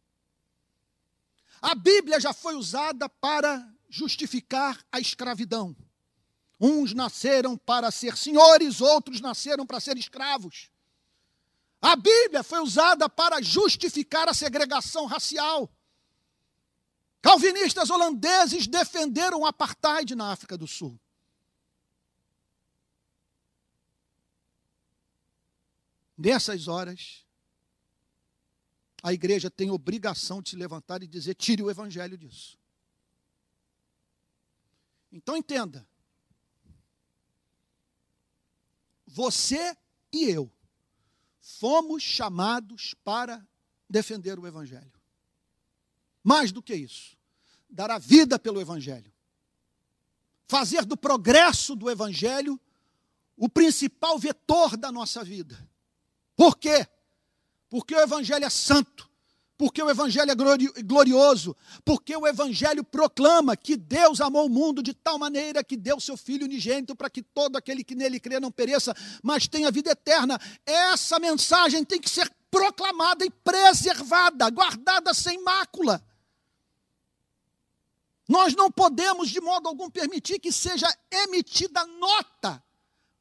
A 1.61 1.75
Bíblia 1.75 2.21
já 2.21 2.33
foi 2.33 2.55
usada 2.55 3.09
para 3.09 3.67
justificar 3.89 4.85
a 4.91 5.01
escravidão. 5.01 5.77
Uns 6.61 6.95
nasceram 6.95 7.57
para 7.57 7.91
ser 7.91 8.17
senhores, 8.17 8.81
outros 8.81 9.21
nasceram 9.21 9.67
para 9.67 9.81
ser 9.81 9.97
escravos. 9.97 10.71
A 11.81 11.95
Bíblia 11.95 12.43
foi 12.43 12.61
usada 12.61 13.09
para 13.09 13.43
justificar 13.43 14.29
a 14.29 14.35
segregação 14.35 15.07
racial. 15.07 15.71
Calvinistas 17.21 17.91
holandeses 17.91 18.67
defenderam 18.67 19.41
o 19.41 19.47
apartheid 19.47 20.15
na 20.15 20.33
África 20.33 20.57
do 20.57 20.67
Sul. 20.67 20.99
Nessas 26.17 26.67
horas, 26.67 27.26
a 29.07 29.13
igreja 29.13 29.49
tem 29.49 29.71
obrigação 29.71 30.43
de 30.43 30.51
se 30.51 30.57
levantar 30.57 31.01
e 31.01 31.07
dizer: 31.07 31.37
tire 31.37 31.63
o 31.63 31.71
evangelho 31.71 32.19
disso. 32.19 32.59
Então 35.13 35.37
entenda. 35.37 35.87
Você 39.07 39.77
e 40.13 40.25
eu 40.25 40.53
fomos 41.41 42.03
chamados 42.03 42.97
para 43.05 43.47
defender 43.89 44.41
o 44.41 44.47
evangelho. 44.47 44.93
Mais 46.21 46.51
do 46.51 46.61
que 46.61 46.75
isso, 46.75 47.17
dar 47.71 47.93
a 47.93 47.99
vida 47.99 48.37
pelo 48.41 48.61
Evangelho. 48.61 49.13
fazer 50.49 50.85
do 50.85 50.97
progresso 50.97 51.77
do 51.77 51.89
Evangelho 51.89 52.61
o 53.37 53.49
principal 53.49 54.19
vetor 54.19 54.77
da 54.77 54.91
nossa 54.91 55.23
vida. 55.23 55.57
Por 56.35 56.59
quê? 56.59 56.89
Porque 57.69 57.95
o 57.95 58.01
Evangelho 58.01 58.45
é 58.45 58.51
santo, 58.51 59.09
porque 59.59 59.83
o 59.83 59.89
Evangelho 59.89 60.31
é 60.31 60.35
glorioso, 60.83 61.57
porque 61.85 62.15
o 62.15 62.27
Evangelho 62.27 62.85
proclama 62.85 63.57
que 63.57 63.77
Deus 63.77 64.21
amou 64.21 64.47
o 64.47 64.51
mundo 64.51 64.83
de 64.83 64.93
tal 64.93 65.19
maneira 65.19 65.65
que 65.65 65.77
deu 65.77 65.99
seu 65.99 66.17
Filho 66.17 66.45
unigênito 66.45 66.95
para 66.95 67.09
que 67.09 67.23
todo 67.23 67.57
aquele 67.57 67.83
que 67.83 67.95
nele 67.95 68.21
crê 68.21 68.39
não 68.39 68.51
pereça, 68.51 68.95
mas 69.23 69.49
tenha 69.49 69.71
vida 69.71 69.91
eterna. 69.91 70.39
Essa 70.65 71.19
mensagem 71.19 71.85
tem 71.85 72.01
que 72.01 72.11
ser 72.11 72.31
proclamada 72.51 73.25
e 73.25 73.31
preservada, 73.31 74.49
guardada 74.51 75.15
sem 75.15 75.43
mácula. 75.43 76.05
Nós 78.29 78.55
não 78.55 78.71
podemos, 78.71 79.31
de 79.31 79.41
modo 79.41 79.69
algum, 79.69 79.89
permitir 79.89 80.39
que 80.39 80.53
seja 80.53 80.93
emitida 81.11 81.85
nota 81.87 82.63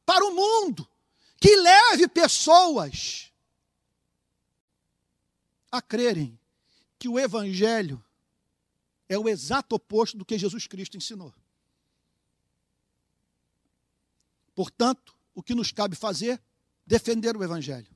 para 0.04 0.24
o 0.24 0.34
mundo 0.34 0.86
que 1.40 1.54
leve 1.56 2.08
pessoas 2.08 3.30
a 5.76 5.82
crerem 5.82 6.38
que 6.98 7.08
o 7.08 7.18
Evangelho 7.18 8.02
é 9.08 9.18
o 9.18 9.28
exato 9.28 9.76
oposto 9.76 10.16
do 10.16 10.24
que 10.24 10.38
Jesus 10.38 10.66
Cristo 10.66 10.96
ensinou. 10.96 11.32
Portanto, 14.54 15.14
o 15.34 15.42
que 15.42 15.54
nos 15.54 15.70
cabe 15.70 15.94
fazer? 15.94 16.42
Defender 16.86 17.36
o 17.36 17.44
Evangelho. 17.44 17.94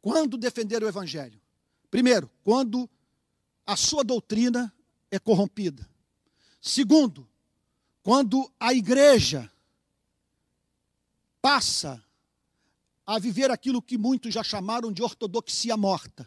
Quando 0.00 0.36
defender 0.36 0.82
o 0.82 0.88
Evangelho? 0.88 1.40
Primeiro, 1.90 2.30
quando 2.42 2.88
a 3.66 3.76
sua 3.76 4.02
doutrina 4.02 4.74
é 5.10 5.18
corrompida. 5.18 5.88
Segundo, 6.60 7.28
quando 8.02 8.50
a 8.58 8.72
igreja 8.72 9.50
passa 11.40 12.02
a 13.04 13.18
viver 13.18 13.50
aquilo 13.50 13.82
que 13.82 13.98
muitos 13.98 14.32
já 14.32 14.42
chamaram 14.42 14.92
de 14.92 15.02
ortodoxia 15.02 15.76
morta. 15.76 16.26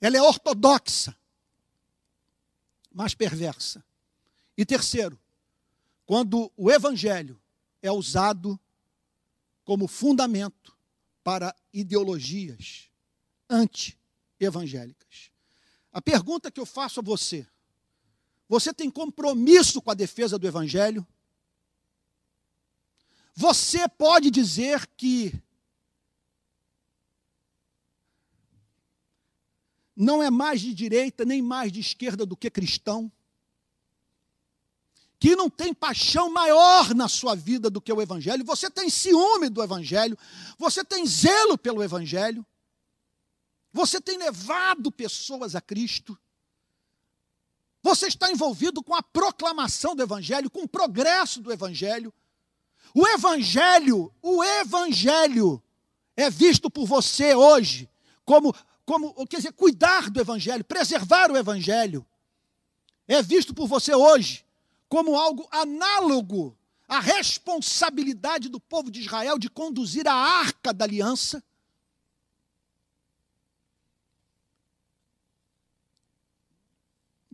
Ela 0.00 0.16
é 0.16 0.22
ortodoxa, 0.22 1.16
mas 2.92 3.14
perversa. 3.14 3.84
E 4.56 4.64
terceiro, 4.64 5.18
quando 6.04 6.52
o 6.56 6.70
evangelho 6.70 7.40
é 7.82 7.90
usado 7.90 8.58
como 9.64 9.88
fundamento 9.88 10.76
para 11.22 11.54
ideologias 11.72 12.88
anti-evangélicas. 13.50 15.30
A 15.92 16.00
pergunta 16.00 16.50
que 16.50 16.60
eu 16.60 16.66
faço 16.66 17.00
a 17.00 17.02
você: 17.02 17.46
você 18.48 18.72
tem 18.72 18.90
compromisso 18.90 19.82
com 19.82 19.90
a 19.90 19.94
defesa 19.94 20.38
do 20.38 20.46
Evangelho? 20.46 21.06
Você 23.34 23.88
pode 23.88 24.30
dizer 24.30 24.86
que 24.96 25.34
não 29.96 30.22
é 30.22 30.30
mais 30.30 30.60
de 30.60 30.74
direita 30.74 31.24
nem 31.24 31.40
mais 31.40 31.72
de 31.72 31.80
esquerda 31.80 32.26
do 32.26 32.36
que 32.36 32.50
cristão? 32.50 33.10
Que 35.18 35.34
não 35.34 35.48
tem 35.48 35.72
paixão 35.72 36.30
maior 36.30 36.94
na 36.94 37.08
sua 37.08 37.34
vida 37.34 37.70
do 37.70 37.80
que 37.80 37.90
o 37.90 38.02
Evangelho? 38.02 38.44
Você 38.44 38.70
tem 38.70 38.90
ciúme 38.90 39.48
do 39.48 39.62
Evangelho? 39.62 40.18
Você 40.58 40.84
tem 40.84 41.06
zelo 41.06 41.56
pelo 41.56 41.82
Evangelho? 41.82 42.44
Você 43.72 43.98
tem 43.98 44.18
levado 44.18 44.92
pessoas 44.92 45.56
a 45.56 45.60
Cristo? 45.62 46.18
Você 47.82 48.08
está 48.08 48.30
envolvido 48.30 48.82
com 48.82 48.94
a 48.94 49.02
proclamação 49.02 49.96
do 49.96 50.02
Evangelho, 50.02 50.50
com 50.50 50.64
o 50.64 50.68
progresso 50.68 51.40
do 51.40 51.50
Evangelho. 51.50 52.12
O 52.94 53.06
Evangelho, 53.06 54.12
o 54.20 54.44
Evangelho 54.44 55.62
é 56.14 56.28
visto 56.28 56.68
por 56.70 56.86
você 56.86 57.34
hoje 57.34 57.88
como, 58.26 58.52
como 58.86 59.26
quer 59.26 59.38
dizer, 59.38 59.52
cuidar 59.52 60.08
do 60.08 60.20
Evangelho, 60.20 60.64
preservar 60.64 61.30
o 61.30 61.36
Evangelho. 61.36 62.06
É 63.06 63.22
visto 63.22 63.52
por 63.52 63.66
você 63.66 63.94
hoje 63.94 64.46
como 64.88 65.16
algo 65.16 65.46
análogo 65.50 66.56
à 66.88 67.00
responsabilidade 67.00 68.48
do 68.48 68.58
povo 68.58 68.90
de 68.90 69.00
Israel 69.00 69.38
de 69.38 69.50
conduzir 69.50 70.08
a 70.08 70.14
arca 70.14 70.72
da 70.72 70.84
aliança 70.84 71.42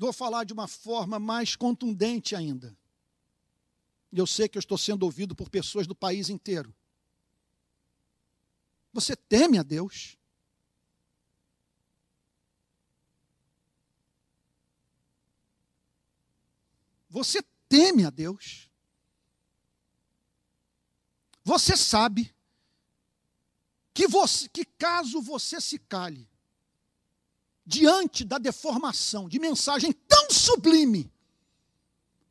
Vou 0.03 0.13
falar 0.13 0.43
de 0.43 0.53
uma 0.53 0.67
forma 0.67 1.21
mais 1.21 1.55
contundente 1.55 2.35
ainda. 2.35 2.77
Eu 4.13 4.27
sei 4.27 4.49
que 4.49 4.59
eu 4.59 4.61
estou 4.61 4.77
sendo 4.77 5.05
ouvido 5.05 5.33
por 5.33 5.49
pessoas 5.49 5.87
do 5.87 5.95
país 5.95 6.29
inteiro. 6.29 6.75
Você 8.93 9.15
teme 9.15 9.59
a 9.59 9.63
Deus? 9.63 10.19
Você 17.13 17.43
teme 17.69 18.07
a 18.07 18.11
Deus? 18.11 18.71
Você 21.45 21.77
sabe 21.77 22.35
que, 23.93 24.09
você, 24.09 24.49
que 24.49 24.65
caso 24.65 25.21
você 25.21 25.61
se 25.61 25.79
cale, 25.79 26.27
diante 27.67 28.25
da 28.25 28.39
deformação 28.39 29.29
de 29.29 29.39
mensagem 29.39 29.93
tão 29.93 30.31
sublime, 30.31 31.13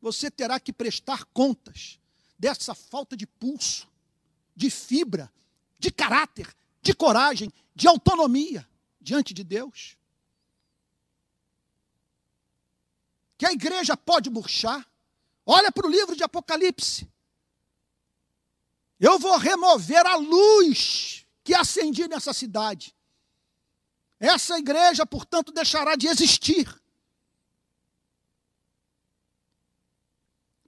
você 0.00 0.28
terá 0.28 0.58
que 0.58 0.72
prestar 0.72 1.26
contas 1.26 2.00
dessa 2.36 2.74
falta 2.74 3.16
de 3.16 3.24
pulso, 3.24 3.88
de 4.56 4.68
fibra, 4.68 5.32
de 5.78 5.92
caráter, 5.92 6.52
de 6.82 6.92
coragem, 6.92 7.52
de 7.72 7.86
autonomia 7.86 8.68
diante 9.00 9.32
de 9.32 9.44
Deus. 9.44 9.96
Que 13.42 13.46
a 13.46 13.52
igreja 13.52 13.96
pode 13.96 14.30
murchar. 14.30 14.88
Olha 15.44 15.72
para 15.72 15.84
o 15.84 15.90
livro 15.90 16.14
de 16.14 16.22
Apocalipse. 16.22 17.10
Eu 19.00 19.18
vou 19.18 19.36
remover 19.36 20.06
a 20.06 20.14
luz 20.14 21.26
que 21.42 21.52
acendi 21.52 22.06
nessa 22.06 22.32
cidade 22.32 22.94
essa 24.20 24.56
igreja, 24.56 25.04
portanto, 25.04 25.50
deixará 25.50 25.96
de 25.96 26.06
existir. 26.06 26.72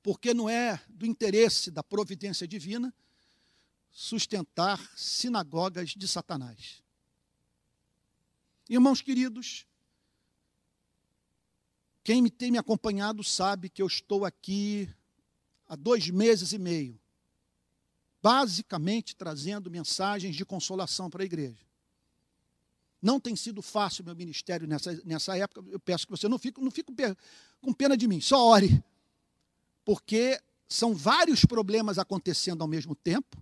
Porque 0.02 0.34
não 0.34 0.50
é 0.50 0.82
do 0.88 1.06
interesse 1.06 1.70
da 1.70 1.80
providência 1.80 2.48
divina 2.48 2.92
sustentar 3.92 4.80
sinagogas 4.96 5.90
de 5.90 6.08
Satanás. 6.08 6.82
Irmãos 8.68 9.00
queridos, 9.00 9.64
quem 12.04 12.20
me 12.20 12.30
tem 12.30 12.50
me 12.50 12.58
acompanhado 12.58 13.24
sabe 13.24 13.70
que 13.70 13.80
eu 13.80 13.86
estou 13.86 14.26
aqui 14.26 14.88
há 15.66 15.74
dois 15.74 16.10
meses 16.10 16.52
e 16.52 16.58
meio, 16.58 17.00
basicamente 18.22 19.16
trazendo 19.16 19.70
mensagens 19.70 20.36
de 20.36 20.44
consolação 20.44 21.08
para 21.08 21.22
a 21.22 21.24
igreja. 21.24 21.64
Não 23.00 23.18
tem 23.18 23.34
sido 23.34 23.62
fácil 23.62 24.04
meu 24.04 24.14
ministério 24.14 24.66
nessa, 24.66 25.00
nessa 25.04 25.36
época. 25.36 25.64
Eu 25.70 25.80
peço 25.80 26.06
que 26.06 26.10
você 26.10 26.28
não 26.28 26.38
fique, 26.38 26.60
não 26.60 26.70
fique 26.70 26.92
com 27.60 27.72
pena 27.72 27.96
de 27.96 28.06
mim, 28.06 28.20
só 28.20 28.42
ore. 28.46 28.82
Porque 29.84 30.40
são 30.68 30.94
vários 30.94 31.44
problemas 31.44 31.98
acontecendo 31.98 32.62
ao 32.62 32.68
mesmo 32.68 32.94
tempo 32.94 33.36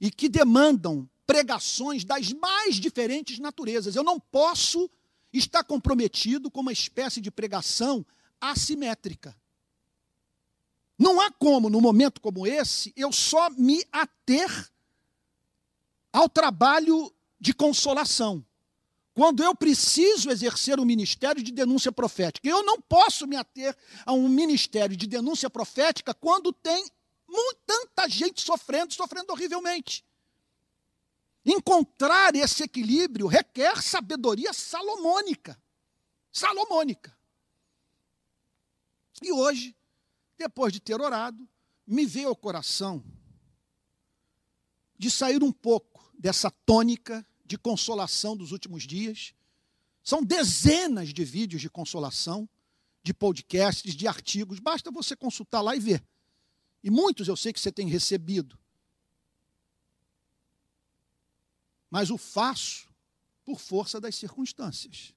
e 0.00 0.10
que 0.10 0.28
demandam 0.28 1.08
pregações 1.26 2.04
das 2.04 2.32
mais 2.32 2.76
diferentes 2.76 3.38
naturezas. 3.38 3.94
Eu 3.94 4.02
não 4.02 4.18
posso 4.18 4.90
estar 5.32 5.64
comprometido 5.64 6.50
com 6.50 6.60
uma 6.60 6.72
espécie 6.72 7.20
de 7.20 7.30
pregação 7.30 8.04
assimétrica. 8.40 9.36
Não 10.98 11.20
há 11.20 11.30
como, 11.30 11.70
num 11.70 11.80
momento 11.80 12.20
como 12.20 12.46
esse, 12.46 12.92
eu 12.96 13.12
só 13.12 13.48
me 13.50 13.84
ater 13.90 14.70
ao 16.12 16.28
trabalho 16.28 17.12
de 17.40 17.54
consolação 17.54 18.44
quando 19.14 19.42
eu 19.42 19.54
preciso 19.54 20.30
exercer 20.30 20.78
um 20.78 20.84
ministério 20.84 21.42
de 21.42 21.52
denúncia 21.52 21.90
profética. 21.90 22.48
Eu 22.48 22.62
não 22.62 22.80
posso 22.80 23.26
me 23.26 23.36
ater 23.36 23.76
a 24.04 24.12
um 24.12 24.28
ministério 24.28 24.96
de 24.96 25.06
denúncia 25.06 25.50
profética 25.50 26.14
quando 26.14 26.52
tem 26.52 26.86
tanta 27.66 28.08
gente 28.08 28.40
sofrendo, 28.40 28.92
sofrendo 28.92 29.32
horrivelmente. 29.32 30.04
Encontrar 31.52 32.36
esse 32.36 32.62
equilíbrio 32.62 33.26
requer 33.26 33.82
sabedoria 33.82 34.52
salomônica. 34.52 35.60
Salomônica. 36.30 37.18
E 39.20 39.32
hoje, 39.32 39.76
depois 40.38 40.72
de 40.72 40.78
ter 40.78 41.00
orado, 41.00 41.48
me 41.84 42.06
veio 42.06 42.28
ao 42.28 42.36
coração 42.36 43.04
de 44.96 45.10
sair 45.10 45.42
um 45.42 45.50
pouco 45.50 46.08
dessa 46.16 46.50
tônica 46.50 47.26
de 47.44 47.58
consolação 47.58 48.36
dos 48.36 48.52
últimos 48.52 48.84
dias. 48.84 49.34
São 50.04 50.22
dezenas 50.22 51.12
de 51.12 51.24
vídeos 51.24 51.60
de 51.60 51.68
consolação, 51.68 52.48
de 53.02 53.12
podcasts, 53.12 53.96
de 53.96 54.06
artigos, 54.06 54.60
basta 54.60 54.90
você 54.90 55.16
consultar 55.16 55.62
lá 55.62 55.74
e 55.74 55.80
ver. 55.80 56.04
E 56.84 56.90
muitos 56.90 57.26
eu 57.26 57.36
sei 57.36 57.52
que 57.52 57.58
você 57.58 57.72
tem 57.72 57.88
recebido. 57.88 58.56
Mas 61.90 62.10
o 62.10 62.16
faço 62.16 62.88
por 63.44 63.58
força 63.58 64.00
das 64.00 64.14
circunstâncias. 64.14 65.12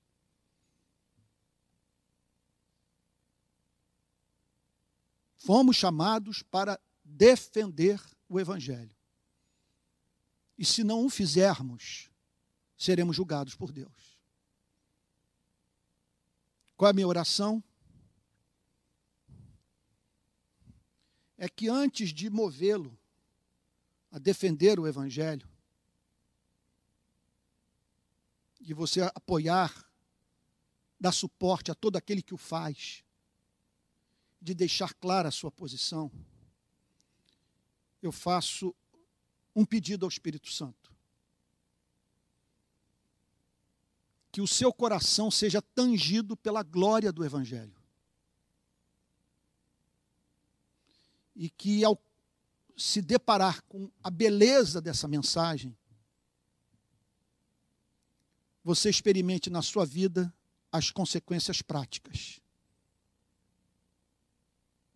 Fomos 5.37 5.75
chamados 5.75 6.41
para 6.41 6.79
defender 7.03 8.01
o 8.27 8.39
Evangelho. 8.39 8.95
E 10.57 10.65
se 10.65 10.83
não 10.83 11.05
o 11.05 11.09
fizermos, 11.09 12.09
seremos 12.77 13.15
julgados 13.15 13.53
por 13.53 13.71
Deus. 13.71 14.17
Qual 16.75 16.87
é 16.87 16.91
a 16.91 16.93
minha 16.93 17.07
oração? 17.07 17.63
É 21.37 21.49
que 21.49 21.67
antes 21.67 22.13
de 22.13 22.29
movê-lo 22.29 22.97
a 24.09 24.17
defender 24.17 24.79
o 24.79 24.87
Evangelho, 24.87 25.47
de 28.63 28.73
você 28.73 29.01
apoiar, 29.01 29.85
dar 30.97 31.11
suporte 31.11 31.69
a 31.69 31.75
todo 31.75 31.97
aquele 31.97 32.21
que 32.21 32.33
o 32.33 32.37
faz, 32.37 33.03
de 34.41 34.53
deixar 34.53 34.93
clara 34.93 35.27
a 35.27 35.31
sua 35.31 35.51
posição, 35.51 36.09
eu 38.01 38.11
faço 38.11 38.73
um 39.53 39.65
pedido 39.65 40.05
ao 40.05 40.09
Espírito 40.09 40.49
Santo. 40.49 40.91
Que 44.31 44.41
o 44.41 44.47
seu 44.47 44.73
coração 44.73 45.29
seja 45.29 45.61
tangido 45.61 46.35
pela 46.35 46.63
glória 46.63 47.11
do 47.11 47.23
Evangelho. 47.23 47.75
E 51.35 51.49
que, 51.49 51.83
ao 51.83 52.01
se 52.77 53.01
deparar 53.01 53.61
com 53.63 53.91
a 54.01 54.09
beleza 54.09 54.81
dessa 54.81 55.07
mensagem, 55.07 55.77
você 58.63 58.89
experimente 58.89 59.49
na 59.49 59.61
sua 59.61 59.85
vida 59.85 60.33
as 60.71 60.89
consequências 60.89 61.61
práticas 61.61 62.39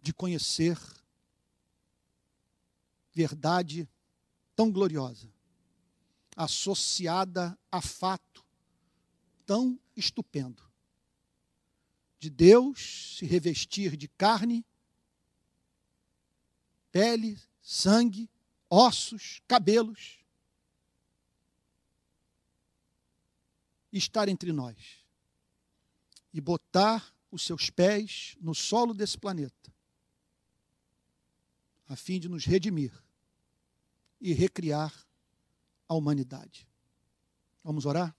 de 0.01 0.13
conhecer 0.13 0.79
verdade 3.13 3.89
tão 4.55 4.71
gloriosa, 4.71 5.29
associada 6.35 7.57
a 7.71 7.81
fato 7.81 8.45
tão 9.45 9.79
estupendo, 9.95 10.61
de 12.19 12.29
Deus 12.29 13.17
se 13.17 13.25
revestir 13.25 13.95
de 13.95 14.07
carne, 14.07 14.65
pele, 16.91 17.39
sangue, 17.61 18.29
ossos, 18.69 19.41
cabelos, 19.47 20.19
estar 23.91 24.27
entre 24.27 24.51
nós 24.51 25.05
e 26.33 26.41
botar 26.41 27.13
os 27.31 27.43
seus 27.43 27.69
pés 27.69 28.35
no 28.39 28.55
solo 28.55 28.93
desse 28.93 29.17
planeta, 29.17 29.73
a 31.87 31.95
fim 31.95 32.19
de 32.19 32.27
nos 32.27 32.45
redimir 32.45 32.91
e 34.19 34.33
recriar 34.33 34.93
a 35.87 35.93
humanidade. 35.93 36.67
Vamos 37.63 37.85
orar? 37.85 38.16